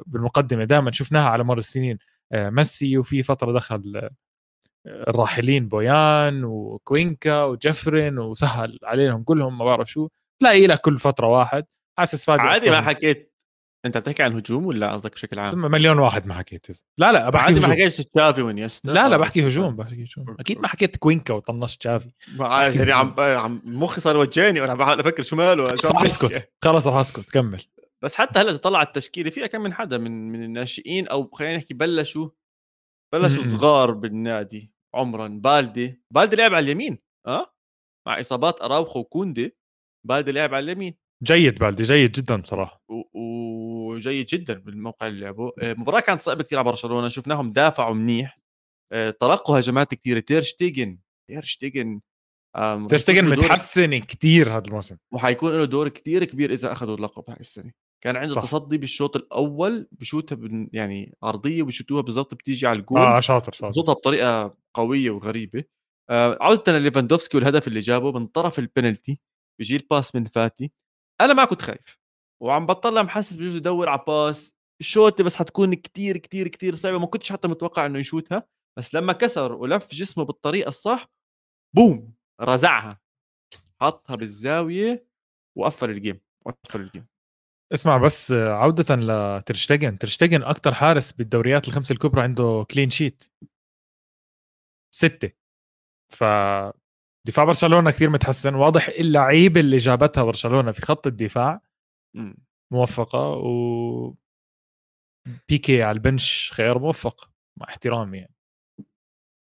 بالمقدمة 0.07 0.65
دائما 0.65 0.91
شفناها 0.93 1.29
على 1.29 1.45
مر 1.45 1.59
السنين 1.59 1.99
ميسي 2.35 2.99
وفي 2.99 3.23
فترة 3.23 3.53
دخل 3.53 4.11
الراحلين 4.87 5.69
بويان 5.69 6.45
وكوينكا 6.45 7.45
وجفرين 7.45 8.19
وسهل 8.19 8.79
عليهم 8.85 9.23
كلهم 9.23 9.59
ما 9.59 9.65
بعرف 9.65 9.91
شو. 9.91 10.09
تلاقي 10.43 10.67
لك 10.67 10.81
كل 10.81 10.99
فترة 10.99 11.27
واحد. 11.27 11.65
حاسس 11.99 12.25
فادي 12.25 12.43
عادي 12.43 12.71
ما 12.71 12.81
حكيت. 12.83 13.33
أنت 13.87 13.99
بتحكي 13.99 14.23
عن 14.23 14.37
هجوم 14.37 14.67
ولا 14.67 14.93
قصدك 14.93 15.13
بشكل 15.13 15.39
عام؟ 15.39 15.59
مليون 15.59 15.99
واحد 15.99 16.27
ما 16.27 16.35
حكيت. 16.35 16.67
لا 16.99 17.13
لا 17.13 17.31
بحكي 17.31 17.45
عادي 17.45 17.61
ما 17.61 17.67
هجوم. 17.67 17.73
حكيتش 17.73 17.97
تشافي 17.97 18.43
ونيستا 18.43 18.91
لا 18.91 19.09
لا 19.09 19.15
آه. 19.15 19.19
بحكي 19.19 19.47
هجوم 19.47 19.77
بحكي 19.77 20.05
هجوم. 20.05 20.37
أكيد 20.41 20.61
ما 20.61 20.69
حكيت 20.69 20.97
كوينكا 20.97 21.35
وطنشت 21.35 21.83
شافي 21.83 22.11
ما 22.37 22.49
عارف 22.49 22.77
يعني 22.77 22.93
عم 22.93 23.15
عم 23.19 23.63
مخي 23.65 24.01
صار 24.01 24.17
يوجعني 24.17 24.61
وأنا 24.61 24.75
بحاول 24.75 25.01
أفكر 25.01 25.23
شو 25.23 25.37
ماله 25.37 25.65
بحكي. 25.75 26.07
أسكت. 26.07 26.53
خلص 26.65 26.87
راح 26.87 26.97
أسكت. 26.97 27.31
كمل. 27.31 27.63
بس 28.03 28.15
حتى 28.15 28.39
هلأ 28.39 28.53
تطلع 28.53 28.79
على 28.79 28.87
التشكيلة 28.87 29.31
فيها 29.31 29.47
كم 29.47 29.61
من 29.61 29.75
حدا 29.75 29.99
من 29.99 30.33
من 30.33 30.43
الناشئين 30.45 31.09
أو 31.09 31.31
خلينا 31.33 31.57
نحكي 31.57 31.75
بلشوا 31.75 32.29
بلشوا 33.13 33.43
م-م. 33.43 33.49
صغار 33.49 33.91
بالنادي 33.91 34.73
عمرا. 34.95 35.29
بالدي 35.29 36.03
بالدي 36.11 36.37
لعب 36.37 36.55
على 36.55 36.65
اليمين 36.65 36.99
آه؟ 37.27 37.55
مع 38.07 38.21
إصابات 38.21 38.61
أراوخو 38.63 38.99
وكوندي 39.01 39.57
بالدي 40.07 40.33
لعب 40.33 40.55
على 40.55 40.65
اليمين. 40.65 40.95
جيد 41.23 41.59
بالدي 41.59 41.83
جيد 41.83 42.13
جدا 42.13 42.37
بصراحة. 42.37 42.85
وجيد 43.15 44.27
جدا 44.27 44.55
بالموقع 44.55 45.07
اللي 45.07 45.21
لعبه. 45.21 45.53
آه، 45.63 45.73
المباراه 45.73 46.01
كانت 46.01 46.21
صعبة 46.21 46.43
كثير 46.45 46.59
على 46.59 46.65
برشلونة 46.69 47.09
شفناهم 47.09 47.53
دافعوا 47.53 47.95
منيح. 47.95 48.39
آه، 48.93 49.11
تلقوا 49.11 49.59
هجمات 49.59 49.95
كثيره 49.95 50.19
تير 50.21 50.43
شتيجن 50.43 50.99
تير 51.31 51.43
شتيجن 51.43 52.01
آم، 52.57 52.87
تشتغل 52.87 53.17
حيكون 53.17 53.31
له 53.31 53.37
دور- 53.37 53.45
متحسن 53.45 53.99
كتير 53.99 54.57
هذا 54.57 54.65
الموسم. 54.69 54.97
وحيكون 55.13 55.53
له 55.53 55.65
دور 55.65 55.89
كتير 55.89 56.25
كبير 56.25 56.53
إذا 56.53 56.73
أخذوا 56.73 56.97
اللقب 56.97 57.25
هاي 57.31 57.41
السنة. 57.41 57.73
كان 58.05 58.17
عنده 58.17 58.35
صح. 58.35 58.43
تصدي 58.43 58.79
بالشوط 58.79 59.17
الأول 59.17 59.89
بشوتها 59.93 60.37
بن- 60.37 60.69
يعني 60.73 61.17
عرضية 61.23 61.63
وبشوتوها 61.63 62.03
بالضبط 62.03 62.35
بتيجي 62.35 62.67
على 62.67 62.79
الجول 62.79 62.99
آه 63.01 63.21
شاطر 63.21 63.53
شاطر. 63.53 63.69
بشوتها 63.69 63.93
بطريقة 63.93 64.57
قوية 64.75 65.11
وغريبة. 65.11 65.65
آه 66.11 66.39
عودة 66.41 66.73
لليفاندوفسكي 66.73 67.37
والهدف 67.37 67.69
اللي 67.69 67.81
جابه 67.81 68.13
من 68.13 68.27
طرف 68.27 68.59
البنالتي 68.59 69.21
بيجي 69.61 69.77
ال 69.77 69.84
pass 69.84 70.15
من 70.15 70.25
فاتي. 70.25 70.73
أنا 71.21 71.33
ما 71.35 71.45
كنت 71.45 71.63
خايف 71.63 71.99
وعم 72.43 72.67
بطلع 72.67 73.03
محسس 73.03 73.37
بجوز 73.37 73.57
يدور 73.57 73.89
على 73.89 74.05
pass. 74.07 74.55
الشوتة 74.81 75.25
بس 75.25 75.37
حتكون 75.37 75.75
كتير 75.75 76.17
كتير 76.17 76.49
كتير 76.49 76.75
صعبة 76.75 76.99
ما 76.99 77.07
كنتش 77.07 77.33
حتى 77.33 77.49
متوقع 77.49 77.87
إنه 77.87 77.99
يشوتها. 77.99 78.47
بس 78.79 78.95
لما 78.95 79.13
كسر 79.13 79.53
ولف 79.53 79.95
جسمه 79.95 80.25
بالطريقة 80.25 80.69
الصح 80.69 81.11
بوم 81.77 82.15
رزعها 82.41 83.01
حطها 83.83 84.17
بالزاوية 84.17 85.07
وقفل 85.59 85.91
ال 85.91 85.97
game 85.97 86.21
وقفل 86.47 86.81
ال 86.81 86.85
game. 86.85 87.07
اسمع 87.75 87.97
بس 87.97 88.33
عودة 88.33 88.97
لتير 88.97 89.38
شتيجن 89.38 89.99
تير 89.99 90.14
شتيجن 90.14 90.43
أكتر 90.43 90.75
حارس 90.75 91.13
بالدوريات 91.13 91.69
الخمس 91.69 91.91
الكبرى 91.91 92.23
عنده 92.23 92.67
clean 92.71 92.91
sheet 92.91 93.25
ستة. 94.95 95.31
ف 96.13 96.25
دفاع 97.27 97.45
برشلونة 97.45 97.91
كثير 97.91 98.11
متحسن. 98.11 98.55
واضح 98.55 98.89
اللعيبة 98.89 99.61
اللي 99.61 99.79
جابتها 99.79 100.25
برشلونة 100.25 100.73
في 100.73 100.83
خط 100.83 101.07
الدفاع. 101.07 101.61
موفقة. 102.73 103.31
و 103.31 104.15
بيكي 105.49 105.83
على 105.83 105.97
ال 105.97 106.06
bench 106.06 106.53
خيار 106.53 106.79
موفق. 106.79 107.31
مع 107.61 107.67
احترامي 107.69 108.19
يعني. 108.19 108.35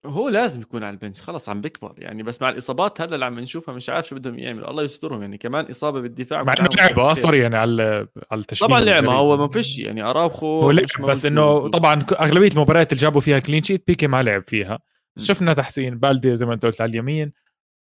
هو 0.06 0.30
لازم 0.30 0.62
يكون 0.62 0.84
على 0.84 0.94
ال 0.94 0.98
bench 0.98 1.22
خلص 1.22 1.50
عم 1.50 1.62
بيكبر 1.62 1.94
يعني 1.98 2.24
بس 2.24 2.42
مع 2.42 2.50
الإصابات 2.50 3.02
هلأ 3.02 3.16
اللي 3.16 3.26
عم 3.26 3.40
نشوفها 3.40 3.76
مش 3.76 3.90
عارف 3.90 4.08
شو 4.08 4.16
بدهم 4.16 4.40
يعملوا 4.40 4.70
الله 4.70 4.84
يسترهم 4.84 5.22
يعني 5.22 5.38
كمان 5.38 5.66
إصابة 5.66 6.02
بالدفاع 6.02 6.44
مع 6.44 6.54
إنه 6.60 6.68
لعب 6.78 7.00
آه 7.00 7.14
sorry 7.14 7.40
يعني 7.40 7.58
على 7.58 8.08
على 8.32 8.44
طبعا 8.44 8.80
لعب 8.80 9.06
هو 9.06 9.38
ما 9.38 9.48
فيش 9.48 9.80
يعني 9.80 10.02
أراوخو 10.02 10.62
هو 10.62 10.72
لعب 10.72 10.86
بس 11.02 11.26
إنه 11.26 11.68
طبعا 11.68 12.06
أغلبية 12.12 12.52
المباريات 12.52 12.92
اللي 12.92 13.02
جابوا 13.02 13.22
فيها 13.22 13.40
clean 13.40 13.64
sheet 13.64 13.88
بيكي 13.88 14.08
ما 14.08 14.24
لعب 14.24 14.44
فيها 14.48 14.80
بس 15.16 15.26
شفنا 15.26 15.54
تحسين 15.54 16.00
بالدي 16.00 16.36
زي 16.36 16.46
ما 16.46 16.54
أنت 16.54 16.66
قلت 16.66 16.82
على 16.82 16.90
اليمين 16.90 17.34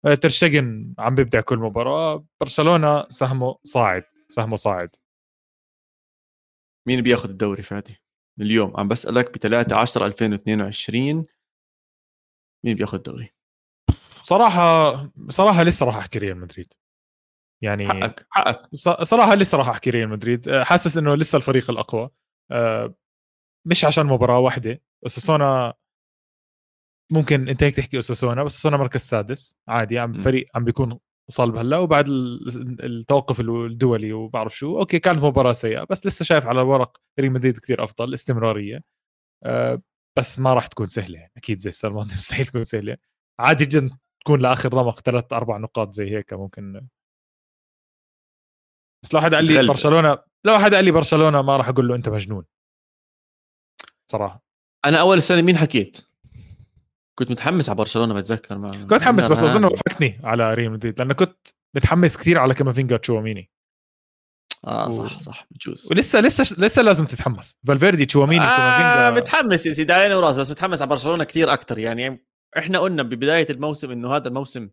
آه، 0.04 0.14
تير 0.14 0.41
شتيجن 0.41 0.94
عم 0.98 1.14
بيبدع 1.14 1.40
كل 1.40 1.58
مباراة 1.58 2.24
برشلونة 2.40 3.04
سهمه 3.08 3.58
صاعد 3.64 4.02
سهمه 4.28 4.56
صاعد. 4.56 4.90
مين 6.88 7.02
بياخذ 7.02 7.28
الدوري 7.28 7.62
فادي؟ 7.62 8.00
اليوم 8.40 8.72
عم 8.76 8.88
بسألك 8.88 9.34
ب 9.34 9.36
3 9.36 9.76
10 9.76 10.06
2022 10.06 11.24
مين 12.64 12.76
بياخذ 12.76 12.96
الدوري؟ 12.96 13.30
صراحة 14.16 14.92
صراحة 15.28 15.62
لسه 15.62 15.86
راح 15.86 15.96
أحكي 15.96 16.18
ريال 16.18 16.36
مدريد. 16.36 16.72
يعني 17.62 17.88
حقك 17.88 18.26
حقك. 18.30 18.74
صراحة 19.02 19.34
لسه 19.34 19.58
راح 19.58 19.68
أحكي 19.68 19.90
ريال 19.90 20.08
مدريد. 20.08 20.48
آه، 20.48 20.64
حاسس 20.64 20.96
إنه 20.98 21.14
لسه 21.14 21.36
الفريق 21.36 21.70
الأقوى. 21.70 22.10
آه، 22.50 22.94
مش 23.66 23.84
عشان 23.84 24.06
مباراة 24.06 24.38
واحدة. 24.38 24.82
أوساسونا 25.06 25.74
ممكن 27.12 27.48
أنت 27.48 27.62
هيك 27.62 27.76
تحكي 27.76 27.98
أوساسونا 27.98 28.44
بس 28.44 28.52
أوساسونا 28.54 28.76
مركز 28.76 29.00
سادس. 29.00 29.56
عادي 29.68 29.98
عم 29.98 30.20
فريق 30.20 30.46
عم 30.54 30.64
بيكون 30.64 30.98
صلب 31.30 31.56
هلأ 31.56 31.78
وبعد 31.78 32.04
التوقف 32.08 33.40
الدولي 33.40 34.12
وبعرف 34.12 34.56
شو. 34.56 34.78
okay 34.78 34.98
كانت 34.98 35.18
مباراة 35.18 35.52
سيئة 35.52 35.84
بس 35.90 36.06
لسه 36.06 36.24
شايف 36.24 36.46
على 36.46 36.62
الورق 36.62 36.96
ريال 37.20 37.32
مدريد 37.32 37.58
كثير 37.58 37.84
أفضل 37.84 38.14
استمرارية. 38.14 38.80
أه 39.44 39.82
بس 40.18 40.38
ما 40.38 40.54
راح 40.54 40.66
تكون 40.66 40.88
سهلة 40.88 41.18
يعني. 41.18 41.32
أكيد 41.36 41.58
زي 41.58 41.70
السنة 41.70 41.90
الماضيه 41.90 42.14
مستحيل 42.16 42.46
تكون 42.46 42.64
سهلة. 42.64 42.96
عادي 43.40 43.66
جدا 43.66 43.98
تكون 44.20 44.40
لآخر 44.40 44.74
رمق 44.74 45.00
ثلاث 45.00 45.32
أربع 45.32 45.56
نقاط 45.56 45.92
زي 45.92 46.10
هيك 46.10 46.32
ممكن. 46.32 46.86
بس 49.04 49.14
لو 49.14 49.20
حدا 49.20 49.36
قال 49.36 49.44
لي 49.44 49.68
برشلونة 49.68 50.18
لو 50.44 50.58
حدا 50.58 50.76
قال 50.76 50.84
لي 50.84 50.90
برشلونة 50.90 51.42
ما 51.42 51.56
راح 51.56 51.68
أقول 51.68 51.88
له 51.88 51.94
أنت 51.94 52.08
مجنون. 52.08 52.44
صراحة. 54.12 54.44
أنا 54.84 55.00
أول 55.00 55.16
السنة 55.16 55.42
مين 55.42 55.56
حكيت؟ 55.56 56.00
كنت 57.18 57.30
متحمس 57.30 57.68
على 57.68 57.76
برشلونة 57.76 58.14
بتذكر 58.14 58.58
ما 58.58 58.70
كنت 58.70 58.92
متحمس 58.94 59.26
بس 59.26 59.42
أظن 59.42 59.64
وقفتني 59.64 60.20
على 60.24 60.54
ريال 60.54 60.72
مدريد 60.72 60.98
لأنه 60.98 61.14
كنت 61.14 61.48
متحمس 61.76 62.16
كثير 62.16 62.38
على 62.38 62.54
كافينجا 62.54 62.96
تشواميني 62.96 63.50
آه 64.64 64.90
صح. 64.90 65.18
صح 65.18 65.46
بجوز. 65.50 65.88
ولسه 65.90 66.20
لسه 66.20 66.56
لسه 66.58 66.82
لازم 66.82 67.04
تتحمس. 67.04 67.56
فالفيردي 67.66 68.06
تشواميني 68.06 68.44
آه 68.44 69.10
متحمس 69.10 69.66
يا 69.66 69.72
سيدي 69.72 69.92
علينا 69.92 70.16
وراس 70.16 70.38
بس 70.38 70.50
متحمس 70.50 70.82
على 70.82 70.88
برشلونة 70.90 71.24
كثير 71.24 71.52
أكثر 71.52 71.78
يعني 71.78 72.26
إحنا 72.58 72.78
قلنا 72.78 73.02
ببداية 73.02 73.46
الموسم 73.50 73.90
إنه 73.90 74.16
هذا 74.16 74.28
الموسم 74.28 74.70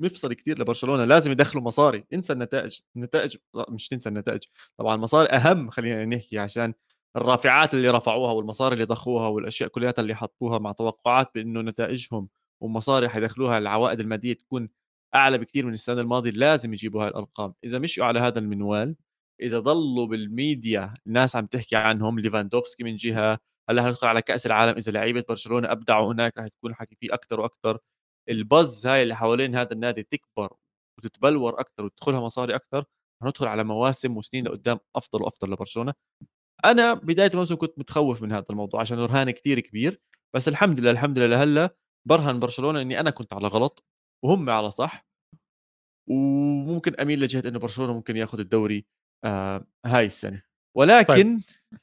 مفصل 0.00 0.32
كثير 0.32 0.58
لبرشلونة 0.58 1.04
لازم 1.04 1.30
يدخلوا 1.30 1.62
مصاري. 1.64 2.04
انسى 2.12 2.32
النتائج 2.32 2.78
النتائج 2.96 3.36
مش 3.68 3.88
تنسى 3.88 4.08
النتائج. 4.08 4.42
طبعا 4.78 4.94
المصاري 4.94 5.28
أهم 5.28 5.70
خلينا 5.70 6.04
نحكي 6.04 6.38
عشان 6.38 6.74
الرافعات 7.16 7.74
اللي 7.74 7.90
رفعوها 7.90 8.32
والمصاري 8.32 8.74
اللي 8.74 8.84
ضخوها 8.84 9.28
والأشياء 9.28 9.68
كلها 9.68 9.94
اللي 9.98 10.14
حطوها 10.14 10.58
مع 10.58 10.72
توقعات 10.72 11.30
بإنه 11.34 11.60
نتائجهم 11.60 12.28
ومصاري 12.62 13.08
حيدخلوها 13.08 13.58
العوائد 13.58 14.00
المادية 14.00 14.32
تكون 14.32 14.68
أعلى 15.14 15.38
بكثير 15.38 15.66
من 15.66 15.72
السنة 15.72 16.00
الماضية 16.00 16.30
لازم 16.30 16.72
يجيبوا 16.72 17.02
هاي 17.02 17.08
الأرقام. 17.08 17.54
إذا 17.64 17.78
مشوا 17.78 18.04
على 18.04 18.20
هذا 18.20 18.38
المنوال 18.38 18.96
إذا 19.40 19.58
ضلوا 19.58 20.06
بالميديا 20.06 20.94
الناس 21.06 21.36
عم 21.36 21.46
تحكي 21.46 21.76
عنهم 21.76 22.20
ليفاندوفسكي 22.20 22.84
من 22.84 22.96
جهة 22.96 23.38
هلأ 23.70 23.88
هندخل 23.88 24.06
على 24.06 24.22
كأس 24.22 24.46
العالم 24.46 24.76
إذا 24.76 24.92
لعيبة 24.92 25.24
برشلونة 25.28 25.72
أبدعوا 25.72 26.12
هناك 26.12 26.38
رح 26.38 26.48
تكون 26.48 26.74
حكي 26.74 26.96
فيه 27.00 27.14
أكثر 27.14 27.40
وأكثر 27.40 27.78
البز 28.30 28.86
هاي 28.86 29.02
اللي 29.02 29.16
حوالين 29.16 29.56
هذا 29.56 29.72
النادي 29.72 30.02
تكبر 30.02 30.56
وتتبلور 30.98 31.60
أكثر 31.60 31.84
وتدخلها 31.84 32.20
مصاري 32.20 32.54
أكثر 32.54 32.84
ندخل 33.24 33.46
على 33.46 33.64
مواسم 33.64 34.16
وسنين 34.16 34.44
لقدام 34.48 34.78
أفضل 34.96 35.22
وأفضل 35.22 35.50
لبرشلونة. 35.52 35.94
أنا 36.64 36.94
بداية 36.94 37.30
الموسم 37.34 37.56
كنت 37.56 37.78
متخوف 37.78 38.22
من 38.22 38.32
هذا 38.32 38.46
الموضوع 38.50 38.80
عشان 38.80 38.98
رهان 38.98 39.30
كثير 39.30 39.60
كبير 39.60 40.00
بس 40.36 40.48
الحمد 40.48 40.80
لله 40.80 40.90
الحمد 40.90 41.18
لله 41.18 41.42
هلأ 41.42 41.76
برهن 42.08 42.40
برشلونة 42.40 42.80
إني 42.82 43.00
أنا 43.00 43.10
كنت 43.10 43.34
على 43.34 43.48
غلط 43.48 43.84
وهم 44.24 44.50
على 44.50 44.70
صح. 44.70 45.06
وممكن 46.10 46.94
أميل 47.00 47.20
لجهة 47.20 47.48
إنه 47.48 47.58
برشلونة 47.58 47.94
ممكن 47.94 48.16
ياخذ 48.16 48.40
الدوري 48.40 48.86
آه 49.24 49.66
هاي 49.86 50.06
السنة 50.06 50.42
ولكن 50.76 51.40
طيب. 51.40 51.80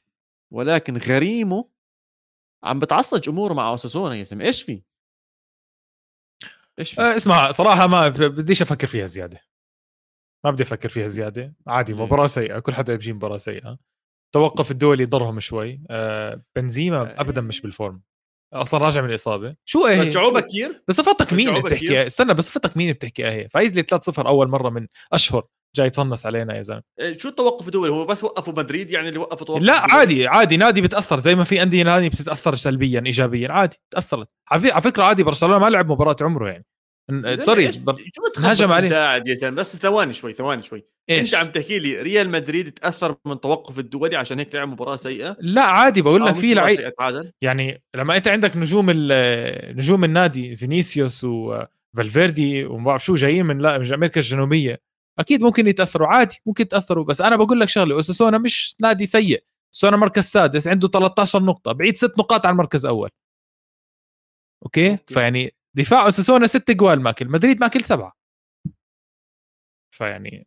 ولكن 0.52 0.96
غريمه 0.96 1.68
عم 2.64 2.78
بتعصج 2.78 3.28
أموره 3.28 3.54
مع 3.54 3.68
أوساسونا 3.68 4.14
يا 4.14 4.22
زلمه 4.22 4.44
إيش 4.44 4.62
في؟ 4.62 4.82
إيش 6.78 6.94
في؟ 6.94 7.00
أه 7.00 7.16
اسمع 7.16 7.50
صراحة 7.50 7.86
ما 7.86 8.08
بديش 8.08 8.62
أفكر 8.62 8.86
فيها 8.86 9.06
زيادة. 9.06 9.40
ما 10.44 10.50
بدي 10.50 10.62
أفكر 10.62 10.88
فيها 10.88 11.06
زيادة. 11.06 11.54
عادي 11.66 11.94
مباراه 11.94 12.26
سيئة. 12.26 12.58
كل 12.58 12.74
حدا 12.74 12.96
بيجي 12.96 13.12
مباراة 13.12 13.36
سيئة. 13.36 13.78
توقف 14.34 14.70
الدولي 14.70 15.04
ضرهم 15.04 15.40
شوي. 15.40 15.80
آه 15.90 16.42
بنزيما 16.56 17.00
آه. 17.00 17.20
ابدا 17.20 17.40
مش 17.40 17.60
بال 17.60 17.72
form. 17.72 18.02
أصلا 18.52 18.80
راجع 18.80 19.00
من 19.00 19.08
الإصابة. 19.08 19.56
شو 19.64 19.86
إيه؟ 19.86 20.00
رجعوه 20.00 20.32
بكير 20.32 20.82
بصفتك 20.88 21.32
مين 21.32 21.62
بتحكي؟ 21.62 22.06
استنى 22.06 22.34
بصفتك 22.34 22.76
مين 22.76 22.92
بتحكي؟ 22.92 23.28
إيه 23.28 23.48
فايز 23.48 23.78
لي 23.78 23.82
3-0 23.82 24.18
أول 24.18 24.48
مرة 24.48 24.70
من 24.70 24.86
أشهر. 25.12 25.46
جاي 25.76 25.86
يتفنص 25.86 26.26
علينا 26.26 26.56
يا 26.56 26.62
زلمة. 26.62 26.82
إيه، 27.00 27.18
شو 27.18 27.28
التوقف 27.28 27.66
الدولي؟ 27.66 27.92
هو 27.92 28.04
بس 28.04 28.24
وقفوا 28.24 28.52
مدريد 28.52 28.90
يعني 28.90 29.08
اللي 29.08 29.18
وقفوا 29.18 29.46
توقف 29.46 29.62
لا 29.62 29.94
عادي 29.94 30.26
عادي 30.26 30.56
نادي 30.56 30.80
بتاثر 30.80 31.16
زي 31.16 31.34
ما 31.34 31.44
في 31.44 31.62
أندية 31.62 31.82
نادي 31.82 32.08
بتتأثر 32.08 32.54
سلبيا 32.54 33.02
ايجابيا 33.06 33.52
عادي 33.52 33.76
تأثرت. 33.90 34.28
على 34.50 34.80
فكرة 34.80 35.04
عادي 35.04 35.22
برشلونة 35.22 35.58
ما 35.58 35.70
لعب 35.70 35.92
مباراة 35.92 36.16
عمره 36.20 36.48
يعني. 36.48 36.64
sorry 37.34 37.72
شو 37.72 37.80
هجم 38.38 38.72
عليه 38.72 38.90
قاعد 38.90 39.28
يا 39.28 39.34
زلمة؟ 39.34 39.56
بس 39.56 39.76
ثواني 39.76 40.12
شوي 40.12 40.32
ثواني 40.32 40.62
شوي. 40.62 40.84
إيش؟ 41.10 41.34
أنت 41.34 41.34
عم 41.34 41.52
تحكي 41.52 41.78
لي 41.78 42.02
ريال 42.02 42.28
مدريد 42.28 42.72
تأثر 42.72 43.16
من 43.26 43.40
توقف 43.40 43.78
الدولي 43.78 44.16
عشان 44.16 44.38
هيك 44.38 44.54
لعب 44.54 44.68
مباراة 44.68 44.96
سيئة؟ 44.96 45.36
لا 45.40 45.62
عادي 45.62 46.02
بقول 46.02 46.26
لك 46.26 46.34
في 46.34 46.54
لعيب 46.54 46.92
يعني 47.42 47.82
لما 47.96 48.16
أنت 48.16 48.28
عندك 48.28 48.56
نجوم 48.56 48.90
نجوم 49.70 50.04
النادي 50.04 50.56
فينيسيوس 50.56 51.24
وفالفيردي 51.24 52.64
وما 52.64 52.84
بعرف 52.84 53.04
شو 53.04 53.14
جايين 53.14 53.46
من 53.46 53.58
لا 53.58 53.78
من 53.78 53.92
أمريكا 53.92 54.20
الجنوبية. 54.20 54.80
أكيد 55.18 55.40
ممكن 55.40 55.66
يتأثروا 55.66 56.08
عادي 56.08 56.40
ممكن 56.46 56.64
يتأثروا 56.64 57.04
بس 57.04 57.20
أنا 57.20 57.36
بقول 57.36 57.60
لك 57.60 57.68
شغلة 57.68 57.94
اوساسونا 57.94 58.38
مش 58.38 58.76
نادي 58.80 59.06
سيء 59.06 59.44
أوساسونا 59.74 59.96
مركز 59.96 60.24
سادس 60.24 60.68
عنده 60.68 60.88
13 60.88 61.42
نقطة 61.42 61.72
بعيد 61.72 61.96
ست 61.96 62.18
نقاط 62.18 62.46
على 62.46 62.52
المركز 62.52 62.84
الأول 62.84 63.10
أوكي؟, 64.64 64.90
أوكي. 64.90 65.14
فيعني 65.14 65.54
دفاع 65.74 66.04
اوساسونا 66.04 66.46
ست 66.46 66.70
جوال 66.70 67.00
ماكل 67.00 67.28
مدريد 67.28 67.60
ماكل 67.60 67.84
سبعة. 67.84 68.16
فيعني 69.90 70.46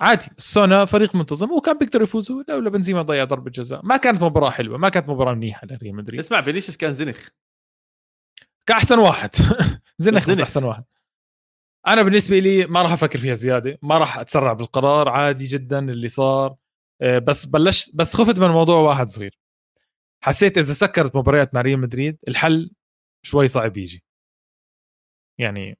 عادي 0.00 0.26
سونا 0.38 0.84
فريق 0.84 1.14
منتظم 1.14 1.52
وكان 1.52 1.78
بيقدروا 1.78 2.04
يفوزوا 2.04 2.42
لولا 2.48 2.70
بنزيما 2.70 3.02
ضيع 3.02 3.24
ضربة 3.24 3.50
جزاء. 3.50 3.86
ما 3.86 3.96
كانت 3.96 4.22
مباراة 4.22 4.50
حلوة 4.50 4.78
ما 4.78 4.88
كانت 4.88 5.08
مباراة 5.08 5.34
منيحة 5.34 5.66
لريال 5.66 5.94
مدريد. 5.94 6.20
اسمع 6.20 6.42
فينيسيوس 6.42 6.76
كان 6.76 6.92
زنخ. 6.92 7.28
كاحسن 8.66 8.98
واحد. 8.98 9.30
زنخ 9.98 10.30
بس 10.30 10.40
أحسن 10.40 10.64
واحد. 10.64 10.84
أنا 11.86 12.02
بالنسبة 12.02 12.38
لي 12.38 12.66
ما 12.66 12.82
راح 12.82 12.92
أفكر 12.92 13.18
فيها 13.18 13.34
زيادة 13.34 13.78
ما 13.82 13.98
راح 13.98 14.18
أتسرع 14.18 14.52
بالقرار 14.52 15.08
عادي 15.08 15.44
جدا 15.44 15.78
اللي 15.78 16.08
صار. 16.08 16.56
آه، 17.02 17.18
بس 17.18 17.44
بلشت 17.46 17.96
بس 17.96 18.16
خفت 18.16 18.38
من 18.38 18.48
موضوع 18.48 18.76
واحد 18.76 19.08
صغير. 19.08 19.38
حسيت 20.24 20.58
إذا 20.58 20.72
سكرت 20.74 21.16
مباريات 21.16 21.54
مع 21.54 21.60
ريال 21.60 21.78
مدريد 21.80 22.18
الحل 22.28 22.70
شوي 23.26 23.48
صعب 23.48 23.76
يجي. 23.76 24.04
يعني 25.38 25.78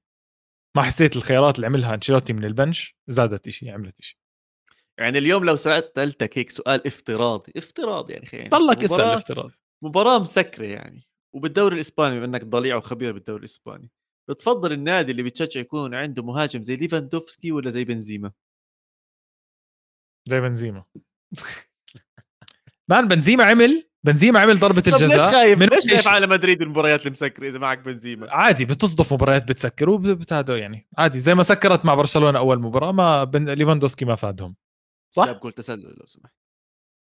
ما 0.77 0.83
حسيت 0.83 1.17
الخيارات 1.17 1.57
اللي 1.57 1.67
عملها 1.67 1.95
أنشيلوتي 1.95 2.33
من 2.33 2.45
البنش 2.45 2.97
زادت 3.09 3.49
شيء 3.49 3.73
عملت 3.73 4.03
شيء 4.03 4.19
يعني 4.99 5.19
اليوم 5.19 5.45
لو 5.45 5.57
سألتك 5.57 6.39
هيك 6.39 6.51
سؤال 6.51 6.87
افتراضي 6.87 7.53
افتراضي 7.57 8.13
يعني 8.13 8.27
خلينا 8.27 8.49
ضلك 8.49 8.85
اسأل 8.85 9.01
افتراضي. 9.01 9.55
مباراة 9.83 10.19
مسكرة 10.19 10.65
يعني. 10.67 11.09
وبالدوري 11.35 11.75
الإسباني 11.75 12.17
بما 12.17 12.25
إنك 12.25 12.45
ضليع 12.45 12.77
وخبير 12.77 13.13
بالدوري 13.13 13.39
الإسباني. 13.39 13.91
بتفضل 14.31 14.73
النادي 14.73 15.13
اللي 15.13 15.23
بتشجع 15.23 15.61
يكون 15.61 15.95
عنده 15.95 16.23
مهاجم 16.23 16.63
زي 16.63 16.77
ليفاندوفسكي 16.77 17.53
ولا 17.53 17.71
زي 17.71 17.85
بنزيما؟ 17.85 18.33
زي 20.29 20.41
بنزيما. 20.41 20.85
مان 22.91 23.09
بنزيما 23.09 23.45
عمل 23.45 23.91
بنزيما 24.05 24.41
عمل 24.41 24.59
ضربة 24.59 24.83
الجزاء 24.87 25.09
ليش 25.09 25.21
خايف؟ 25.21 25.59
من 25.59 25.67
ليش 25.67 25.89
خايف. 25.91 26.09
على 26.09 26.27
مدريد 26.27 26.63
المباريات 26.63 27.07
المسكره 27.07 27.49
إذا 27.49 27.59
معك 27.59 27.79
بنزيما؟ 27.79 28.33
عادي 28.33 28.65
بتصدف 28.65 29.13
مباريات 29.13 29.49
بتسكر 29.49 29.91
وبتهدوا 29.91 30.57
يعني. 30.57 30.89
عادي 30.99 31.21
زي 31.21 31.35
ما 31.35 31.43
سكرت 31.43 31.85
مع 31.85 31.95
برشلونة 31.95 32.39
أول 32.39 32.61
مباراة 32.61 32.93
ما 32.93 33.25
بن... 33.25 33.51
ليفاندوسكي 33.51 34.05
ما 34.05 34.15
فادهم. 34.15 34.57
صح؟ 35.15 35.27
جاب 35.27 35.41
جول 35.41 35.53
تسلل 35.53 35.97
لو 35.99 36.07
سمحت. 36.07 36.35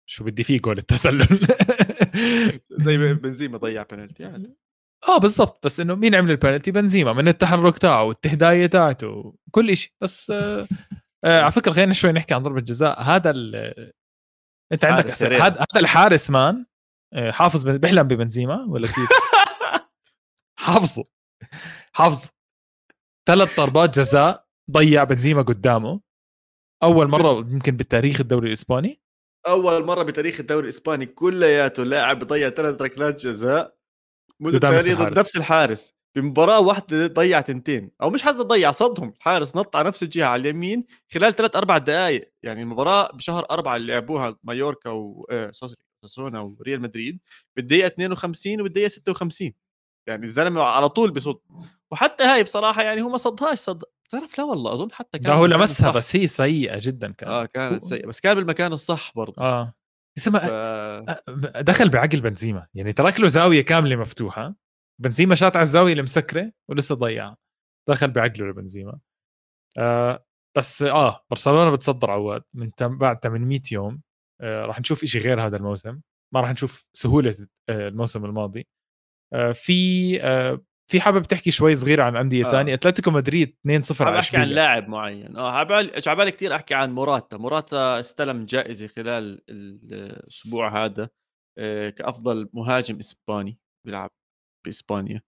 شو 0.09 0.23
بدي 0.23 0.43
فيه 0.43 0.59
جول 0.59 0.77
التسلل؟ 0.77 1.27
زي 2.85 3.13
بنزيما 3.13 3.57
ضيع 3.57 3.83
بنالتي 3.83 4.25
عادي. 4.25 4.55
آه 5.07 5.17
بالضبط. 5.17 5.65
بس 5.65 5.79
إنه 5.79 5.95
مين 5.95 6.15
عمل 6.15 6.31
البنالتي؟ 6.31 6.71
بنزيما 6.71 7.13
من 7.13 7.27
التحرك 7.27 7.77
تاعه 7.77 8.03
والتهداية 8.03 8.65
تاعته 8.65 9.35
كل 9.51 9.77
شيء 9.77 9.91
بس 10.01 10.31
آه 10.31 10.67
آه 11.23 11.41
على 11.41 11.51
فكرة 11.51 11.71
خلينا 11.71 11.93
شوي 11.93 12.11
نحكي 12.11 12.33
عن 12.33 12.43
ضربة 12.43 12.61
جزاء. 12.61 13.01
هذا 13.01 13.31
أنت 14.71 14.85
عندك. 14.85 15.23
هذا 15.23 15.41
هذا 15.41 15.79
الحارس 15.79 16.29
مان 16.29 16.65
آه، 17.13 17.31
حافظ 17.31 17.67
بيحلم 17.67 18.03
ببنزيما 18.03 18.65
ولا 18.69 18.87
كيف؟ 18.87 19.09
حافظه. 20.65 21.05
حافظه. 21.95 22.31
ثلاث 23.27 23.59
ضربات 23.59 23.99
جزاء 23.99 24.45
ضيع 24.71 25.03
بنزيما 25.03 25.41
قدامه. 25.41 26.01
أول 26.83 27.07
مرة 27.07 27.39
يمكن 27.39 27.77
بالتاريخ 27.77 28.21
الدوري 28.21 28.47
الإسباني. 28.47 29.01
أول 29.47 29.85
مرة 29.85 30.03
بتاريخ 30.03 30.39
الدوري 30.39 30.63
الإسباني 30.63 31.05
كلياته 31.05 31.83
لاعب 31.83 32.19
بضيع 32.19 32.49
ثلاث 32.49 32.81
ركلات 32.81 33.25
جزاء. 33.25 33.77
تانية 34.43 34.57
ضد 34.59 34.87
الحارس. 34.89 35.17
نفس 35.17 35.37
الحارس 35.37 35.93
بمباراة 36.15 36.59
واحدة 36.59 37.07
ضيع 37.07 37.41
تنتين 37.41 37.91
أو 38.01 38.09
مش 38.09 38.23
حتى 38.23 38.37
ضيع 38.37 38.71
صدهم 38.71 39.09
الحارس 39.17 39.55
نط 39.55 39.75
على 39.75 39.87
نفس 39.87 40.03
الجهة 40.03 40.25
على 40.25 40.39
اليمين 40.41 40.85
خلال 41.13 41.35
ثلاث 41.35 41.55
أربع 41.55 41.77
دقائق 41.77 42.31
يعني 42.43 42.61
المباراة 42.61 43.11
بشهر 43.13 43.45
أربعة 43.51 43.75
اللي 43.75 43.93
لعبوها 43.93 44.35
مايوركا 44.43 44.89
و 44.89 45.25
آه، 45.31 45.51
سوري 45.51 45.73
ساسونا 46.05 46.39
وريال 46.41 46.81
مدريد 46.81 47.19
بالدقيقة 47.55 47.87
52 47.87 48.61
وبالدقيقة 48.61 48.87
56 48.87 49.53
يعني 50.07 50.25
الزلمة 50.25 50.61
على 50.61 50.89
طول 50.89 51.11
بصد. 51.11 51.39
وحتى 51.91 52.23
هاي 52.23 52.43
بصراحة 52.43 52.81
يعني 52.83 53.01
هو 53.01 53.09
ما 53.09 53.17
صدهاش 53.17 53.59
صد 53.59 53.83
تعرف 54.09 54.37
لا 54.37 54.43
والله 54.43 54.73
أظن 54.73 54.91
حتى 54.91 55.19
كان 55.19 55.31
لا 55.31 55.37
هو 55.37 55.45
لمسها. 55.45 55.91
بس 55.91 56.15
هي 56.15 56.27
سيئة 56.27 56.77
جدا 56.81 57.11
كانت. 57.11 57.31
آه 57.31 57.45
كانت 57.45 57.83
سيئة 57.83 58.07
بس 58.07 58.19
كان 58.19 58.35
بالمكان 58.35 58.73
الصح 58.73 59.11
برضه. 59.15 59.41
آه. 59.41 59.73
اسمها 60.17 60.47
ف... 61.07 61.29
دخل 61.59 61.89
بعقل 61.89 62.21
بنزيما. 62.21 62.67
يعني 62.73 62.93
ترك 62.93 63.19
له 63.19 63.27
زاوية 63.27 63.61
كاملة 63.61 63.95
مفتوحة. 63.95 64.55
بنزيما 65.01 65.35
شاط 65.35 65.55
على 65.55 65.63
الزاوية 65.63 65.93
المسكرة 65.93 66.51
ولسه 66.69 66.95
ضيعها 66.95 67.37
دخل 67.89 68.11
بعقله 68.11 68.45
لبنزيما. 68.45 68.99
آه 69.77 70.25
بس 70.57 70.81
آه 70.83 71.25
برشلونة 71.31 71.71
بتصدر 71.71 72.11
عواد 72.11 72.43
من 72.53 72.71
تم 72.75 72.97
بعد 72.97 73.19
800 73.23 73.61
يوم. 73.71 74.01
آه 74.41 74.65
راح 74.65 74.79
نشوف 74.79 75.03
إشي 75.03 75.19
غير 75.19 75.47
هذا 75.47 75.57
الموسم. 75.57 76.01
ما 76.33 76.41
راح 76.41 76.51
نشوف 76.51 76.85
سهولة 76.93 77.35
آه 77.69 77.87
الموسم 77.87 78.25
الماضي. 78.25 78.67
آه 79.33 79.51
في 79.51 80.21
آه 80.23 80.61
في 80.91 81.01
حابب 81.01 81.21
تحكي 81.23 81.51
شوي 81.51 81.75
صغير 81.75 82.01
عن 82.01 82.15
أندية 82.15 82.45
آه. 82.45 82.47
آه. 82.47 82.51
ثانية 82.51 82.73
أتلتيكو 82.73 83.11
مدريد 83.11 83.57
2-0 83.67 83.93
حابب 83.97 84.07
على 84.07 84.19
أحكي 84.19 84.37
عن 84.37 84.47
لاعب 84.47 84.89
معين 84.89 85.37
آه 85.37 85.51
عبالي 85.51 86.01
عبالي 86.07 86.31
كثير 86.31 86.55
أحكي 86.55 86.73
عن 86.73 86.91
موراتا 86.91 87.37
موراتا 87.37 87.99
استلم 87.99 88.45
جائزة 88.45 88.87
خلال 88.87 89.41
الأسبوع 89.49 90.85
هذا 90.85 91.09
آه، 91.57 91.89
كأفضل 91.89 92.49
مهاجم 92.53 92.99
إسباني 92.99 93.59
بيلعب 93.85 94.09
بإسبانيا 94.65 95.21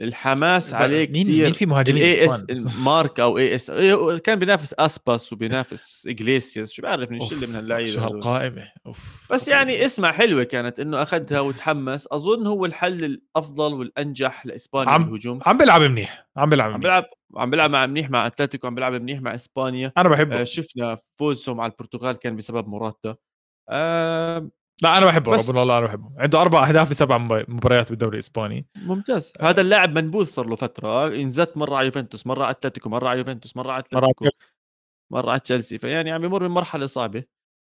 الحماس 0.00 0.74
عليه 0.74 1.08
مين 1.10 1.22
كثير 1.24 1.44
مين 1.44 1.52
في 1.52 1.66
مهاجمين 1.66 2.02
اس؟ 2.02 2.44
مارك 2.86 3.20
أو 3.20 3.38
اي 3.38 3.54
اس 3.54 3.70
كان 4.24 4.38
بينافس 4.38 4.74
أسباس 4.74 5.32
وبينافس 5.32 6.06
اجليسياس 6.06 6.72
شو 6.72 6.82
بعرف 6.82 7.10
من 7.10 7.22
الشله 7.22 7.46
من 7.46 7.56
اللعيبه 7.56 7.92
شو. 7.92 8.00
هالقائمة؟ 8.00 8.68
أوف 8.86 9.26
بس 9.32 9.48
يعني 9.48 9.84
اسمع 9.84 10.12
حلوة 10.12 10.42
كانت 10.42 10.80
إنه 10.80 11.02
أخذها 11.02 11.40
وتحمس. 11.40 12.08
أظن 12.12 12.46
هو 12.46 12.64
الحل 12.66 13.04
الأفضل 13.04 13.74
والأنجح 13.74 14.46
لإسبانيا 14.46 14.90
عم- 14.92 15.04
بالهجوم. 15.04 15.40
عم 15.46 15.58
بيلعب 15.58 15.82
منيح 15.82 16.26
عم 16.36 16.50
بيلعب 16.50 16.70
عم 16.72 16.80
بيلعب 16.80 17.04
عم 17.36 17.50
بيلعب 17.50 17.70
مع 17.70 17.86
منيح 17.86 18.10
مع 18.10 18.26
أتلتيكو 18.26 18.66
عم 18.66 18.74
بيلعب 18.74 18.92
منيح 18.92 19.20
مع 19.20 19.34
إسبانيا. 19.34 19.92
أنا 19.96 20.08
بحبه. 20.08 20.40
آه 20.40 20.44
شفنا 20.44 20.98
فوزهم 21.18 21.60
على 21.60 21.72
البرتغال 21.72 22.16
كان 22.16 22.36
بسبب 22.36 22.68
موراتا. 22.68 23.16
آه 23.68 24.50
لا 24.82 24.98
أنا 24.98 25.06
بحبه 25.06 25.32
بس- 25.32 25.48
ربنا 25.48 25.60
والله 25.60 25.78
أنا 25.78 25.86
بحبه. 25.86 26.10
عنده 26.18 26.40
أربع 26.40 26.68
أهداف 26.68 26.90
بسبع 26.90 27.18
مب- 27.18 27.44
مباريات 27.50 27.90
بالدوري 27.90 28.14
الإسباني. 28.14 28.66
ممتاز. 28.76 29.32
هذا 29.40 29.60
اللاعب 29.60 29.98
منبوذ 29.98 30.26
صار 30.26 30.46
له 30.46 30.56
فترة. 30.56 31.06
انزت 31.08 31.56
مرة 31.56 31.76
على 31.76 31.86
يوفنتوس 31.86 32.26
مرة 32.26 32.42
على 32.44 32.50
أتلتيكو 32.50 32.88
مرة 32.88 33.08
على 33.08 33.18
يوفنتوس 33.18 33.56
مرة 33.56 33.72
على 33.72 33.80
أتلتيكو 33.80 34.24
مرة 35.12 35.30
على 35.30 35.40
تشيلسي. 35.40 35.78
فيعني 35.78 36.10
عم 36.10 36.24
يمر 36.24 36.42
من 36.48 36.54
مرحلة 36.54 36.86
صعبة. 36.86 37.24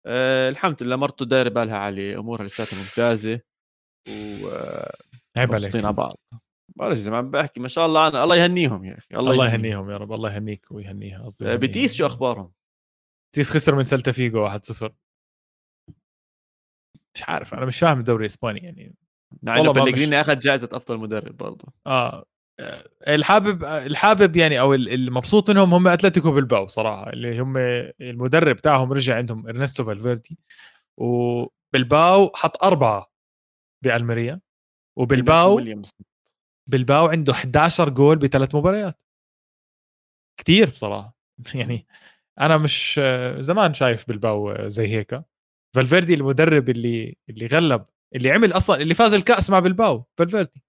آه 0.07 0.49
الحمد 0.49 0.83
لله 0.83 0.97
مرته 0.97 1.25
دايرة 1.25 1.49
بالها 1.49 1.77
عليه 1.79 2.19
أمورها 2.19 2.45
لساتها 2.47 2.79
ممتازة. 2.79 3.41
عيب 5.39 5.51
ومبسوطين 5.51 5.77
على 5.77 5.87
عليك 5.87 5.97
بعض 5.97 6.17
بعرف 6.77 6.99
زي 6.99 7.11
ما 7.11 7.17
عم 7.17 7.31
بحكي. 7.31 7.61
ما 7.61 7.69
شاء 7.69 7.87
الله 7.87 8.09
أنا 8.09 8.25
الله 8.25 8.37
يهنيهم 8.37 8.85
يا 8.85 8.99
أخي 8.99 9.17
الله, 9.17 9.33
الله 9.33 9.47
يهنيهم. 9.53 9.91
يا 9.91 9.97
رب 9.97 10.13
الله 10.13 10.35
يهنيك 10.35 10.67
ويهنيها 10.71 11.25
قصدي 11.25 11.53
آه،. 11.53 11.57
بتيس 11.57 11.95
شو 11.95 12.07
أخبارهم؟ 12.07 12.53
بتيس 13.33 13.51
خسر 13.51 13.75
من 13.75 13.83
سلتا 13.83 14.13
فيجو 14.13 14.49
1-0 14.49 14.91
مش 17.17 17.25
عارف 17.29 17.55
أنا 17.55 17.67
مش 17.67 17.79
فاهم 17.79 17.99
الدوري 17.99 18.21
الإسباني 18.21 18.61
يعني. 18.61 18.95
والله 19.47 19.73
بلغريني 19.73 20.21
أخذ 20.21 20.39
جائزه 20.39 20.69
أفضل 20.73 20.99
مدرب 20.99 21.37
برضه. 21.37 21.73
آه 21.87 22.25
الحابب 23.09 23.65
الحابب 23.65 24.37
يعني 24.37 24.61
أو 24.61 24.75
ال- 24.75 24.93
المبسوط 24.95 25.51
منهم 25.51 25.75
هم 25.75 25.89
أتلتيكو 25.89 26.33
بالباو 26.33 26.69
صراحة 26.69 27.11
اللي 27.13 27.41
هم 27.41 27.57
المدرب 28.01 28.57
تاعهم 28.57 28.93
رجع 28.93 29.17
عندهم 29.17 29.49
إرنستو 29.49 29.85
فالفيردي 29.85 30.39
وبالباو 30.97 32.31
حط 32.35 32.65
أربعة 32.65 33.13
بألميريا 33.85 34.41
وبالباو 34.99 35.61
بالباو 36.67 37.07
عنده 37.07 37.33
11 37.33 37.89
جول 37.89 38.17
بثلاث 38.19 38.55
مباريات. 38.55 39.01
كتير 40.41 40.71
بصراحة. 40.71 41.17
يعني 41.55 41.87
أنا 42.41 42.57
مش 42.59 43.01
زمان 43.39 43.75
شايف 43.75 44.09
بالباو 44.09 44.69
زي 44.69 44.87
هيك. 44.89 45.23
فالفيردي 45.77 46.15
المدرب 46.15 46.69
اللي 46.69 47.17
اللي 47.31 47.47
غلب 47.47 47.85
اللي 48.15 48.31
عمل 48.31 48.53
أصلا 48.53 48.77
اللي 48.83 48.95
فاز 48.95 49.15
الكأس 49.15 49.51
مع 49.51 49.61
بالباو 49.61 50.05
فالفيردي. 50.19 50.63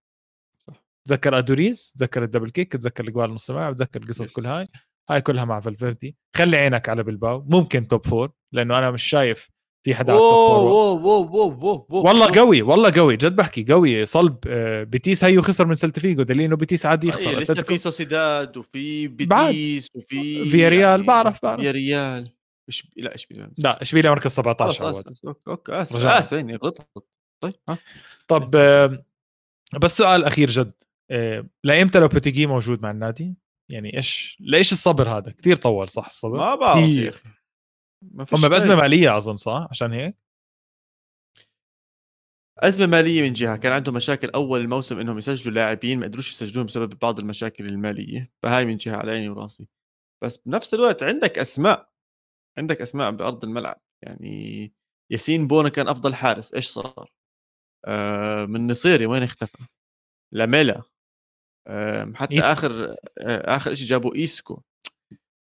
تذكر 1.07 1.37
أدوريز 1.37 1.93
تذكر 1.97 2.23
ال 2.23 2.27
double 2.27 2.49
kick 2.49 2.71
تذكر 2.71 3.03
الاجوال 3.03 3.33
نص 3.33 3.49
الملعب 3.49 3.75
تذكر 3.75 4.01
القصص. 4.01 4.31
كل 4.31 4.45
هاي. 4.45 4.67
هاي 5.09 5.21
كلها 5.21 5.45
مع 5.45 5.59
فالفيردي. 5.59 6.15
خلي 6.35 6.57
عينك 6.57 6.89
على 6.89 7.03
بالباو 7.03 7.45
ممكن 7.49 7.87
top 7.87 8.05
four 8.05 8.31
لأنه 8.53 8.77
أنا 8.77 8.91
مش 8.91 9.03
شايف 9.03 9.49
في 9.85 9.95
حدا 9.95 10.11
على 10.13 10.21
ال 10.21 10.24
top 10.24 10.31
four 10.31 10.71
اوه 10.71 11.01
اوه 11.03 11.87
اوه 11.91 12.05
والله 12.05 12.31
قوي 12.35 12.61
والله 12.61 12.91
قوي. 12.95 13.17
جد 13.17 13.35
بحكي 13.35 13.65
قوي. 13.69 14.05
صلب 14.05 14.37
آه، 14.47 14.83
بيتيس 14.83 15.23
هيو 15.23 15.41
خسر 15.41 15.65
من 15.65 15.73
سلتا 15.75 16.01
فيجو 16.01 16.23
دليل 16.23 16.45
إنه 16.45 16.55
بيتيس 16.55 16.85
عادي 16.85 17.07
يخسر. 17.07 17.39
لسه 17.39 17.53
في 17.53 17.77
سوسيداد 17.77 18.57
وفي. 18.57 19.07
بيتيس 19.07 19.87
وفي 19.95 20.49
فيا 20.49 20.69
ريال، 20.69 21.03
بعرف- 21.03 21.39
بعرف. 21.43 21.61
فيا 21.61 21.71
ريال 21.71 22.36
إش... 22.69 22.87
لا 22.97 23.13
إيش 23.13 23.25
بيلعب 23.25 23.53
لا 23.57 23.81
اشبيليا 23.81 24.11
مركز 24.11 24.31
17 24.31 24.79
خلص 24.79 24.95
عواد. 24.95 25.07
آسف 25.07 25.25
okay 25.25 25.41
okay 25.47 25.81
آسف 25.81 25.95
رجعنا. 25.95 26.19
آسف 26.19 26.37
إني 26.37 26.55
غلطت. 26.55 26.87
طيب 27.43 27.53
ها؟ 27.69 27.77
طب 28.27 28.55
آه، 28.55 29.05
بس 29.81 29.97
سؤال 29.97 30.25
أخير 30.25 30.49
جد. 30.49 30.73
آه، 31.11 31.47
لايمتى 31.63 31.99
لوبيتيجي 31.99 32.47
موجود 32.47 32.81
مع 32.81 32.91
النادي؟ 32.91 33.35
يعني 33.71 33.97
إيش 33.97 34.37
ليش 34.39 34.71
الصبر 34.71 35.09
هذا؟ 35.17 35.31
كثير 35.31 35.55
طول 35.55 35.89
صح 35.89 36.05
الصبر؟ 36.05 36.37
ما 36.37 36.55
بعرف 36.55 36.85
فيش 36.85 37.15
هم 38.33 38.49
بأزمة. 38.49 38.75
مالية 38.75 39.17
أظن 39.17 39.35
صح؟ 39.35 39.67
عشان 39.69 39.93
هيك؟ 39.93 40.17
أزمة 42.59 42.85
مالية 42.85 43.21
من 43.21 43.33
جهة. 43.33 43.57
كان 43.57 43.71
عندهم 43.71 43.95
مشاكل 43.95 44.29
أول 44.29 44.61
الموسم 44.61 44.99
إنهم 44.99 45.17
يسجلوا 45.17 45.55
لاعبين 45.55 45.99
ما 45.99 46.05
قدروش 46.05 46.31
يسجلوهم 46.31 46.65
بسبب 46.65 46.99
بعض 46.99 47.19
المشاكل 47.19 47.65
المالية. 47.65 48.31
فهاي 48.43 48.65
من 48.65 48.77
جهة 48.77 48.95
على 48.95 49.11
عيني 49.11 49.29
وراسي. 49.29 49.67
بس 50.23 50.37
بنفس 50.37 50.73
الوقت 50.73 51.03
عندك 51.03 51.39
أسماء 51.39 51.89
عندك 52.57 52.81
أسماء 52.81 53.11
بأرض 53.11 53.43
الملعب 53.43 53.81
يعني 54.03 54.73
ياسين 55.11 55.47
بونو 55.47 55.69
كان 55.69 55.87
أفضل 55.87 56.15
حارس 56.15 56.53
إيش 56.53 56.67
صار؟ 56.67 57.11
آه 57.85 58.45
النصيري 58.45 59.05
وين 59.05 59.23
اختفى؟ 59.23 59.63
لاميلا. 60.33 60.81
آه 61.67 62.11
حتى 62.15 62.35
إيسكو. 62.35 62.51
آخر 62.51 62.95
آه 63.17 63.55
آخر 63.55 63.73
شيء 63.73 63.87
جابوا 63.87 64.15
إيسكو. 64.15 64.61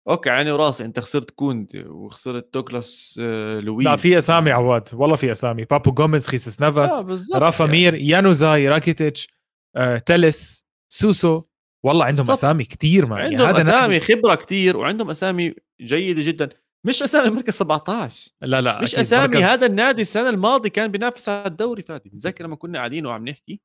okay 0.10 0.30
عيني 0.30 0.52
وراسي 0.52 0.86
أنت 0.86 1.00
خسرت 1.00 1.32
كوندي 1.32 1.84
وخسرت 1.84 2.54
دوغلاس 2.54 3.20
آه 3.24 3.60
لويس. 3.60 3.88
لا 3.88 3.96
في 3.96 4.18
أسامي 4.18 4.52
عواد 4.52 4.90
والله 4.94 5.16
في 5.16 5.32
أسامي. 5.32 5.66
بابو 5.66 5.92
جوميز 5.92 6.28
خيسس 6.28 6.62
نافاس 6.62 6.92
آه 7.34 7.40
رافا 7.40 7.66
يعني. 7.66 7.78
مير 7.78 7.96
يانوزاي 7.96 8.68
راكيتيتش 8.68 9.28
آه، 9.76 9.98
تلس 9.98 10.66
سوسو. 10.92 11.44
والله 11.86 12.06
عندهم 12.06 12.26
بالضبط. 12.26 12.38
أسامي 12.38 12.66
كثير 12.66 13.06
ما 13.06 13.16
عندهم 13.16 13.48
هذا 13.48 13.62
أسامي 13.62 13.88
نادي 13.88 14.00
خبرة 14.00 14.36
كتير 14.36 14.78
وعندهم 14.78 15.10
أسامي 15.10 15.56
جيدة 15.82 16.22
جدا. 16.22 16.50
مش 16.86 17.04
أسامي 17.04 17.30
مركز 17.30 17.54
17 17.54 18.32
لا 18.42 18.62
لا 18.62 18.82
مش 18.82 18.96
أسامي 18.96 19.28
مركز- 19.28 19.42
هذا 19.44 19.66
النادي 19.66 20.02
السنة 20.02 20.30
الماضية 20.30 20.70
كان 20.70 20.92
بينافس 20.92 21.30
على 21.30 21.48
الدوري 21.48 21.82
فادي. 21.82 22.10
بتذكر 22.10 22.44
لما 22.44 22.56
كنا 22.56 22.78
قاعدين 22.78 23.06
وعم 23.06 23.28
نحكي؟ 23.28 23.62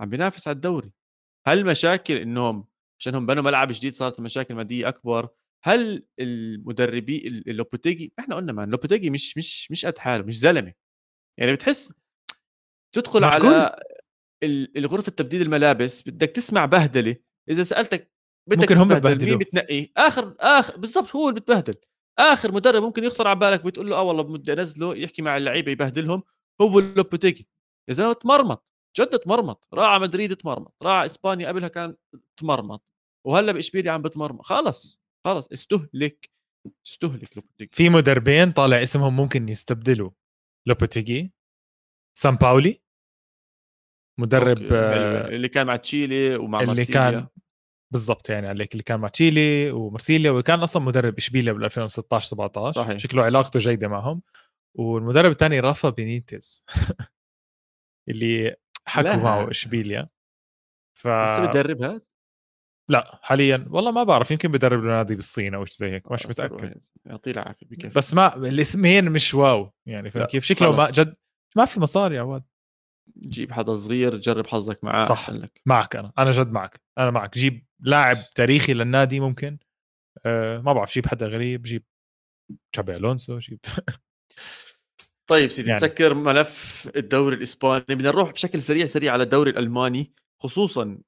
عم 0.00 0.10
بينافس 0.10 0.48
على 0.48 0.54
الدوري. 0.54 0.92
هل 1.46 1.64
مشاكل 1.64 2.14
إنهم 2.16 2.66
عشانهم 3.00 3.26
بنوا 3.26 3.42
ملعب 3.42 3.68
جديد 3.72 3.92
صارت 3.92 4.18
المشاكل 4.18 4.54
الماديه 4.54 4.88
أكبر؟ 4.88 5.28
هل 5.64 6.06
المدربي 6.20 7.28
اللوبوتيجي 7.28 8.12
إحنا 8.18 8.36
قلنا 8.36 8.52
مان 8.52 8.70
لوبوتيجي 8.70 9.10
مش 9.10 9.36
مش 9.36 9.70
مش 9.70 9.86
قد 9.86 9.98
حاله 9.98 10.24
مش 10.24 10.38
زلمة. 10.38 10.72
يعني 11.40 11.52
بتحس 11.52 11.94
تدخل؟ 12.94 13.24
على 13.24 13.76
الغرفة 14.76 15.12
تبديل 15.12 15.42
الملابس 15.42 16.08
بدك 16.08 16.28
تسمع 16.30 16.64
بهدلة. 16.66 17.16
إذا 17.50 17.62
سألتك 17.62 18.12
بدك 18.48 18.60
ممكن 18.62 18.76
هم 18.76 18.88
ببهدلوا 18.88 19.28
مين 19.30 19.38
بتنقي؟ 19.38 19.90
آخر 19.96 20.36
آخر 20.40 20.76
بالضبط 20.76 21.16
هو 21.16 21.28
اللي 21.28 21.40
بتبهدل. 21.40 21.74
آخر 22.18 22.52
مدرب 22.52 22.82
ممكن 22.82 23.04
يخطر 23.04 23.28
على 23.28 23.38
بالك 23.38 23.64
بتقول 23.64 23.90
له 23.90 23.96
آه 23.96 24.02
والله 24.02 24.22
بدي 24.22 24.52
أنزله 24.52 24.96
يحكي 24.96 25.22
مع 25.22 25.36
اللعيبة 25.36 25.72
يبهدلهم 25.72 26.22
هو 26.60 26.80
لوبوتيجي. 26.80 27.48
يا 27.88 27.94
زلمة 27.94 28.12
تمرمط 28.12 28.66
جد 28.98 29.18
تمرمط 29.18 29.68
راح 29.74 29.88
على 29.88 30.02
مدريد 30.02 30.36
تمرمط 30.36 30.74
راح 30.82 30.92
على 30.92 31.06
إسبانيا 31.06 31.48
قبلها 31.48 31.68
كان 31.68 31.96
تمرمط 32.36 32.84
وهلأ 33.26 33.52
بإشبيليا 33.52 33.92
عم 33.92 34.02
بتمرمط. 34.02 34.42
خلص 34.42 35.00
خلص 35.26 35.52
استهلك 35.52 36.30
استهلك 36.86 37.36
لوبوتيجي. 37.36 37.70
في 37.72 37.88
مدربين 37.88 38.52
طالع 38.52 38.82
اسمهم 38.82 39.16
ممكن 39.16 39.48
يستبدلوا 39.48 40.10
لوبوتيجي؟ 40.66 41.32
سان 42.18 42.36
باولي؟ 42.36 42.82
مدرب 44.20 44.58
آه، 44.72 45.28
اللي 45.28 45.48
كان 45.48 45.66
مع 45.66 45.76
تشيلي 45.76 46.36
ومع 46.36 46.60
اللي 46.60 46.74
مارسيليا. 46.74 47.10
كان 47.10 47.26
بالضبط 47.92 48.30
يعني 48.30 48.48
عليك 48.48 48.72
اللي 48.72 48.82
كان 48.82 49.00
مع 49.00 49.08
تشيلي 49.08 49.70
ومارسيليا 49.70 50.30
وكان 50.30 50.60
أصلا 50.60 50.82
مدرب 50.82 51.16
إشبيليا 51.16 51.52
بال 51.52 51.64
2016 51.64 52.28
17 52.28 52.72
صحيح. 52.72 52.98
شكله 52.98 53.24
علاقته 53.24 53.58
جيدة 53.58 53.88
معهم. 53.88 54.22
والمدرب 54.74 55.30
الثاني 55.30 55.60
رافا 55.60 55.90
بينيتز 55.90 56.64
اللي 58.08 58.56
حكوا 58.86 59.16
معه 59.16 59.50
إشبيليا. 59.50 60.08
ف 60.94 61.08
لسه 61.08 61.46
بدربها؟ 61.46 62.00
لا 62.88 63.18
حاليا 63.22 63.66
والله 63.70 63.90
ما 63.90 64.02
بعرف 64.02 64.30
يمكن 64.30 64.52
بدرب 64.52 64.84
نادي 64.84 65.14
بالصين 65.14 65.54
أو 65.54 65.64
شيء 65.64 65.76
زي 65.76 65.90
هيك 65.90 66.12
مش 66.12 66.26
متأكد. 66.26 66.82
يعطيه 67.06 67.30
العافية 67.30 67.66
بكفي 67.66 67.88
بس 67.88 68.14
ما 68.14 68.36
الاسمين 68.36 69.10
مش 69.10 69.34
واو 69.34 69.70
يعني 69.86 70.10
فاهم 70.10 70.24
كيف؟ 70.24 70.44
شكله 70.44 70.72
ما 70.76 70.90
جد 70.90 71.16
ما 71.56 71.64
في 71.64 71.80
مصاري 71.80 72.16
يا 72.16 72.20
عواد 72.20 72.42
جيب 73.20 73.52
حدا 73.52 73.74
صغير 73.74 74.16
جرب 74.16 74.46
حظك 74.46 74.84
معاه 74.84 75.02
صح 75.04 75.10
أحسن 75.10 75.36
لك. 75.36 75.60
معك 75.66 75.96
أنا 75.96 76.12
أنا 76.18 76.30
جد 76.30 76.52
معك 76.52 76.80
أنا 76.98 77.10
معك. 77.10 77.38
جيب 77.38 77.66
لاعب 77.80 78.16
تاريخي 78.34 78.74
للنادي 78.74 79.20
ممكن 79.20 79.58
أه 80.26 80.58
ما 80.58 80.72
بعرف 80.72 80.94
جيب 80.94 81.06
حدا 81.06 81.26
غريب 81.26 81.62
جيب 81.62 81.84
تشابي 82.72 82.96
ألونسو 82.96 83.38
جيب 83.38 83.58
طيب 85.30 85.50
سيدي 85.50 85.68
يعني. 85.68 85.80
تسكر 85.80 86.14
ملف 86.14 86.88
الدوري 86.96 87.36
الإسباني. 87.36 87.84
بدنا 87.88 88.08
نروح 88.10 88.32
بشكل 88.32 88.60
سريع 88.62 88.86
سريع 88.86 89.12
على 89.12 89.22
الدوري 89.22 89.50
الألماني 89.50 90.12
خصوصا 90.42 90.98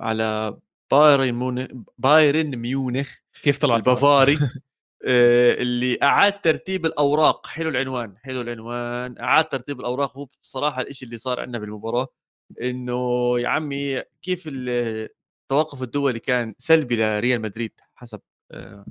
على 0.00 0.56
بايرن 0.92 1.32
ميونخ 1.32 1.66
بايرن 1.98 2.56
ميونخ 2.56 3.14
كيف 3.42 3.58
طلع 3.58 3.76
البافاري. 3.76 4.38
اللي 5.04 5.98
أعاد 6.02 6.40
ترتيب 6.40 6.86
الأوراق. 6.86 7.46
حلو 7.46 7.68
العنوان 7.68 8.16
حلو 8.18 8.40
العنوان. 8.40 9.18
أعاد 9.18 9.44
ترتيب 9.44 9.80
الأوراق. 9.80 10.16
هو 10.16 10.28
بصراحة 10.42 10.82
الشيء 10.82 11.06
اللي 11.06 11.18
صار 11.18 11.40
عندنا 11.40 11.58
بالمباراة 11.58 12.08
إنه 12.62 12.94
يا 13.40 13.48
عمي 13.48 14.02
كيف 14.22 14.44
التوقف 14.48 15.82
الدولي 15.82 16.18
كان 16.18 16.54
سلبي 16.58 16.96
لريال 16.96 17.40
مدريد 17.40 17.72
حسب 17.94 18.20
آه، 18.52 18.86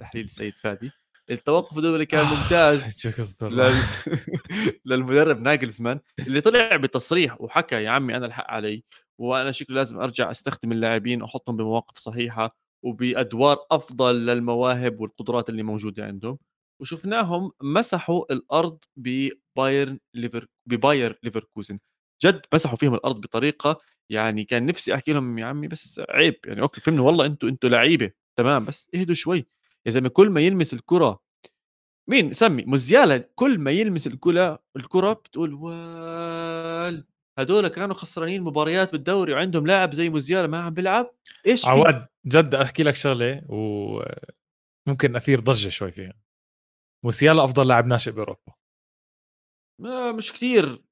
تحليل 0.00 0.24
السيد 0.24 0.54
فادي. 0.56 0.90
التوقف 1.30 1.76
الدولي 1.78 2.06
كان 2.06 2.24
آه، 2.26 2.34
ممتاز 2.34 3.06
لل... 3.42 3.74
للمدرب 4.86 5.40
ناجلزمان 5.40 6.00
اللي 6.18 6.40
طلع 6.40 6.76
بتصريح 6.76 7.40
وحكى 7.40 7.82
يا 7.82 7.90
عمي 7.90 8.16
أنا 8.16 8.26
ألحق 8.26 8.50
علي 8.50 8.84
وأنا 9.18 9.52
شكله 9.52 9.76
لازم 9.76 10.00
أرجع 10.00 10.30
أستخدم 10.30 10.72
اللاعبين 10.72 11.22
وأحطهم 11.22 11.56
بمواقف 11.56 11.98
صحيحة. 11.98 12.56
وبأدوار 12.86 13.58
أفضل 13.70 14.26
للمواهب 14.26 15.00
والقدرات 15.00 15.48
اللي 15.48 15.62
موجودة 15.62 16.04
عندهم 16.06 16.38
وشفناهم 16.80 17.52
مسحوا 17.62 18.32
الأرض 18.32 18.78
ببايرن 18.96 19.98
ليفر 20.14 20.46
بباير 20.66 21.18
ليفركوزن. 21.22 21.78
جد 22.24 22.42
مسحوا 22.54 22.76
فيهم 22.76 22.94
الأرض 22.94 23.20
بطريقة 23.20 23.80
يعني 24.10 24.44
كان 24.44 24.66
نفسي 24.66 24.94
أحكي 24.94 25.12
لهم 25.12 25.38
يا 25.38 25.44
عمي 25.46 25.68
بس 25.68 26.00
عيب 26.10 26.36
يعني 26.46 26.62
okay 26.62 26.80
فهمني 26.80 27.00
والله 27.00 27.26
أنتوا 27.26 27.48
أنتوا 27.48 27.70
لعيبة 27.70 28.10
تمام 28.36 28.64
بس 28.64 28.90
اهدوا 28.94 29.14
شوي. 29.14 29.46
يا 29.86 29.90
زلمة 29.90 30.08
كل 30.08 30.30
ما 30.30 30.40
يلمس 30.40 30.74
الكرة 30.74 31.20
مين؟ 32.08 32.32
سمي 32.32 32.64
موزيالا 32.66 33.16
كل 33.34 33.58
ما 33.58 33.70
يلمس 33.70 34.06
الكره 34.06 34.62
الكرة 34.76 35.12
بتقول 35.12 35.54
وال 35.54 37.04
هدول 37.38 37.68
كانوا 37.68 37.94
خسرانين 37.94 38.42
مباريات 38.42 38.92
بالدوري 38.92 39.32
وعندهم 39.32 39.66
لاعب 39.66 39.94
زي 39.94 40.08
موزيالا 40.08 40.46
ما 40.46 40.60
عم 40.60 40.74
بيلعب. 40.74 41.10
إيش 41.46 41.66
عواد 41.66 42.06
جد 42.26 42.54
أحكي 42.54 42.82
لك 42.82 42.94
شغلة 42.94 43.42
وممكن 43.48 45.16
أثير 45.16 45.40
ضجة 45.40 45.68
شوي 45.68 45.92
فيها. 45.92 46.12
موسيالا 47.04 47.44
أفضل 47.44 47.68
لاعب 47.68 47.86
ناشئ 47.86 48.10
بأوروبا. 48.10 48.52
ما 49.80 50.12
مش 50.12 50.32
كثير 50.32 50.82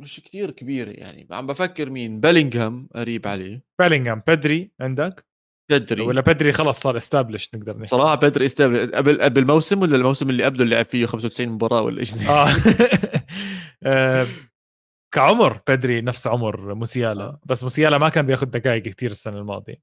مش 0.00 0.20
كثير 0.20 0.50
كبير 0.50 0.88
يعني. 0.88 1.26
عم 1.30 1.46
بفكر 1.46 1.90
مين؟ 1.90 2.20
بيلينغهام 2.20 2.88
قريب 2.94 3.28
عليه. 3.28 3.62
بيلينغهام. 3.80 4.22
بدري 4.26 4.70
عندك؟ 4.80 5.26
بدري 5.70 6.02
ولا 6.02 6.20
بدري 6.20 6.52
خلص 6.52 6.80
صار 6.80 6.96
استابلش 6.96 7.50
نقدر 7.54 7.76
نحكي. 7.76 7.86
صراحة 7.86 8.14
بدري 8.14 8.44
استابلش 8.44 8.90
قبل 8.94 9.22
قبل 9.22 9.42
الموسم 9.42 9.82
ولا 9.82 9.96
الموسم 9.96 10.30
اللي 10.30 10.44
قبله 10.44 10.62
اللي 10.64 10.74
لعب 10.74 10.84
فيه 10.84 11.06
95 11.06 11.48
مباراة 11.48 11.82
ولا 11.82 12.02
شيء 12.04 12.28
آه. 12.28 14.26
آه. 15.14 15.16
كعمر 15.16 15.60
بدري 15.68 16.00
نفس 16.00 16.26
عمر 16.26 16.74
موسيالا. 16.74 17.24
آه. 17.24 17.40
بس 17.46 17.62
موسيالا 17.62 17.98
ما 17.98 18.08
كان 18.08 18.26
بياخذ 18.26 18.46
دقائق 18.46 18.82
كثير 18.82 19.10
السنة 19.10 19.38
الماضية. 19.38 19.76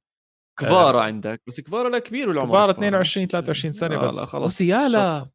كفارا 0.60 1.00
آه. 1.00 1.04
عندك. 1.04 1.42
بس 1.48 1.62
كفارا 1.62 1.90
لا 1.90 2.00
كبير 2.00 2.30
ولا 2.30 2.42
كفارا 2.42 2.72
22 2.72 3.28
23 3.28 3.72
سنة 3.72 3.96
آه 3.96 4.00
بس 4.06 4.36
موسيالا 4.36 5.30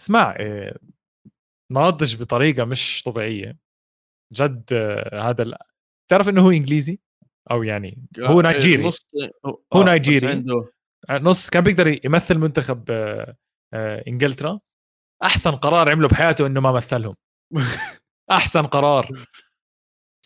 اسمع 0.00 0.36
إيه 0.36 0.76
ناضج 1.72 2.16
بطريقة 2.16 2.64
مش 2.64 3.02
طبيعية. 3.02 3.58
جد 4.32 4.64
آه 4.72 5.30
هذا 5.30 5.42
ال... 5.42 5.54
تعرف 6.10 6.28
إنه 6.28 6.42
هو 6.42 6.50
إنجليزي؟ 6.50 6.98
أو 7.50 7.62
يعني 7.62 8.02
هو 8.20 8.40
نيجيري 8.40 8.86
نص 8.86 9.06
هو 9.74 9.82
نيجيري 9.82 10.26
عنده. 10.26 10.72
نص 11.10 11.50
كان 11.50 11.64
بيقدر 11.64 12.06
يمثل 12.06 12.38
منتخب 12.38 12.84
آه 12.90 13.36
آه 13.74 14.04
إنجلترا. 14.08 14.60
أحسن 15.22 15.50
قرار 15.50 15.90
عمله 15.90 16.08
بحياته 16.08 16.46
إنه 16.46 16.60
ما 16.60 16.72
مثلهم. 16.72 17.16
أحسن 18.30 18.62
قرار 18.66 19.26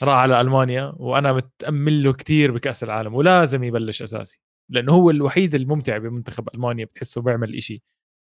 راح 0.02 0.14
على 0.14 0.40
ألمانيا 0.40 0.92
وأنا 0.96 1.32
متأمل 1.32 2.02
له 2.02 2.12
كثير 2.12 2.52
بكأس 2.52 2.84
العالم 2.84 3.14
ولازم 3.14 3.62
يبلش 3.64 4.02
أساسي 4.02 4.40
لأنه 4.70 4.92
هو 4.92 5.10
الوحيد 5.10 5.54
الممتع 5.54 5.98
بمنتخب 5.98 6.48
ألمانيا 6.54 6.84
بتحسه 6.84 7.22
بيعمل 7.22 7.54
إشي 7.56 7.82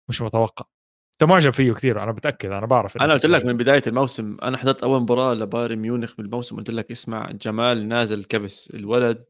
مش 0.10 0.22
متوقع. 0.22 0.66
أنت 1.14 1.24
معجب 1.30 1.52
فيه 1.54 1.74
كثير 1.74 2.04
أنا 2.04 2.12
بتأكد 2.12 2.52
أنا 2.52 2.66
بعرف 2.66 2.98
أنا 2.98 3.14
قلت 3.14 3.26
لك 3.26 3.46
من 3.46 3.58
بداية 3.58 3.82
الموسم 3.88 4.38
أنا 4.44 4.58
حضرت 4.58 4.84
أول 4.84 5.02
مباراة 5.02 5.34
لبايرن 5.34 5.76
ميونخ 5.80 6.16
بالموسم 6.18 6.56
قلت 6.58 6.70
لك 6.70 6.92
اسمع 6.92 7.32
جمال 7.32 7.88
نازل 7.88 8.20
الكبس 8.20 8.72
الولد 8.74 9.26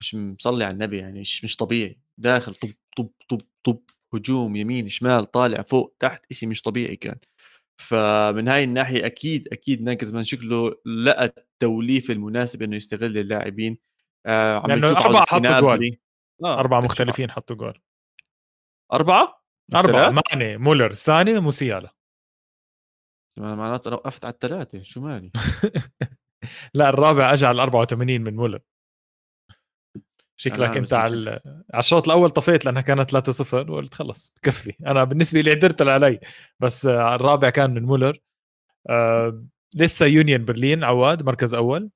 مش 0.00 0.14
مصلي 0.14 0.64
على 0.64 0.72
النبي 0.74 0.98
يعني 0.98 1.20
مش 1.20 1.44
مش 1.44 1.56
طبيعي. 1.56 1.98
داخل 2.18 2.54
طب 2.54 2.68
طب 2.98 3.10
طب 3.28 3.40
طب 3.64 3.80
هجوم 4.14 4.56
يمين 4.56 4.88
شمال 4.88 5.26
طالع 5.26 5.62
فوق 5.62 5.96
تحت 6.00 6.32
شيء 6.32 6.48
مش 6.48 6.62
طبيعي 6.62 6.96
كان. 6.96 7.16
فمن 7.80 8.48
هاي 8.48 8.64
الناحية 8.64 9.06
أكيد 9.06 9.48
أكيد 9.52 9.82
ناجلزمان 9.82 10.24
شكله 10.24 10.74
لقى 10.86 11.24
التوليفه 11.24 12.14
المناسبه 12.14 12.64
إنه 12.64 12.76
يستغل 12.76 13.18
اللاعبين. 13.18 13.78
آه 14.26 14.58
عم 14.58 14.68
لأنه 14.68 14.88
أربعة 14.88 15.26
حطوا 15.26 15.60
جول 15.60 15.96
آه 16.44 16.58
أربعة 16.60 16.80
مختلفين 16.80 17.30
حطوا 17.30 17.56
جول 17.56 17.80
أربعة؟ 18.92 19.44
أربعة 19.74 20.22
ماني 20.32 20.56
مولر 20.56 20.90
الثاني 20.90 21.40
موسيالا. 21.40 21.94
معناته 23.38 23.88
أنا 23.88 23.96
وقفت 23.96 24.24
على 24.24 24.34
الثلاثة 24.34 24.82
شو 24.82 25.00
مالي؟ 25.00 25.30
لا 26.74 26.88
الرابع 26.88 27.32
اجى 27.32 27.46
على 27.46 27.62
84 27.62 28.20
من 28.20 28.36
مولر. 28.36 28.60
شكلك 30.36 30.76
أنت 30.76 30.94
على 30.94 31.30
على 31.72 31.80
الشوط 31.80 32.08
الأول 32.08 32.30
طفيت 32.30 32.64
لأنها 32.64 32.82
كانت 32.82 33.10
3-0 33.10 33.54
وقلت 33.54 33.94
خلص 33.94 34.32
بكفي 34.36 34.74
أنا 34.86 35.04
بالنسبة 35.04 35.40
لي 35.40 35.54
قدرت 35.54 35.82
علي. 35.82 36.20
بس 36.60 36.86
الرابع 36.86 37.50
كان 37.50 37.74
من 37.74 37.82
مولر. 37.82 38.18
آه 38.90 39.44
لسه 39.74 40.06
يونيون 40.06 40.44
برلين 40.44 40.84
عواد 40.84 41.22
مركز 41.22 41.54
أول. 41.54 41.90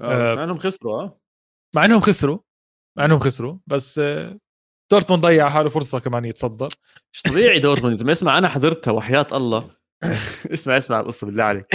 آه 0.00 0.34
مع 0.34 0.44
إنهم 0.44 0.58
خسروا 0.58 1.02
آه. 1.02 1.20
مع 1.74 1.84
إنهم 1.84 2.00
خسروا 2.00 2.38
مع 2.96 3.04
إنهم 3.04 3.18
خسروا. 3.18 3.58
بس 3.66 3.98
آه 3.98 4.38
دورتموند 4.90 5.26
ضيع 5.26 5.48
حاله 5.48 5.68
فرصة 5.68 6.00
كمان 6.00 6.24
يتصدر. 6.24 6.68
مش 7.12 7.22
طبيعي 7.22 7.58
دورتموند. 7.58 8.08
اسمع 8.10 8.38
أنا 8.38 8.48
حضرتها 8.48 8.92
وحياة 8.92 9.26
الله. 9.32 9.70
اسمع 10.54 10.76
اسمع 10.76 11.00
القصة 11.00 11.26
بالله 11.26 11.44
عليك. 11.44 11.66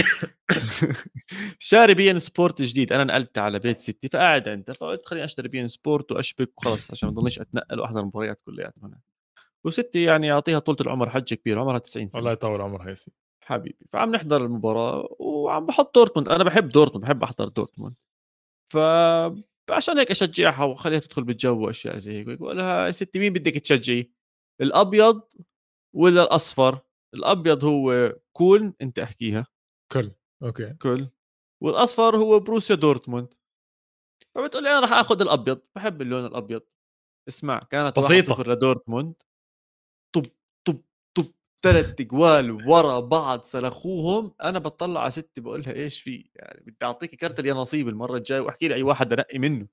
شاري 1.58 1.94
beIN 1.94 2.18
Sport 2.18 2.62
جديد. 2.62 2.92
أنا 2.92 3.04
نقلت 3.04 3.38
على 3.38 3.58
بيت 3.58 3.78
ستي 3.80 4.08
فقاعد 4.08 4.48
عنده 4.48 4.72
فقلت 4.72 5.06
خليني 5.06 5.24
أشتري 5.24 5.48
beIN 5.48 5.68
Sport 5.68 6.12
وأشبك 6.12 6.50
وخلص 6.58 6.90
عشان 6.90 7.08
ما 7.08 7.14
اضلنيش 7.14 7.40
أتنقل 7.40 7.80
وأحضر 7.80 8.00
المباريات 8.00 8.40
كلياتها 8.46 8.86
هنا 8.86 8.98
وستي 9.64 10.02
يعني 10.04 10.32
أعطيها 10.32 10.58
طولة 10.58 10.78
العمر 10.80 11.10
حجة 11.10 11.34
كبيرة 11.36 11.60
عمرها 11.60 11.78
90 11.78 12.08
سنة. 12.08 12.20
الله 12.20 12.32
يطول 12.32 12.60
عمرها 12.60 12.88
يا 12.88 12.94
سيدي. 12.94 13.16
حبيبي 13.44 13.78
فعم 13.92 14.12
نحضر 14.16 14.44
المباراة 14.46 15.08
وعم 15.20 15.66
بحط 15.66 15.94
دورتموند. 15.94 16.28
أنا 16.28 16.44
بحب 16.44 16.68
دورتموند 16.68 17.04
بحب 17.06 17.22
أحضر 17.24 17.48
دورتموند. 17.48 17.94
ف 18.72 18.78
فعشان 19.68 19.98
هيك 19.98 20.10
أشجعها 20.12 20.64
وأخليها 20.64 21.00
تدخل 21.00 21.24
بالجو 21.24 21.66
وأشياء 21.66 21.98
زي 21.98 22.12
هيك. 22.20 22.26
بقول 22.40 22.58
لها 22.58 22.86
يا 22.86 22.90
ستي 22.90 23.18
مين 23.18 23.32
بدك 23.32 23.52
تشجعي 23.58 24.12
الأبيض 24.62 25.22
ولا 25.96 26.22
الأصفر؟ 26.24 26.80
الأبيض 27.14 27.64
هو 27.64 28.16
كولن 28.32 28.74
أنت 28.82 28.98
أحكيها. 28.98 29.46
كولن 29.92 30.12
okay. 30.42 30.74
كولن 30.74 31.08
والأصفر 31.62 32.16
هو 32.16 32.40
بروسيا 32.40 32.76
دورتموند. 32.76 33.34
فبتقول 34.34 34.64
لي 34.64 34.70
أنا 34.70 34.80
راح 34.80 34.92
آخذ 34.92 35.20
الأبيض 35.20 35.60
بحب 35.76 36.02
اللون 36.02 36.26
الأبيض. 36.26 36.62
اسمع 37.28 37.58
كانت 37.58 37.96
بسيطة. 37.96 38.34
1-0 38.34 38.48
لدورتموند. 38.48 39.14
طب 40.14 40.26
طب 40.66 40.82
طب 41.16 41.24
ثلاث 41.62 42.00
اجوال 42.00 42.68
ورا 42.68 43.00
بعض 43.00 43.42
سلخوهم. 43.42 44.34
أنا 44.42 44.58
بطلع 44.58 45.00
على 45.00 45.10
ستي 45.10 45.40
بقول 45.40 45.60
لها 45.60 45.72
إيش 45.72 46.00
في؟ 46.00 46.30
يعني 46.34 46.60
بدي 46.66 46.76
اعطيكي 46.82 47.16
كرت 47.16 47.44
يا 47.44 47.54
نصيب 47.54 47.88
المرة 47.88 48.16
الجاية 48.16 48.40
وأحكي 48.40 48.68
لي 48.68 48.74
أي 48.74 48.82
واحد 48.82 49.12
انقي 49.12 49.38
منه. 49.38 49.66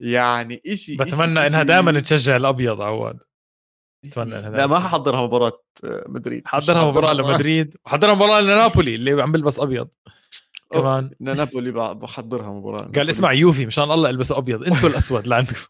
يعني 0.00 0.62
إشي 0.66 0.96
بتمنى 0.96 1.40
إشي. 1.40 1.48
انها 1.48 1.62
دائما 1.62 2.00
تشجع 2.00 2.36
الأبيض 2.36 2.80
عواد. 2.80 3.18
بتمنى 4.04 4.38
إنها 4.38 4.50
لا 4.50 4.66
ما. 4.66 4.78
ححضرها 4.78 5.22
مباراة 5.22 5.62
آه، 5.84 6.04
مدريد. 6.08 6.42
حضرها 6.48 6.90
مباراة 6.90 7.12
لمدريد. 7.12 7.76
وحضرها 7.86 8.14
مباراة 8.14 8.40
لنابولي 8.40 8.94
اللي 8.94 9.22
عم 9.22 9.32
بلبس 9.32 9.60
أبيض. 9.60 9.88
كمان. 10.72 11.10
نا- 11.20 11.34
نابولي 11.34 11.70
بحضرها 11.94 12.52
مباراة 12.52 12.90
قال 12.96 13.10
اسمع 13.10 13.32
يوفي 13.32 13.66
مشان 13.66 13.90
الله 13.90 14.10
البسوا 14.10 14.38
أبيض. 14.38 14.64
انسوا 14.66 14.88
الأسود 14.88 15.26
لعندكم 15.26 15.66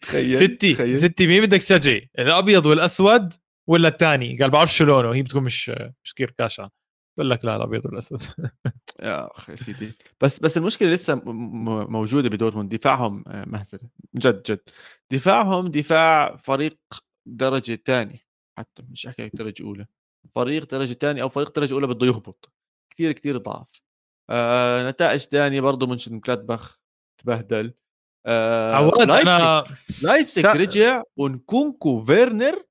تخيل 0.00 0.36
ستي 0.36 0.74
تخيل. 0.74 0.98
ستي 0.98 1.26
مين 1.26 1.42
بدك 1.42 1.58
تشجعي؟ 1.60 2.10
الأبيض 2.18 2.66
والأسود 2.66 3.32
ولا 3.68 3.88
الثاني؟ 3.88 4.36
قال 4.38 4.50
بعرف 4.50 4.74
شو 4.74 4.84
لونه 4.84 5.14
هي 5.14 5.22
بتكون 5.22 5.42
مش 5.42 5.68
مش 6.04 6.14
كثير 6.14 6.30
كاشعه 6.30 6.70
بقول 7.18 7.30
لك 7.30 7.44
لا 7.44 7.56
الأبيض 7.56 7.86
والأسود. 7.86 8.22
يا 9.02 9.36
أخي 9.36 9.56
سيدي. 9.56 9.92
بس 10.20 10.38
بس 10.40 10.56
المشكلة 10.56 10.88
لسه 10.90 11.22
موجودة 11.24 12.28
بدورتموند. 12.28 12.74
دفاعهم 12.74 13.24
آه، 13.28 13.44
مهزلة. 13.48 13.80
جد 14.16 14.42
جد. 14.42 14.60
دفاعهم 15.10 15.68
دفاع 15.68 16.36
فريق 16.36 16.78
درجة 17.26 17.78
ثانية 17.86 18.26
حتى 18.58 18.82
مش 18.90 19.06
احكي 19.06 19.28
درجة 19.34 19.64
أولى. 19.64 19.86
فريق 20.34 20.70
درجة 20.70 20.92
ثانية 20.92 21.22
أو 21.22 21.28
فريق 21.28 21.56
درجة 21.56 21.74
أولى 21.74 21.86
بده 21.86 22.06
يهبط. 22.06 22.52
كثير 22.94 23.12
كثير 23.12 23.36
ضعف. 23.36 23.66
آه 24.30 24.90
نتائج 24.90 25.20
ثانية 25.20 25.60
برضه 25.60 25.86
منشن 25.86 26.20
كلادباخ 26.20 26.78
تبهدل. 27.22 27.74
آه 28.26 28.74
عواد 28.74 29.10
أنا 29.10 29.64
لايبزيج 30.02 30.42
سا- 30.44 30.52
رجع 30.52 31.02
ونكونكو 31.16 32.04
فيرنر 32.04 32.62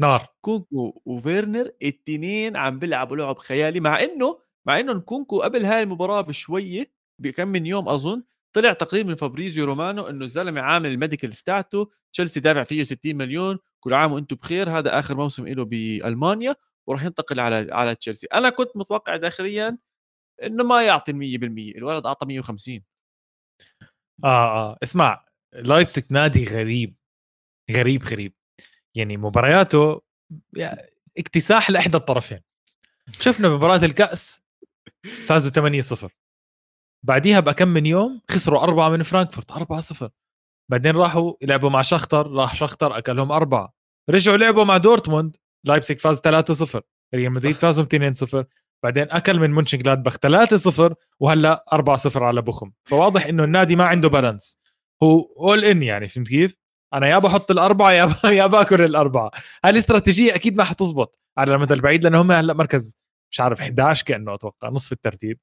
نار. 0.00 0.26
كونكو 0.40 1.02
وفيرنر 1.04 1.70
التنين 1.82 2.56
عم 2.56 2.78
بيلعبوا 2.78 3.16
لعب 3.16 3.38
خيالي 3.38 3.80
مع 3.80 4.00
إنه 4.02 4.40
مع 4.66 4.80
إنه 4.80 4.92
نكونكو 4.92 5.40
قبل 5.42 5.64
هاي 5.64 5.82
المباراة 5.82 6.20
بشوية 6.20 6.92
بكم 7.18 7.48
من 7.48 7.66
يوم 7.66 7.88
أظن 7.88 8.22
طلع 8.52 8.72
تقرير 8.72 9.04
من 9.06 9.14
فابريزيو 9.14 9.64
رومانو 9.64 10.06
إنه 10.08 10.24
الزلمة 10.24 10.60
عامل 10.60 10.90
ال 10.90 10.95
medical 10.95 11.34
تاعته 11.34 11.86
لتشيلسي 12.12 12.40
دافع 12.40 12.64
فيه 12.64 12.82
60 12.82 13.16
مليون 13.16 13.58
كل 13.80 13.94
عام 13.94 14.12
وأنتم 14.12 14.36
بخير 14.36 14.70
هذا 14.78 14.98
آخر 14.98 15.16
موسم 15.16 15.48
له 15.48 15.64
بألمانيا 15.64 16.56
وراح 16.86 17.04
ينتقل 17.04 17.40
على 17.40 17.68
على 17.72 17.94
تشيلسي. 17.94 18.26
أنا 18.26 18.50
كنت 18.50 18.76
متوقع 18.76 19.16
داخليا 19.16 19.78
إنه 20.44 20.64
ما 20.64 20.82
يعطي 20.82 21.12
ال 21.12 21.16
100% 21.74 21.76
الولد 21.78 22.06
أعطى 22.06 22.26
150 22.26 22.82
آه 24.24 24.28
آه 24.72 24.78
اسمع 24.82 25.24
لايبزيج 25.52 26.04
نادي 26.10 26.44
غريب 26.44 26.96
غريب 27.72 28.04
غريب. 28.04 28.34
يعني 28.94 29.16
مبارياته 29.16 30.00
يا- 30.56 30.86
اكتساح 31.18 31.70
لإحدى 31.70 31.96
الطرفين. 31.96 32.40
شفنا 33.20 33.48
بمباراه 33.48 33.76
الكأس 33.84 34.42
فازوا 35.26 35.50
8-0 35.50 36.08
بعديها 37.02 37.40
بكم 37.40 37.68
من 37.68 37.86
يوم 37.86 38.20
خسروا 38.30 38.62
أربعة 38.62 38.88
من 38.88 39.02
فرانكفورت 39.02 39.50
4-0 39.52 40.08
بعدين 40.70 40.96
راحوا 40.96 41.32
لعبوا 41.42 41.70
مع 41.70 41.82
شختر 41.82 42.30
راح 42.30 42.54
شختر 42.54 42.98
أكلهم 42.98 43.32
أربعة. 43.32 43.74
رجعوا 44.10 44.36
لعبوا 44.36 44.64
مع 44.64 44.76
دورتموند 44.76 45.36
لايبسك 45.64 45.98
فاز 45.98 46.20
3-0 46.20 46.80
ريال 47.14 47.32
مدريد 47.32 47.54
فازوا 47.56 47.84
2-0 47.84 48.44
بعدين 48.82 49.10
أكل 49.10 49.38
من 49.38 49.50
منشن 49.50 49.78
جلادباخ 49.78 50.16
3-0 50.16 50.94
وهلأ 51.20 51.64
4-0 51.72 52.16
على 52.16 52.42
بوخم 52.42 52.72
فواضح 52.84 53.26
إنه 53.26 53.44
النادي 53.44 53.76
ما 53.76 53.84
عنده 53.84 54.08
balance 54.08 54.58
هو 55.02 55.20
all 55.40 55.64
in 55.64 55.82
يعني 55.82 56.08
فهمت 56.08 56.28
كيف؟ 56.28 56.56
أنا 56.94 57.08
يا 57.08 57.18
بحط 57.18 57.50
الأربعة 57.50 57.92
يا 57.92 58.04
ب- 58.04 58.24
يا 58.40 58.46
باكل 58.46 58.82
الأربعة. 58.82 59.30
هاي 59.64 59.70
الاستراتيجيه 59.72 60.34
أكيد 60.34 60.56
ما 60.56 60.64
حتزبط. 60.64 61.22
على 61.38 61.54
المدى 61.54 61.74
البعيد 61.74 62.04
لأنه 62.04 62.20
هم 62.20 62.32
هلأ 62.32 62.54
مركز 62.54 62.96
مش 63.32 63.40
عارف 63.40 63.60
11 63.60 64.04
كأنه 64.04 64.34
أتوقع 64.34 64.68
نصف 64.68 64.92
الترتيب. 64.92 65.38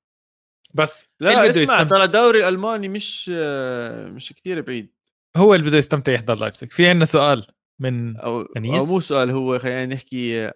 بس 0.73 1.05
لا 1.19 1.49
اسمع 1.49 1.83
ترى 1.83 2.03
الدوري 2.03 2.39
الألماني 2.39 2.87
مش 2.87 3.31
آه، 3.35 4.07
مش 4.07 4.33
كثير 4.33 4.61
بعيد. 4.61 4.93
هو 5.37 5.55
اللي 5.55 5.65
بده 5.69 5.77
يستمتع 5.77 6.11
يحضر 6.13 6.35
لايبسك 6.35 6.71
في 6.71 6.89
عندنا 6.89 7.05
سؤال 7.05 7.47
من 7.81 8.17
أو 8.17 8.41
أنيس؟ 8.41 8.79
أو 8.79 8.85
مو 8.85 8.99
سؤال 8.99 9.29
هو 9.31 9.59
خلينا 9.59 9.85
نحكي 9.85 10.45
آه، 10.45 10.53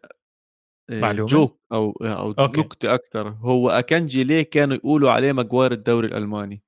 معلومة؟ 0.89 1.27
joke 1.29 1.59
أو 1.71 1.91
أو 2.01 2.31
okay. 2.39 2.59
نكتة 2.61 2.93
أكثر 2.93 3.27
هو 3.29 3.69
أكانجي 3.69 4.23
ليه 4.23 4.41
كانوا 4.43 4.75
يقولوا 4.77 5.11
عليه 5.11 5.31
ماجواير 5.31 5.71
الدوري 5.71 6.07
الألماني؟ 6.07 6.63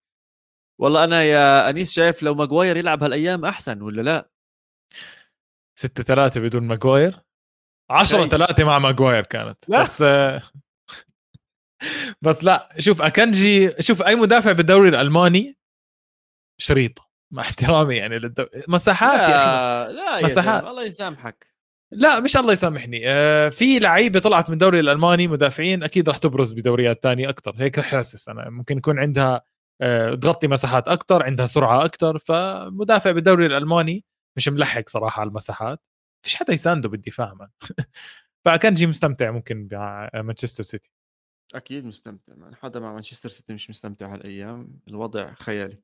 والله 0.82 1.04
أنا 1.04 1.24
يا 1.24 1.70
أنيس 1.70 1.92
شايف 1.92 2.24
لو 2.24 2.36
ماجواير 2.36 2.78
يلعب 2.78 3.04
هالأيام 3.04 3.46
أحسن 3.46 3.82
ولا 3.82 4.02
لأ 4.02 4.30
6 5.80 6.04
3 6.04 6.42
بدون 6.42 6.64
ماجواير 6.64 7.20
10 7.90 8.22
شيء. 8.22 8.30
3 8.30 8.64
مع 8.64 8.80
ماجواير 8.80 9.24
كانت 9.24 9.70
لا. 9.70 9.82
بس 9.82 10.04
بس 12.22 12.44
لأ 12.44 12.70
شوف 12.80 13.02
أكانجي 13.02 13.74
شوف 13.82 14.02
أي 14.02 14.16
مدافع 14.16 14.52
بالدوري 14.52 14.90
الألماني 14.90 15.58
شريطة 16.62 17.10
مع 17.34 17.42
احترامي 17.42 17.96
يعني 17.96 18.20
للدو... 18.20 18.46
مساحات 18.68 19.20
يا 19.20 19.36
أخي 19.38 19.94
لا 19.94 20.02
لا 20.02 20.18
يا 20.20 20.26
مساحات. 20.26 20.64
الله 20.64 20.84
يسامحك 20.84 21.48
لا 21.92 22.20
مش 22.20 22.38
الله 22.38 22.54
يسامحني 22.54 23.02
آه 23.06 23.50
في 23.50 23.80
لعيبة 23.80 24.20
طلعت 24.20 24.50
من 24.50 24.54
الدوري 24.54 24.80
الألماني 24.80 25.28
مدافعين 25.28 25.84
أكيد 25.84 26.10
راح 26.10 26.18
تبرز 26.18 26.54
بدوريات 26.54 27.04
تانية 27.04 27.30
أكثر 27.30 27.56
هيك 27.58 27.80
حاسس 27.80 28.30
أنا 28.30 28.50
ممكن 28.50 28.78
يكون 28.78 29.00
عندها 29.00 29.42
تغطي 30.22 30.48
مساحات 30.48 30.88
أكثر 30.88 31.24
عندها 31.24 31.46
سرعة 31.46 31.86
أكثر 31.86 32.18
فمدافع 32.18 33.12
بالدوري 33.12 33.46
الألماني 33.46 34.06
مش 34.38 34.48
ملحق 34.50 34.90
صراحة 34.90 35.20
على 35.22 35.28
المساحات. 35.28 35.80
فيش 36.26 36.36
حدا 36.36 36.54
يسانده 36.54 36.90
بالدفاع 36.90 37.34
من 37.34 37.48
فكان 38.46 38.90
مستمتع 38.90 39.32
ممكن 39.32 39.68
مع 39.72 40.10
مانشستر 40.14 40.64
سيتي. 40.64 40.92
أكيد 41.56 41.86
مستمتع 41.86 42.36
من 42.36 42.56
حدا 42.56 42.80
مع 42.80 42.94
مانشستر 42.94 43.30
سيتي 43.30 43.54
مش 43.54 43.70
مستمتع 43.70 44.14
هالايام 44.14 44.80
الوضع 44.88 45.34
خيالي. 45.34 45.82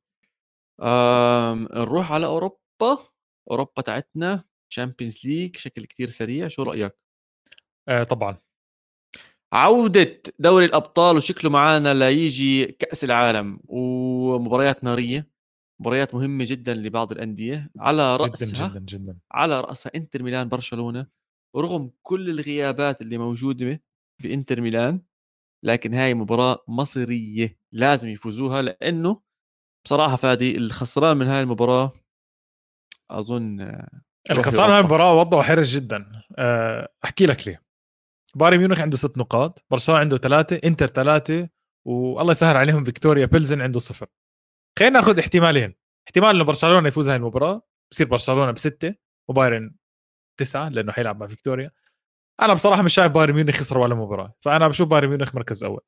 أم 0.81 1.67
نروح 1.73 2.11
على 2.11 2.25
أوروبا. 2.25 3.07
أوروبا 3.51 3.81
تاعتنا 3.81 4.43
Champions 4.69 5.21
League 5.25 5.57
شكل 5.57 5.85
كتير 5.85 6.07
سريع. 6.07 6.47
شو 6.47 6.63
رأيك؟ 6.63 6.95
آه 7.87 8.03
طبعا. 8.03 8.37
عودة 9.53 10.21
دوري 10.39 10.65
الأبطال 10.65 11.17
وشكله 11.17 11.51
معانا 11.51 11.93
ليجي 11.93 12.65
كأس 12.65 13.03
العالم 13.03 13.59
ومباريات 13.65 14.83
نارية 14.83 15.29
مباريات 15.81 16.15
مهمة 16.15 16.45
جدا 16.47 16.73
لبعض 16.73 17.11
الأندية 17.11 17.71
على 17.79 18.15
رأسها 18.17 18.67
جدا 18.67 18.79
جدا. 18.79 18.97
جدا 18.97 19.17
على 19.31 19.61
رأسها 19.61 19.91
إنتر 19.95 20.23
ميلان 20.23 20.49
برشلونة 20.49 21.07
ورغم 21.55 21.91
كل 22.01 22.29
الغيابات 22.29 23.01
اللي 23.01 23.17
موجودة 23.17 23.81
بإنتر 24.23 24.61
ميلان 24.61 25.01
لكن 25.65 25.93
هاي 25.93 26.13
مباراة 26.13 26.63
مصيرية 26.67 27.57
لازم 27.71 28.09
يفوزوها 28.09 28.61
لأنه 28.61 29.21
بصراحة 29.85 30.15
فادي 30.15 30.57
الخسران 30.57 31.17
من 31.17 31.27
هاي 31.27 31.41
المباراة 31.41 31.93
أظن 33.11 33.61
الخسارة 34.31 34.67
من 34.67 34.73
يربح. 34.73 34.79
المباراة 34.79 35.13
وضعه 35.13 35.41
حرج 35.41 35.75
جدا. 35.75 36.23
آه، 36.37 36.89
أحكي 37.05 37.25
لك 37.25 37.47
ليه. 37.47 37.68
بايرن 38.35 38.57
ميونخ 38.57 38.81
عنده 38.81 38.97
ست 38.97 39.17
نقاط 39.17 39.65
برشلونة 39.71 39.99
عنده 40.01 40.17
ثلاثة 40.17 40.61
إنتر 40.65 40.87
ثلاثة 40.87 41.49
والله 41.85 42.31
يسهل 42.31 42.57
عليهم 42.57 42.83
فيكتوريا 42.83 43.25
بيلزن 43.25 43.61
عنده 43.61 43.79
صفر. 43.79 44.07
خلينا 44.79 44.99
ناخذ 44.99 45.19
احتمالين. 45.19 45.75
احتمال 46.07 46.29
إنه 46.35 46.43
برشلونة 46.43 46.87
يفوز 46.87 47.07
هاي 47.07 47.15
المباراة 47.15 47.61
بصير 47.91 48.07
برشلونة 48.07 48.51
بستة 48.51 48.95
وبايرن 49.27 49.75
تسعة 50.39 50.69
لأنه 50.69 50.91
حيلعب 50.91 51.19
مع 51.19 51.27
فيكتوريا. 51.27 51.71
أنا 52.41 52.53
بصراحة 52.53 52.81
مش 52.81 52.93
شايف 52.93 53.11
بايرن 53.11 53.33
ميونخ 53.33 53.55
يخسر 53.55 53.77
ولا 53.77 53.95
مباراة 53.95 54.33
فأنا 54.39 54.67
بشوف 54.67 54.89
بايرن 54.89 55.07
ميونخ 55.07 55.35
مركز 55.35 55.63
أول. 55.63 55.81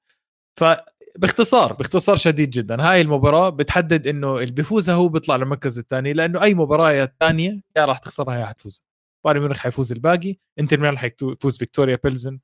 فباختصار 0.55 1.73
باختصار 1.73 2.15
شديد 2.15 2.49
جدا 2.49 2.89
هاي 2.89 3.01
المباراة 3.01 3.49
بتحدد 3.49 4.07
إنه 4.07 4.37
اللي 4.37 4.51
بيفوزها 4.51 4.95
هو 4.95 5.07
بيطلع 5.09 5.35
للمركز 5.35 5.77
الثاني 5.79 6.13
لأنه 6.13 6.43
أي 6.43 6.53
مباراة 6.53 7.13
ثانية 7.19 7.61
يا 7.77 7.85
راح 7.85 7.97
تخسرها 7.97 8.37
يا 8.37 8.45
حتفوز 8.45 8.83
بايرن 9.25 9.39
ميونخ 9.39 9.59
حيفوز 9.59 9.91
الباقي 9.91 10.35
انتر 10.59 10.79
ميلان 10.79 10.97
حيفوز 10.97 11.57
فيكتوريا 11.57 11.99
بيلزن. 12.03 12.39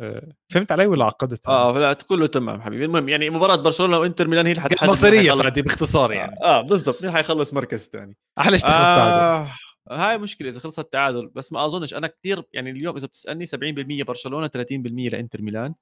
أه، 0.00 0.32
فهمت 0.52 0.72
علي 0.72 0.86
ولا 0.86 1.04
عقدت؟ 1.04 1.46
آه 1.48 1.78
لا 1.78 1.92
كله 1.92 2.26
تمام 2.26 2.60
حبيبي. 2.62 2.84
المهم 2.84 3.08
يعني 3.08 3.30
مباراة 3.30 3.56
برشلونة 3.56 3.98
وانتر 3.98 4.28
ميلان 4.28 4.46
هي 4.46 4.52
اللي 4.52 4.62
حتحدد 4.62 4.80
حيخلص- 4.90 5.00
فادي 5.42 5.62
باختصار 5.62 6.12
يعني. 6.12 6.36
آه 6.42 6.60
بالضبط. 6.60 7.02
مين 7.02 7.12
حيخلص 7.12 7.54
مركز 7.54 7.88
ثاني 7.88 8.16
أحلى 8.38 8.58
شيء 8.58 8.68
تخلص 8.70 8.86
تعادل 8.88 9.12
آه 9.12 9.48
هاي 9.90 10.18
مشكلة 10.18 10.48
إذا 10.48 10.60
خلصت 10.60 10.92
تعادل 10.92 11.26
بس 11.34 11.52
ما 11.52 11.64
أظنش 11.64 11.94
أنا 11.94 12.06
كثير 12.06 12.42
يعني 12.52 12.70
اليوم 12.70 12.96
إذا 12.96 13.06
بتسألني 13.06 13.46
70% 13.46 14.04
برشلونة 14.04 14.46
30% 14.48 15.08
لإنتر 15.10 15.42
ميلان. 15.42 15.74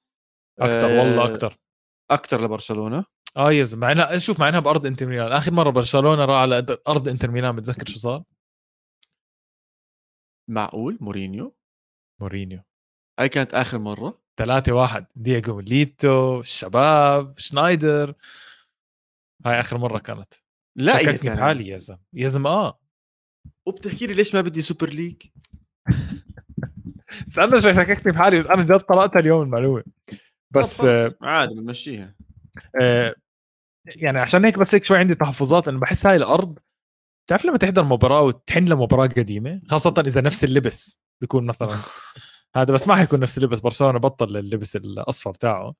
أكثر 0.59 0.85
والله 0.87 1.21
آه، 1.23 1.25
أكثر 1.25 1.57
أكثر 2.11 2.43
لبرشلونة. 2.45 3.05
آه 3.37 3.51
يا 3.51 3.63
زلمة. 3.63 3.81
مع 3.87 3.91
انها 3.91 4.17
شوف 4.17 4.39
مع 4.39 4.49
إنها 4.49 4.59
بأرض 4.59 4.85
إنتر 4.85 5.05
ميلان. 5.05 5.31
اخر 5.31 5.51
مرة 5.51 5.69
برشلونة 5.69 6.25
راح 6.25 6.37
على 6.37 6.65
أرض 6.87 7.07
إنتر 7.07 7.31
ميلان 7.31 7.55
بتذكر 7.55 7.87
شو 7.87 7.99
صار؟ 7.99 8.23
معقول؟ 10.49 10.97
مورينيو؟ 11.01 11.55
مورينيو. 12.21 12.59
هاي 13.19 13.29
كانت 13.29 13.53
آخر 13.53 13.79
مرة؟ 13.79 14.21
3 14.39 14.73
1 14.73 15.05
دييغو 15.15 15.59
ميليتو 15.59 16.39
الشباب 16.39 17.37
شنايدر. 17.37 18.13
هاي 19.45 19.59
آخر 19.59 19.77
مرة 19.77 19.99
كانت. 19.99 20.33
لا 20.77 20.99
يا 20.99 21.11
شككني 21.11 21.35
بحالي 21.35 21.67
يا 21.67 21.77
زلمه 21.77 21.99
يا 22.13 22.27
زلمه 22.27 22.49
آه. 22.49 22.79
وبتحكي 23.67 24.07
لي 24.07 24.13
ليش 24.13 24.35
ما 24.35 24.41
بدي 24.41 24.61
super 24.61 24.89
league 24.89 25.15
استنى 27.27 27.61
شوي 27.61 27.73
شككتني 27.73 28.11
بحالي 28.11 28.37
بس 28.37 28.47
أنا 28.47 28.63
جد 28.63 28.79
طلعتها 28.79 29.19
اليوم 29.19 29.41
المعلومة. 29.41 29.83
بس 30.51 30.81
آه 30.81 31.11
عادي 31.21 31.53
بنمشيها. 31.55 32.15
آه 32.81 33.15
يعني 33.85 34.19
عشان 34.19 34.45
هيك 34.45 34.59
بس 34.59 34.75
هيك 34.75 34.85
شوي 34.85 34.97
عندي 34.97 35.15
تحفظات 35.15 35.67
انه 35.67 35.79
بحس 35.79 36.05
هاي 36.05 36.15
الأرض 36.15 36.59
بتعرف 37.29 37.45
لما 37.45 37.57
تحضر 37.57 37.83
مباراة 37.83 38.21
وتحن 38.21 38.65
لمباراة 38.65 39.07
قديمة؟ 39.07 39.61
خاصة 39.67 39.93
إذا 40.07 40.21
نفس 40.21 40.43
اللبس 40.43 40.99
بيكون 41.21 41.45
مثلا. 41.45 41.77
هذا 42.55 42.73
بس 42.73 42.87
ما 42.87 42.95
حيكون 42.95 43.19
نفس 43.19 43.37
اللبس 43.37 43.59
برشلونة 43.59 43.99
بطل 43.99 44.37
اللبس 44.37 44.75
الأصفر 44.75 45.33
تاعه. 45.33 45.73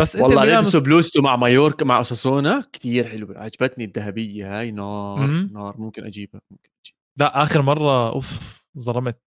بس 0.00 0.16
والله 0.16 0.44
لبسوا 0.44 0.80
بلوزته 0.80 1.22
مع 1.22 1.36
مايوركا 1.36 1.84
مع 1.84 2.00
اساسونا 2.00 2.64
كثير 2.72 3.08
حلوة. 3.08 3.38
عجبتني 3.38 3.84
الذهبية 3.84 4.58
هاي 4.60 4.70
نار 4.70 5.18
م- 5.26 5.50
نار. 5.52 5.74
ممكن 5.78 6.04
أجيبها 6.04 6.40
ممكن 6.50 6.70
أجيبها. 6.84 7.00
لا 7.16 7.42
آخر 7.42 7.62
مرة 7.62 8.08
أوف 8.12 8.40
ظلمت 8.78 9.22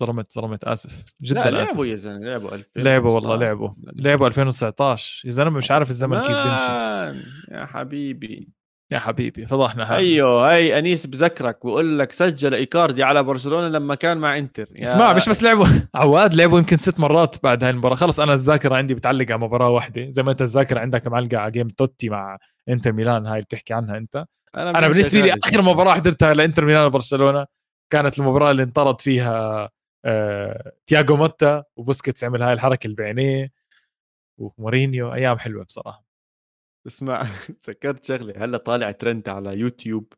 ظلمت 0.00 0.32
ظلمت 0.34 0.64
آسف. 0.64 1.04
جدا 1.22 1.50
لا 1.50 1.62
آسف. 1.62 1.70
لعبوا 1.72 1.86
يا 1.86 1.96
زلمة 1.96 2.18
لعبوا 2.26 2.54
2000 2.54 2.80
لعبوا 2.82 3.10
والله 3.10 3.36
لعبوا. 3.36 3.68
لعبوا 3.94 4.26
2019 4.26 5.22
يا 5.26 5.30
زلمة 5.30 5.58
مش 5.58 5.70
عارف 5.70 5.90
الزمن 5.90 6.18
كيف 6.18 6.28
بيمشي. 6.28 7.22
يا 7.50 7.66
حبيبي. 7.66 8.48
يا 8.92 8.98
حبيبي 8.98 9.46
فضحنا 9.46 9.86
حالي 9.86 9.98
أيوه 10.06 10.50
هاي 10.50 10.78
أنيس 10.78 11.06
بذكرك 11.06 11.66
بقول 11.66 11.98
لك 11.98 12.12
سجل 12.12 12.54
إيكاردي 12.54 13.02
على 13.02 13.22
برشلونة 13.22 13.68
لما 13.68 13.94
كان 13.94 14.18
مع 14.18 14.38
إنتر. 14.38 14.68
يا 14.76 14.82
اسمع 14.82 15.12
مش 15.12 15.28
بس 15.28 15.42
لعبوا. 15.42 15.66
عواد 15.94 16.34
لعبوا 16.34 16.58
يمكن 16.58 16.78
ست 16.78 17.00
مرات 17.00 17.36
بعد 17.42 17.64
هاي 17.64 17.70
المباراة. 17.70 17.94
خلص 17.94 18.20
أنا 18.20 18.32
الذاكرة 18.32 18.76
عندي 18.76 18.94
بتعلق 18.94 19.32
على 19.32 19.40
مباراة 19.40 19.70
واحدة. 19.70 20.10
زي 20.10 20.22
ما 20.22 20.30
أنت 20.30 20.42
الذاكرة 20.42 20.80
عندك 20.80 21.06
معلقة 21.06 21.38
على 21.38 21.50
game 21.50 21.68
توتي 21.68 22.08
مع 22.08 22.38
إنتر 22.68 22.92
ميلان 22.92 23.26
هاي 23.26 23.42
بتحكي 23.42 23.74
عنها 23.74 23.96
أنت. 23.96 24.24
أنا, 24.56 24.70
أنا 24.70 24.88
بالنسبة 24.88 25.20
لي 25.20 25.34
آخر 25.44 25.62
مباراة 25.62 25.94
حضرتها 25.94 26.34
لإنتر 26.34 26.64
ميلان 26.64 26.86
وبرشلونة 26.86 27.46
كانت 27.92 28.18
المباراة 28.18 28.50
اللي 28.50 28.62
انطرد 28.62 29.00
فيها 29.00 29.70
آه... 30.04 30.72
تياغو 30.86 31.16
موتا 31.16 31.64
وبوسكيتس 31.76 32.24
عمل 32.24 32.42
هاي 32.42 32.52
الحركة 32.52 32.84
اللي 32.84 32.96
بعينيه 32.96 33.48
ومورينيو. 34.38 35.14
أيام 35.14 35.38
حلوة 35.38 35.64
بصراحة. 35.64 36.01
اسمع 36.86 37.26
تذكرت 37.62 38.04
شغلة 38.04 38.34
هلأ 38.44 38.58
طالع 38.58 38.90
ترند 38.90 39.28
على 39.28 39.58
يوتيوب 39.58 40.12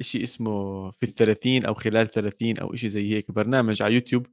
شيء 0.00 0.22
اسمه 0.22 0.90
في 0.90 1.02
الثلاثين 1.06 1.64
أو 1.66 1.74
خلال 1.74 2.10
30 2.10 2.58
أو 2.58 2.74
شيء 2.74 2.90
زي 2.90 3.12
هيك 3.14 3.30
برنامج 3.32 3.82
على 3.82 3.94
يوتيوب 3.94 4.26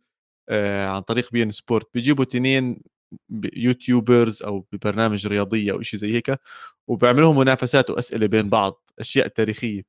آه 0.49 0.87
عن 0.87 1.01
طريق 1.01 1.31
بي 1.31 1.43
ان 1.43 1.51
سبورت. 1.51 1.89
بيجيبوا 1.93 2.25
تنين 2.25 2.81
YouTubers 3.53 4.43
أو 4.43 4.65
ببرنامج 4.73 5.27
رياضيه 5.27 5.71
أو 5.73 5.81
شيء 5.81 5.99
زي 5.99 6.13
هيك 6.15 6.39
وبيعملوا 6.87 7.33
منافسات 7.33 7.89
وأسئلة 7.89 8.27
بين 8.27 8.49
بعض 8.49 8.89
أشياء 8.99 9.27
تاريخية. 9.27 9.83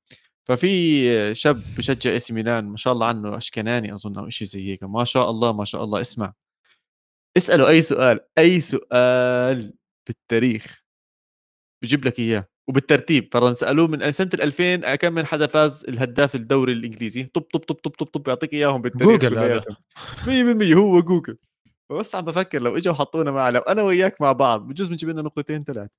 ففي 0.48 1.34
شاب 1.34 1.62
بشجع 1.78 2.16
اسم 2.16 2.34
ميلان 2.34 2.64
ما 2.66 2.76
شاء 2.76 2.92
الله 2.92 3.06
عنه 3.06 3.36
أشكناني 3.36 3.94
أظن 3.94 4.18
أو 4.18 4.28
شيء 4.28 4.48
زي 4.48 4.68
هيك. 4.72 4.82
ما 4.84 5.04
شاء 5.04 5.30
الله 5.30 5.52
ما 5.52 5.64
شاء 5.64 5.84
الله 5.84 6.00
اسمع. 6.00 6.32
اساله 7.36 7.68
أي 7.68 7.82
سؤال 7.82 8.20
أي 8.38 8.60
سؤال 8.60 9.72
بالتاريخ. 10.08 10.79
بجيب 11.82 12.04
لك 12.04 12.18
إياه. 12.18 12.46
وبالترتيب 12.68 13.28
فرضا 13.32 13.54
سألوه 13.54 13.86
من 13.88 14.12
سنة 14.12 14.30
ال 14.34 14.42
2000 14.42 14.94
كم 14.94 15.12
من 15.12 15.26
حدا 15.26 15.46
فاز 15.46 15.84
الهداف 15.88 16.34
الدوري 16.34 16.72
الإنجليزي؟ 16.72 17.22
طب 17.24 17.40
طب 17.42 17.60
طب 17.60 17.74
طب 17.74 17.90
طب 17.90 18.06
طب 18.06 18.28
يعطيك 18.28 18.52
إياهم 18.52 18.82
بالتاريخ 18.82 19.20
جوجل 19.20 19.38
هذا. 19.38 19.64
100% 20.24 20.76
هو 20.76 21.00
جوجل. 21.02 21.36
فبس 21.90 22.14
عم 22.14 22.24
بفكر 22.24 22.62
لو 22.62 22.76
إجوا 22.76 22.92
وحطونا 22.92 23.30
معه 23.30 23.50
لو 23.50 23.60
أنا 23.60 23.82
وياك 23.82 24.20
مع 24.20 24.32
بعض 24.32 24.68
بجوز 24.68 24.88
بنجيب 24.88 25.08
لنا 25.08 25.22
نقطتين 25.22 25.64
ثلاثة 25.64 25.90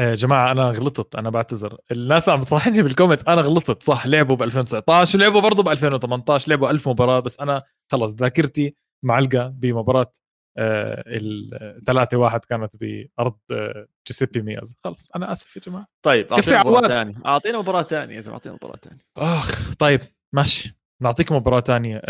يا 0.00 0.10
آه، 0.10 0.14
جماعة 0.14 0.52
أنا 0.52 0.70
غلطت 0.70 1.14
أنا 1.14 1.30
بعتذر. 1.30 1.78
الناس 1.92 2.28
عم 2.28 2.42
تصحني 2.42 2.82
بال 2.82 2.92
comment 2.92 3.28
أنا 3.28 3.40
غلطت 3.42 3.82
صح 3.82 4.06
لعبوا 4.06 4.36
ب 4.36 4.42
2019 4.42 5.18
ولعبوا 5.18 5.40
برضه 5.40 5.62
ب 5.62 5.68
2018 5.68 6.48
لعبوا 6.50 6.70
1000 6.70 6.88
مباراة 6.88 7.20
بس 7.20 7.40
أنا 7.40 7.62
خلص 7.92 8.12
ذاكرتي 8.14 8.76
معلقة 9.04 9.48
بمباراة 9.48 10.12
آه، 10.58 11.04
ال 11.06 11.84
3 11.86 12.16
1 12.16 12.44
كانت 12.44 12.76
بأرض 12.76 13.38
آه، 13.50 13.86
جوزيبي 14.08 14.42
مياز. 14.42 14.76
خلص 14.84 15.10
أنا 15.16 15.32
آسف 15.32 15.56
يا 15.56 15.60
جماعة. 15.60 15.86
طيب 16.02 16.32
أعطينا 16.32 16.60
مباراة 16.62 16.88
ثانية 16.88 17.14
أعطينا 17.26 17.58
مباراة 17.58 17.82
ثانية 17.82 18.16
يا 18.16 18.20
زلمة 18.20 18.34
أعطينا 18.34 18.54
مباراة 18.54 18.76
ثانية 18.76 19.00
آخ 19.16 19.74
طيب 19.74 20.00
ماشي. 20.34 20.76
نعطيك 21.02 21.32
مباراة 21.32 21.60
ثانية 21.60 22.02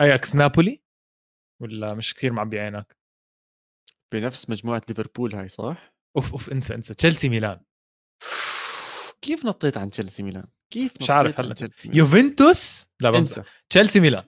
أياكس 0.00 0.34
نابولي؟ 0.34 0.82
ولا 1.62 1.94
مش 1.94 2.14
كثير 2.14 2.32
معبي 2.32 2.60
عينك 2.60 2.96
بنفس 4.14 4.50
مجموعة 4.50 4.82
ليفربول 4.88 5.34
هاي 5.34 5.48
صح؟ 5.48 5.92
أوف 6.16 6.32
أوف 6.32 6.52
انسى 6.52 6.74
انسى. 6.74 6.94
تشيلسي 6.94 7.28
ميلان. 7.28 7.60
كيف 9.22 9.46
نطيت 9.46 9.76
عن 9.78 9.90
تشيلسي 9.90 10.22
ميلان؟ 10.22 10.44
كيف 10.72 10.92
مش 11.00 11.10
عارف 11.10 11.40
هلأ. 11.40 11.54
يوفنتوس؟ 11.84 12.88
لا 13.00 13.10
بنسى 13.10 13.42
تشيلسي 13.70 14.00
ميلان. 14.00 14.24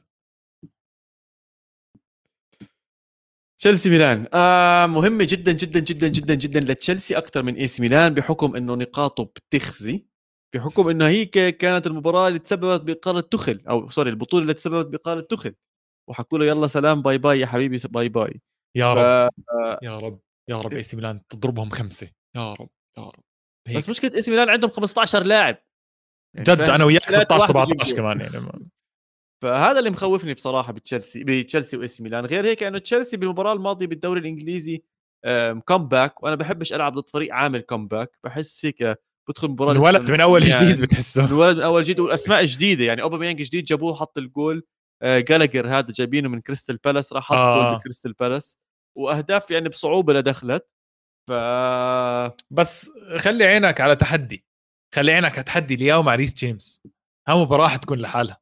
تشيلسي 3.58 3.90
ميلان. 3.90 4.26
آه 4.34 4.86
مهمه 4.86 5.26
جدا 5.28 5.52
جدا 5.52 5.80
جدا 5.80 6.08
جدا 6.08 6.34
جدا 6.34 6.60
لتشيلسي 6.60 7.18
أكثر 7.18 7.42
من 7.42 7.54
إي 7.54 7.66
سي 7.66 7.82
ميلان 7.82 8.14
بحكم 8.14 8.56
إنه 8.56 8.74
نقاطه 8.74 9.24
بتخزي 9.24 10.06
بحكم 10.54 10.88
إنه 10.88 11.06
هي 11.06 11.24
كانت 11.52 11.86
المباراة 11.86 12.28
اللي 12.28 12.38
تسببت 12.38 12.80
بإقالة 12.80 13.20
توخيل 13.20 13.62
أو 13.70 13.88
sorry 13.88 14.10
البطولة 14.10 14.42
اللي 14.42 14.54
تسببت 14.54 14.86
بإقالة 14.86 15.20
توخيل. 15.20 15.54
وحكوا 16.08 16.38
له 16.38 16.44
يلا 16.46 16.66
سلام 16.66 17.02
bye 17.02 17.18
bye 17.18 17.40
يا 17.40 17.46
حبيبي 17.46 17.78
bye 17.88 18.08
bye. 18.08 18.40
يا 18.76 18.94
ف... 18.94 18.98
رب. 18.98 19.78
يا 19.82 19.98
رب 19.98 20.20
يا 20.50 20.60
رب 20.60 20.72
إي 20.72 20.82
سي 20.82 20.96
ميلان 20.96 21.20
تضربهم 21.28 21.70
خمسة. 21.70 22.10
يا 22.36 22.52
رب 22.52 22.70
يا 22.98 23.02
رب. 23.02 23.24
هيك. 23.68 23.76
بس 23.76 23.88
مشكلة 23.88 24.14
إي 24.14 24.22
سي 24.22 24.30
ميلان 24.30 24.48
عندهم 24.48 24.70
15 24.70 25.22
لاعب. 25.22 25.56
يعني 26.34 26.44
جد 26.44 26.60
أنا 26.60 26.84
وياك 26.84 27.10
16 27.10 27.46
17 27.46 27.96
كمان 27.96 28.20
يعني. 28.20 28.68
فهذا 29.42 29.78
اللي 29.78 29.90
مخوفني 29.90 30.34
بصراحة 30.34 30.72
بتشيلسي 30.72 31.24
بتشيلسي 31.24 31.76
وإي 31.76 31.88
سي 31.88 32.00
ميلان. 32.00 32.26
غير 32.26 32.46
هيك 32.46 32.62
انه 32.62 32.78
تشيلسي 32.78 33.16
بالمباراة 33.16 33.52
الماضية 33.52 33.86
بالدوري 33.86 34.20
الإنجليزي 34.20 34.82
comeback 35.64 36.22
وأنا 36.22 36.36
بحبش 36.36 36.72
ألعب 36.72 36.98
ضد 36.98 37.08
فريق 37.08 37.34
عامل 37.34 37.60
comeback 37.60 38.18
بحس 38.24 38.66
هيك 38.66 38.98
بدخل 39.28 39.48
مباراة 39.48 39.72
الولد 39.72 40.10
من 40.10 40.20
أول 40.20 40.46
يعني 40.46 40.66
جديد 40.66 40.80
بتحسه. 40.80 41.24
الولد 41.24 41.56
من 41.56 41.62
أول 41.62 41.82
جديد 41.82 42.00
واسماء 42.00 42.44
جديدة. 42.44 42.84
يعني 42.84 43.02
اوباميانج 43.02 43.42
جديد 43.42 43.64
جابوه 43.64 43.94
حط 43.94 44.18
الجول. 44.18 44.66
جالجر 45.04 45.68
هذا 45.68 45.92
جايبينه 45.92 46.28
من 46.28 46.40
كريستال 46.40 46.76
بالاس 46.76 47.12
راح 47.12 47.24
حط 47.24 47.36
آه. 47.36 47.70
جول 47.70 47.78
بكريستال 47.78 48.12
بالاس 48.12 48.58
وأهداف 48.96 49.50
يعني 49.50 49.68
بصعوبة 49.68 50.12
لدخلت 50.12 50.68
ف 51.28 51.32
بس 52.50 52.90
خلي 53.16 53.44
عينك 53.44 53.80
على 53.80 53.96
تحدي. 53.96 54.44
خلي 54.94 55.12
عينك 55.12 55.32
على 55.32 55.42
تحدي 55.42 55.76
لياو 55.76 56.02
مع 56.02 56.14
ريس 56.14 56.34
جيمس. 56.34 56.82
ها 57.28 57.34
مباراة 57.34 57.68
حتكون 57.68 57.98
لحالها. 57.98 58.38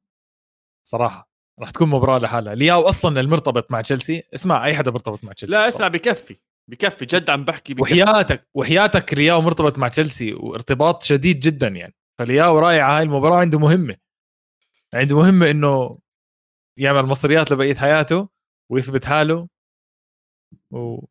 صراحة. 0.89 1.31
راح 1.61 1.71
تكون 1.71 1.89
مباراة 1.89 2.19
لحالها. 2.19 2.55
لياو 2.55 2.83
أصلا 2.83 3.21
المرتبط 3.21 3.71
مع 3.71 3.81
تشيلسي. 3.81 4.23
اسمع 4.35 4.67
أي 4.67 4.77
حدا 4.77 4.91
مرتبط 4.91 5.25
مع 5.25 5.33
تشيلسي؟ 5.33 5.55
لا 5.55 5.69
اسمع 5.69 5.89
بكفي. 5.89 6.37
بكفي 6.71 7.05
جد 7.05 7.31
عم 7.31 7.45
بحكي 7.45 7.75
بكفي. 7.75 8.03
وحياتك 8.03 8.49
وحياتك 8.55 9.15
لياو 9.15 9.41
مرتبط 9.41 9.79
مع 9.79 9.89
تشيلسي 9.89 10.35
وارتباط 10.35 11.03
شديد 11.03 11.41
جدا 11.41 11.69
يعني. 11.69 11.95
فلياو 12.19 12.59
رايح 12.59 12.87
هاي 12.87 13.03
المباراة 13.03 13.37
عنده 13.37 13.59
مهمة. 13.59 13.97
عنده 14.95 15.17
مهمة 15.17 15.51
إنه 15.51 15.99
يعمل 16.79 17.03
مصريات 17.03 17.53
لبقية 17.53 17.75
حياته 17.75 18.29
ويثبت 18.73 19.05
حاله. 19.05 19.49
و 20.71 21.05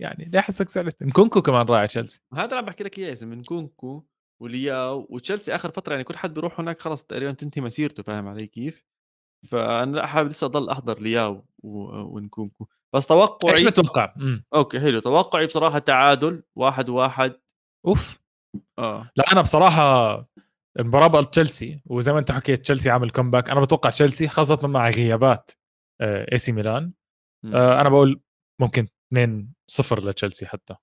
يعني 0.00 0.24
ليه 0.24 0.40
حسك 0.40 0.68
زعلت 0.68 1.02
نكونكو 1.02 1.42
كمان 1.42 1.66
رايح 1.66 1.86
تشيلسي. 1.86 2.20
هذا 2.34 2.44
اللي 2.44 2.56
عم 2.56 2.64
بحكي 2.64 2.84
لك 2.84 2.98
إياه 2.98 3.08
يا 3.08 3.14
زلمه 3.14 3.34
نكونكو 3.34 4.04
ولياو 4.42 5.06
وتشيلسي 5.10 5.54
آخر 5.54 5.70
فترة 5.70 5.92
يعني 5.92 6.04
كل 6.04 6.16
حد 6.16 6.34
بيروح 6.34 6.60
هناك 6.60 6.78
خلص 6.78 7.04
تقريبا 7.04 7.32
تنتهي 7.32 7.62
مسيرته 7.62 8.02
فاهم 8.02 8.28
علي 8.28 8.46
كيف؟ 8.46 8.84
فأنا 9.48 10.06
حابب 10.06 10.28
لسه 10.28 10.44
أضل 10.44 10.70
أحضر 10.70 11.00
لياو 11.00 11.44
ونكونكو. 11.62 12.66
بس 12.94 13.06
توقعي 13.06 13.54
إيش 13.54 13.64
متوقع؟ 13.64 14.14
okay 14.54 14.80
حلو. 14.80 14.98
توقعي 14.98 15.46
بصراحة 15.46 15.78
تعادل 15.78 16.42
واحد 16.56 16.88
واحد. 16.88 17.40
أوف. 17.86 18.20
آه. 18.78 19.10
لا 19.16 19.24
أنا 19.32 19.42
بصراحة 19.42 20.14
المباراة 20.78 21.06
بقى 21.06 21.24
تشيلسي 21.24 21.80
وزي 21.86 22.12
ما 22.12 22.18
أنت 22.18 22.32
حكيت 22.32 22.60
تشيلسي 22.60 22.90
عامل 22.90 23.10
comeback 23.10 23.50
أنا 23.50 23.60
بتوقع 23.60 23.90
تشيلسي 23.90 24.28
خاصة 24.28 24.66
مع 24.66 24.90
غيابات 24.90 25.50
إي 26.02 26.38
سي 26.38 26.52
ميلان. 26.52 26.92
آه 27.54 27.80
أنا 27.80 27.88
بقول 27.88 28.20
ممكن 28.60 28.88
2 29.12 29.52
0 29.70 30.04
لتشيلسي 30.04 30.46
حتى. 30.46 30.74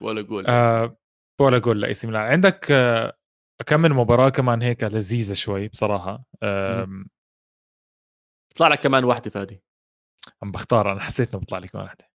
ولا 0.00 0.22
جول 0.22 0.46
آه 0.46 0.96
ولا 1.40 1.58
جول 1.58 1.80
لإي 1.80 1.94
سي 1.94 2.06
ميلان. 2.06 2.22
عندك 2.22 2.70
آه 2.70 3.16
كم 3.66 3.80
من 3.80 3.90
مباراة 3.90 4.28
كمان 4.28 4.62
هيك 4.62 4.84
لذيذة 4.84 5.34
شوي 5.34 5.68
بصراحة. 5.68 6.24
بيطلع 8.54 8.68
لك 8.68 8.80
كمان 8.80 9.04
واحدة 9.04 9.30
فادي 9.30 9.62
عم 10.42 10.52
بختار 10.52 10.92
أنا 10.92 11.00
حسيت 11.00 11.30
إنه 11.30 11.38
بيطلع 11.38 11.58
لي 11.58 11.68
كمان 11.68 11.84
واحدة. 11.84 12.10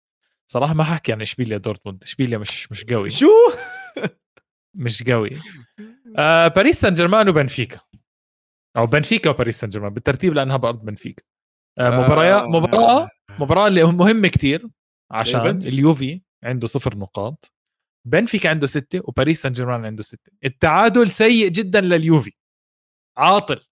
صراحة 0.50 0.74
ما 0.74 0.84
حكي 0.84 1.12
عن 1.12 1.22
إشبيليا 1.22 1.58
دورتموند 1.58 2.02
إشبيليا 2.02 2.38
مش 2.38 2.72
مش 2.72 2.84
قوي. 2.84 3.10
شو؟ 3.10 3.26
مش 4.74 5.02
قوي. 5.02 5.30
آه 6.18 6.48
باريس 6.48 6.80
سان 6.80 6.92
جيرمان 6.92 7.28
وبنفيكا. 7.28 7.80
أو 8.76 8.86
بنفيكا 8.86 9.30
وباريس 9.30 9.60
سان 9.60 9.70
جيرمان 9.70 9.94
بالترتيب 9.94 10.32
لأنها 10.34 10.56
بأرض 10.56 10.84
بنفيكا. 10.84 11.22
آه 11.78 11.90
مباراة 11.90 12.46
مباراة 12.46 13.08
مباراة 13.38 13.66
اللي 13.66 13.84
مهمه 13.84 14.28
كتير 14.28 14.68
عشان. 15.10 15.58
اليوفي 15.58 16.22
عنده 16.44 16.66
صفر 16.66 16.96
نقاط 16.96 17.52
بنفيكا 18.06 18.50
عنده 18.50 18.66
ستة 18.66 19.00
وباريس 19.04 19.42
سان 19.42 19.52
جيرمان 19.52 19.84
عنده 19.84 20.02
ستة. 20.02 20.32
التعادل 20.44 21.10
سيء 21.10 21.48
جدا 21.48 21.80
لليوفي. 21.80 22.32
عاطل. 23.16 23.67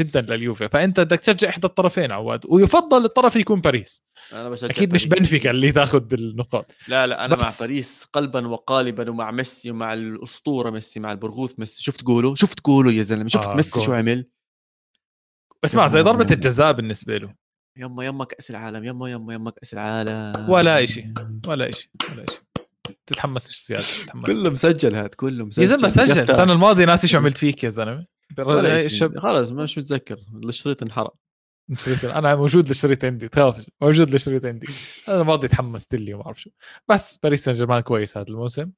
جدا 0.00 0.20
لليوفي. 0.20 0.68
فأنت 0.68 1.00
بدك 1.00 1.20
تشجع 1.20 1.48
إحدى 1.48 1.66
الطرفين 1.66 2.12
عواد 2.12 2.40
ويفضل 2.48 3.04
الطرف 3.04 3.36
يكون 3.36 3.60
باريس. 3.60 4.02
أنا 4.32 4.48
بشجع 4.50 4.70
أكيد 4.70 4.94
مش 4.94 5.06
باريس. 5.06 5.22
بنفيكا 5.22 5.50
اللي 5.50 5.72
تاخذ 5.72 6.12
النقاط 6.14 6.72
لا 6.88 7.06
لا 7.06 7.24
أنا 7.24 7.34
بس- 7.36 7.60
مع 7.60 7.66
باريس 7.66 8.04
قلبا 8.12 8.46
وقالبا 8.46 9.10
ومع 9.10 9.30
ميسي 9.30 9.70
ومع 9.70 9.94
الأسطورة 9.94 10.70
ميسي 10.70 11.00
مع 11.00 11.12
البرغوث 11.12 11.58
ميسي. 11.58 11.82
شفت 11.82 12.04
جوله 12.04 12.34
شفت 12.34 12.66
جوله 12.66 12.92
يا 12.92 13.02
زلمة. 13.02 13.28
شفت 13.28 13.48
آه، 13.48 13.54
ميسي. 13.54 13.80
شو 13.82 13.92
عمل؟ 13.92 14.26
اسمع 15.64 15.86
زي 15.86 16.00
ضربة 16.00 16.26
الجزاء 16.34 16.72
بالنسبة 16.72 17.16
له. 17.16 17.34
يما 17.78 18.04
يما 18.04 18.24
كأس 18.24 18.50
العالم 18.50 18.84
يما 18.84 19.10
يما 19.10 19.34
يما 19.34 19.50
كأس 19.50 19.72
العالم. 19.74 20.50
ولا 20.50 20.82
إشي 20.82 21.12
ولا 21.46 21.70
شيء 21.70 21.90
ولا 22.10 22.26
شيء 22.26 22.40
تتحمسش 23.06 23.66
زيادة 23.66 23.82
تتحمس 23.82 24.26
كله 24.26 24.50
مسجل 24.50 24.94
هاد 24.94 25.08
كله 25.14 25.44
مسجل 25.44 25.62
يا 25.62 25.68
زلمة 25.76 25.88
سجل. 25.88 26.18
السنة 26.30 26.52
الماضية 26.52 26.84
ناسي 26.84 27.08
شو 27.08 27.18
عملت 27.18 27.36
فيك 27.38 27.64
يا 27.64 27.70
زلمة. 27.70 28.06
الشب 28.38 29.18
خلص 29.18 29.50
مش 29.50 29.78
متذكر 29.78 30.18
الشريط 30.44 30.82
انحرق. 30.82 31.14
أنا 32.04 32.36
موجود 32.36 32.68
الشريط 32.68 33.04
عندي 33.04 33.28
تخافش 33.28 33.70
موجود 33.82 34.14
الشريط 34.14 34.46
عندي. 34.46 34.66
أنا 35.08 35.20
الماضي 35.20 35.48
تحمست 35.48 35.94
لي 35.94 36.14
وما 36.14 36.26
اعرف 36.26 36.40
شو. 36.40 36.50
بس 36.88 37.16
باريس 37.16 37.44
سان 37.44 37.54
جيرمان 37.54 37.80
كويس 37.80 38.16
هذا 38.18 38.28
الموسم. 38.28 38.70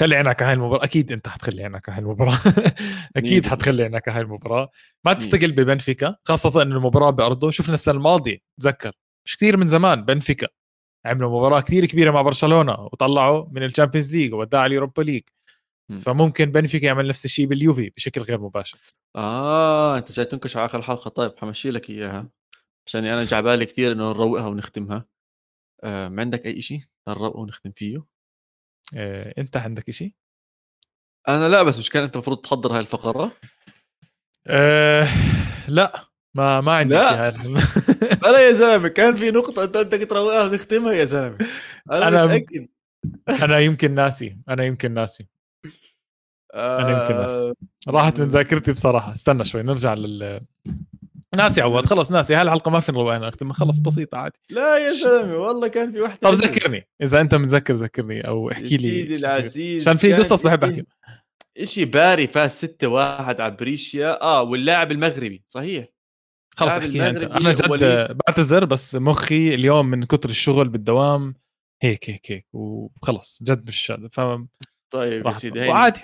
خلي 0.00 0.16
عينك 0.16 0.42
على 0.42 0.48
هاي 0.50 0.54
المباراة. 0.54 0.84
أكيد 0.84 1.12
أنت 1.12 1.28
حتخلي 1.28 1.62
عينك 1.62 1.88
على 1.88 1.96
هاي 1.96 2.02
المباراة. 2.04 2.38
أكيد 3.16 3.46
حتخلي 3.46 3.82
عينك 3.82 4.08
على 4.08 4.16
هاي 4.16 4.22
المباراة. 4.22 4.70
ما 5.04 5.12
تستقل 5.12 5.52
ببنفيكا 5.52 6.16
خاصة 6.24 6.62
أن 6.62 6.72
المباراة 6.72 7.10
بأرضه. 7.10 7.50
شفنا 7.50 7.74
السنة 7.74 7.94
الماضية 7.94 8.38
تذكر. 8.60 8.92
مش 9.26 9.36
كثير 9.36 9.56
من 9.56 9.68
زمان 9.68 10.04
بنفيكا. 10.04 10.48
عملوا 11.06 11.38
مباراة 11.38 11.60
كثير 11.60 11.86
كبيرة 11.86 12.10
مع 12.10 12.22
برشلونة 12.22 12.72
وطلعوا 12.72 13.46
من 13.52 13.62
ال 13.62 13.67
Champions 13.67 14.16
League 14.16 14.34
وودعوا 14.34 14.62
على 14.62 14.70
ال 14.70 14.75
Europa 14.75 15.02
League 15.02 15.22
مم. 15.88 15.98
فممكن 15.98 16.44
بنفيكا 16.52 16.86
يعمل 16.86 17.08
نفس 17.08 17.24
الشيء 17.24 17.46
باليوفي 17.46 17.90
بشكل 17.96 18.20
غير 18.20 18.40
مباشر. 18.40 18.78
آه 19.16 19.98
أنت 19.98 20.12
جاي 20.12 20.24
تنكش 20.24 20.56
على 20.56 20.66
آخر 20.66 20.78
الحلقة. 20.78 21.08
طيب 21.08 21.38
حمشي 21.38 21.70
لك 21.70 21.90
إياها 21.90 22.28
عشان 22.86 23.04
أنا 23.04 23.24
جعبالي 23.24 23.66
كثير 23.66 23.92
إنه 23.92 24.10
نروقها 24.10 24.46
ونختمها. 24.46 25.04
آه 25.84 26.08
ما 26.08 26.20
عندك 26.22 26.46
أي 26.46 26.60
شيء 26.60 26.80
نروقه 27.08 27.40
ونختم 27.40 27.70
فيه. 27.76 28.04
إيه، 28.94 29.34
أنت 29.38 29.56
عندك 29.56 29.90
شيء؟ 29.90 30.12
أنا 31.28 31.48
لا 31.48 31.62
بس 31.62 31.78
مش 31.78 31.90
كان 31.90 32.02
أنت 32.02 32.14
المفروض 32.14 32.38
تحضر 32.38 32.72
هاي 32.74 32.80
الفقرة؟ 32.80 33.32
أه 34.46 35.08
لا 35.68 36.04
ما 36.34 36.60
ما 36.60 36.72
عندي 36.74 36.94
لا. 36.94 37.30
شيء 37.30 37.48
لا 38.32 38.38
يا 38.48 38.52
زلمة 38.52 38.88
كان 38.88 39.16
في 39.16 39.30
نقطة 39.30 39.64
أنت 39.64 39.76
بدك 39.76 40.10
تروقها 40.10 40.44
ونختمها 40.44 40.92
يا 40.92 41.04
زلمة. 41.04 41.38
أنا, 41.92 42.10
أنا- 42.10 42.30
متأكد. 42.30 42.68
أنا 43.28 43.58
يمكن 43.58 43.94
ناسي 43.94 44.38
أنا 44.48 44.64
يمكن 44.64 44.94
ناسي. 44.94 45.26
أنا 46.56 47.02
يمكن 47.02 47.16
ناسي. 47.16 47.42
آه، 47.44 47.54
راحت 47.88 48.20
من 48.20 48.28
ذاكرتي 48.28 48.72
بصراحة. 48.72 49.12
استنى 49.12 49.44
شوي 49.44 49.62
نرجع 49.62 49.94
لل 49.94 50.40
ناسي 51.36 51.60
عواد 51.60 51.86
خلص 51.86 52.10
ناسي. 52.10 52.34
هاي 52.34 52.42
الحلقة 52.42 52.70
ما 52.70 52.80
في 52.80 52.92
نروقها 52.92 53.18
نختم 53.18 53.52
خلص 53.52 53.78
بسيطة 53.78 54.18
عادي. 54.18 54.38
لا 54.50 54.78
يا 54.78 54.88
زلمه 54.88 55.36
والله 55.36 55.68
كان 55.68 55.92
في 55.92 56.00
وحدة 56.00 56.18
طب. 56.22 56.32
ذكرني. 56.34 56.88
إذا 57.02 57.20
أنت 57.20 57.34
متذكر 57.34 57.74
ذكرني 57.74 58.20
أو 58.28 58.50
احكي 58.50 58.76
لي 58.76 58.78
سيدي. 58.78 59.16
العزيز. 59.16 59.88
عشان 59.88 59.98
في 59.98 60.10
كان 60.10 60.18
قصص 60.18 60.42
بحب 60.46 60.60
إشي- 60.64 60.68
احكي 60.68 60.84
إشي 61.58 61.84
باري 61.84 62.26
فاز 62.26 62.50
6 62.50 62.86
1 62.88 63.40
على 63.40 63.56
بريشيا. 63.56 64.22
آه 64.22 64.42
واللاعب 64.42 64.92
المغربي 64.92 65.44
صحيح. 65.48 65.86
خلص 66.56 66.72
احكيها 66.72 67.10
أنت. 67.10 67.22
أنا 67.22 67.52
جد. 67.52 68.16
بعتذر 68.28 68.64
بس 68.64 68.94
مخي 68.94 69.54
اليوم 69.54 69.86
من 69.86 70.04
كتر 70.04 70.28
الشغل 70.28 70.68
بالدوام 70.68 71.34
هيك 71.82 72.10
هيك 72.10 72.32
هيك. 72.32 72.46
وخلص 72.52 73.42
جد 73.42 73.68
مش 73.68 73.92
ف 74.12 74.20
طيب 74.90 75.26
يا 75.26 75.32
سيدي 75.32 75.68
وعادي. 75.68 76.00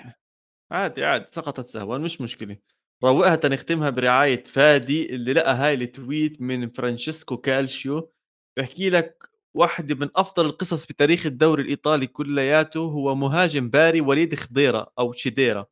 عادي 0.73 1.05
عادي 1.05 1.25
سقطت 1.31 1.67
سهوا 1.69 1.97
مش 1.97 2.21
مشكلة. 2.21 2.57
روقها 3.03 3.35
تنختمها 3.35 3.89
برعاية 3.89 4.43
فادي 4.43 5.15
اللي 5.15 5.33
لقى 5.33 5.55
هاي 5.55 5.73
التويت 5.73 6.41
من 6.41 6.69
فرانشيسكو 6.69 7.37
كالشيو. 7.37 8.11
بحكي 8.57 8.89
لك 8.89 9.29
واحدة 9.53 9.95
من 9.95 10.09
أفضل 10.15 10.45
القصص 10.45 10.85
بتاريخ 10.85 11.25
الدوري 11.25 11.63
الإيطالي 11.63 12.07
كلياته. 12.07 12.79
هو 12.79 13.15
مهاجم 13.15 13.69
باري 13.69 14.01
وليد 14.01 14.35
خضيرة 14.35 14.93
أو 14.99 15.11
شيديرا. 15.11 15.65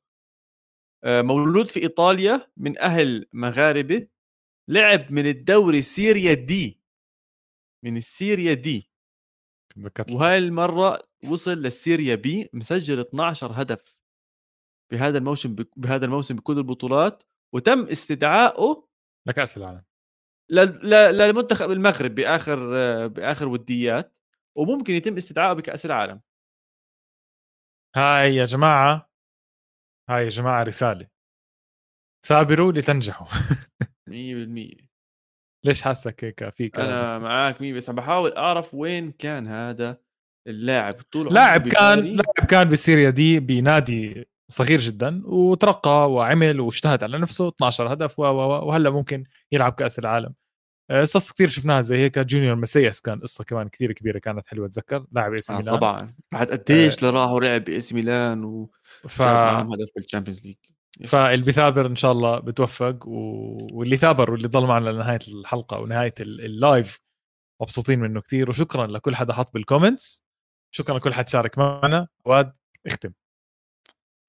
آه، 1.04 1.22
مولود 1.22 1.68
في 1.68 1.82
إيطاليا 1.84 2.47
من 2.58 2.80
أهل 2.80 3.26
مغاربة. 3.34 4.08
لعب 4.68 5.12
من 5.12 5.26
الدوري 5.28 5.82
سيريا 5.82 6.34
دي. 6.34 6.82
من 7.84 7.97
السيريا 7.97 8.54
دي. 8.54 8.89
وهاي 10.12 10.38
المرة 10.38 11.02
وصل 11.30 11.52
للسيريا 11.52 12.16
بي 12.16 12.49
مسجل 12.54 12.99
12 12.99 13.52
هدف. 13.62 14.01
بهذا 14.91 15.17
الموسم 15.17 15.55
بهذا 15.75 16.05
الموسم 16.05 16.35
بكل 16.35 16.57
البطولات 16.57 17.23
وتم 17.55 17.83
استدعائه 17.83 18.87
لكأس 19.27 19.57
العالم. 19.57 19.83
للمنتخب 20.51 21.71
المغرب 21.71 22.15
بآخر 22.15 22.57
بآخر 23.07 23.47
وديات 23.47 24.17
وممكن 24.57 24.93
يتم 24.93 25.17
استدعائه 25.17 25.53
بكأس 25.53 25.85
العالم. 25.85 26.21
هاي 27.95 28.35
يا 28.35 28.45
جماعة 28.45 29.09
هاي 30.09 30.23
يا 30.23 30.29
جماعة 30.29 30.63
رسالة. 30.63 31.07
ثابروا 32.27 32.71
لتنجحوا. 32.71 33.27
100% 34.09 34.11
ليش 35.65 35.81
حاسك 35.81 36.23
هيك؟ 36.23 36.49
فيك 36.49 36.79
أنا 36.79 37.19
معك 37.19 37.61
مية 37.61 37.73
بس 37.73 37.89
عم 37.89 37.95
بحاول 37.95 38.33
أعرف 38.33 38.73
وين 38.73 39.11
كان 39.11 39.47
هذا 39.47 40.01
اللاعب 40.47 40.93
طول 40.93 41.33
لاعب 41.33 41.67
كان. 41.67 41.99
لاعب 41.99 42.49
كان 42.49 42.69
بسيريا 42.69 43.09
دي 43.09 43.39
بنادي 43.39 44.30
صغير 44.52 44.80
جدا 44.80 45.22
وترقى 45.26 46.12
وعمل 46.12 46.60
واجتهد 46.60 47.04
على 47.04 47.18
نفسه 47.20 47.47
12 47.47 47.93
هدف 47.93 48.20
وهلأ 48.20 48.89
ممكن 48.89 49.24
يلعب 49.52 49.72
كأس 49.74 49.99
العالم. 49.99 50.34
آه، 50.89 51.02
قصص 51.02 51.32
كثير 51.32 51.47
شفناها 51.47 51.82
زي 51.82 51.97
هيك. 51.97 52.20
جونيور 52.20 52.56
مسياس 52.56 53.02
كان 53.02 53.20
قصة 53.20 53.43
كمان 53.43 53.68
كثير 53.68 53.91
كبيرة 53.91 54.20
كانت 54.20 54.47
حلوة 54.47 54.66
أتذكر. 54.68 55.06
لاعب 55.12 55.32
AC 55.34 55.53
آه 55.54 55.58
ميلان. 55.58 55.76
طبعا. 55.76 56.16
بعد 56.32 56.47
قديش 56.52 57.04
لراح 57.04 57.32
ولعب 57.32 57.64
بال 57.63 57.78
AC 57.78 57.93
ميلان 57.93 58.43
و 58.43 58.72
ف... 59.10 59.22
هدف 59.22 59.88
بال 59.95 60.05
Champions 60.05 60.45
League. 60.45 60.55
فاللي 61.08 61.45
بثابر 61.52 61.86
إن 61.86 61.95
شاء 61.95 62.12
الله 62.12 62.39
بتوفق 62.39 63.08
و... 63.08 63.58
واللي 63.74 63.97
ثابر 63.97 64.32
واللي 64.32 64.47
ضل 64.47 64.66
معنا 64.66 64.89
لنهاية 64.89 65.20
الحلقة 65.28 65.80
ونهايه 65.80 66.14
ال- 66.20 66.45
اللايف 66.45 66.99
مبسوطين 67.62 67.99
منه 67.99 68.22
كثير 68.22 68.49
وشكرا 68.49 68.88
لكل 68.88 69.16
حدا 69.16 69.34
حط 69.34 69.54
بال 69.53 69.67
comments 69.67 70.24
شكرا 70.72 70.97
لكل 70.97 71.14
حد 71.14 71.30
شارك 71.30 71.58
معنا. 71.58 72.08
واد 72.26 72.54
اختم. 72.88 73.12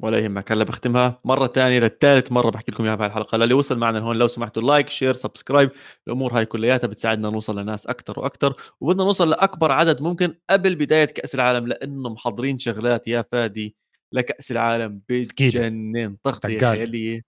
ولا 0.02 0.18
يهمك. 0.18 0.52
هلا 0.52 0.64
بختمها 0.64 1.20
مرة 1.24 1.46
تانية 1.46 1.78
للثالث 1.78 2.32
مرة 2.32 2.50
بحكي 2.50 2.72
لكم 2.72 2.84
إياها 2.84 2.94
بهالحلقه 2.94 3.38
للي 3.38 3.54
وصل 3.54 3.78
معنا 3.78 3.98
هون 3.98 4.16
لو 4.16 4.26
سمحتوا 4.26 4.62
like 4.62 4.88
share 4.88 5.14
subscribe 5.14 5.70
الأمور 6.06 6.38
هاي 6.38 6.46
كلياتها 6.46 6.86
بتساعدنا 6.86 7.30
نوصل 7.30 7.58
لناس 7.58 7.86
أكثر 7.86 8.20
وأكثر 8.20 8.54
وبدنا 8.80 9.04
نوصل 9.04 9.30
لأكبر 9.30 9.72
عدد 9.72 10.02
ممكن 10.02 10.34
قبل 10.50 10.74
بداية 10.74 11.04
كأس 11.04 11.34
العالم 11.34 11.66
لأنه 11.66 12.08
محضرين 12.08 12.58
شغلات. 12.58 13.08
يا 13.08 13.24
فادي 13.32 13.76
لكأس 14.12 14.50
العالم 14.52 15.00
بتجنن 15.08 16.16
تغطيه. 16.24 16.58
خياليه 16.58 17.24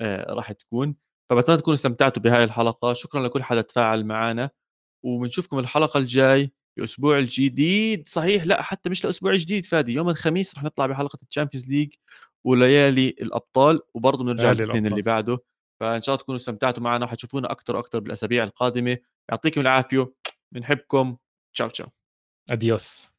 آه 0.00 0.32
راح 0.32 0.52
تكون. 0.52 0.96
فبتمنى 1.30 1.58
تكونوا 1.58 1.74
استمتعتوا 1.74 2.22
بهاي 2.22 2.44
الحلقة. 2.44 2.92
شكرا 2.92 3.22
لكل 3.22 3.42
حدا 3.42 3.60
تفاعل 3.60 4.04
معنا 4.04 4.50
وبنشوفكم 5.04 5.58
الحلقة 5.58 5.98
الجاي. 5.98 6.52
باسبوع 6.76 7.18
الجديد. 7.18 8.08
صحيح 8.08 8.44
لا 8.44 8.62
حتى 8.62 8.90
مش 8.90 9.04
الأسبوع 9.04 9.32
الجديد 9.32 9.66
فادي. 9.66 9.92
يوم 9.92 10.08
الخميس 10.08 10.54
رح 10.54 10.62
نطلع 10.62 10.86
بحلقة 10.86 11.18
ال 11.28 11.32
Champions 11.32 11.70
League 11.70 11.92
وليالي 12.44 13.08
الأبطال 13.08 13.80
وبرضه 13.94 14.24
بنرجع 14.24 14.50
الاثنين 14.50 14.86
اللي. 14.86 15.02
بعده. 15.02 15.38
فإن 15.80 16.02
شاء 16.02 16.14
الله 16.14 16.22
تكونوا 16.22 16.40
استمتعتوا 16.40 16.82
معنا 16.82 17.04
وحتشوفونا 17.04 17.52
أكثر 17.52 17.76
وأكثر 17.76 17.98
بالأسابيع 17.98 18.44
القادمة. 18.44 18.98
يعطيكم 19.30 19.60
العافية. 19.60 20.12
بنحبكم 20.52 21.16
تشاو 21.54 21.68
تشاو. 21.68 21.88
اديوس 22.50 23.13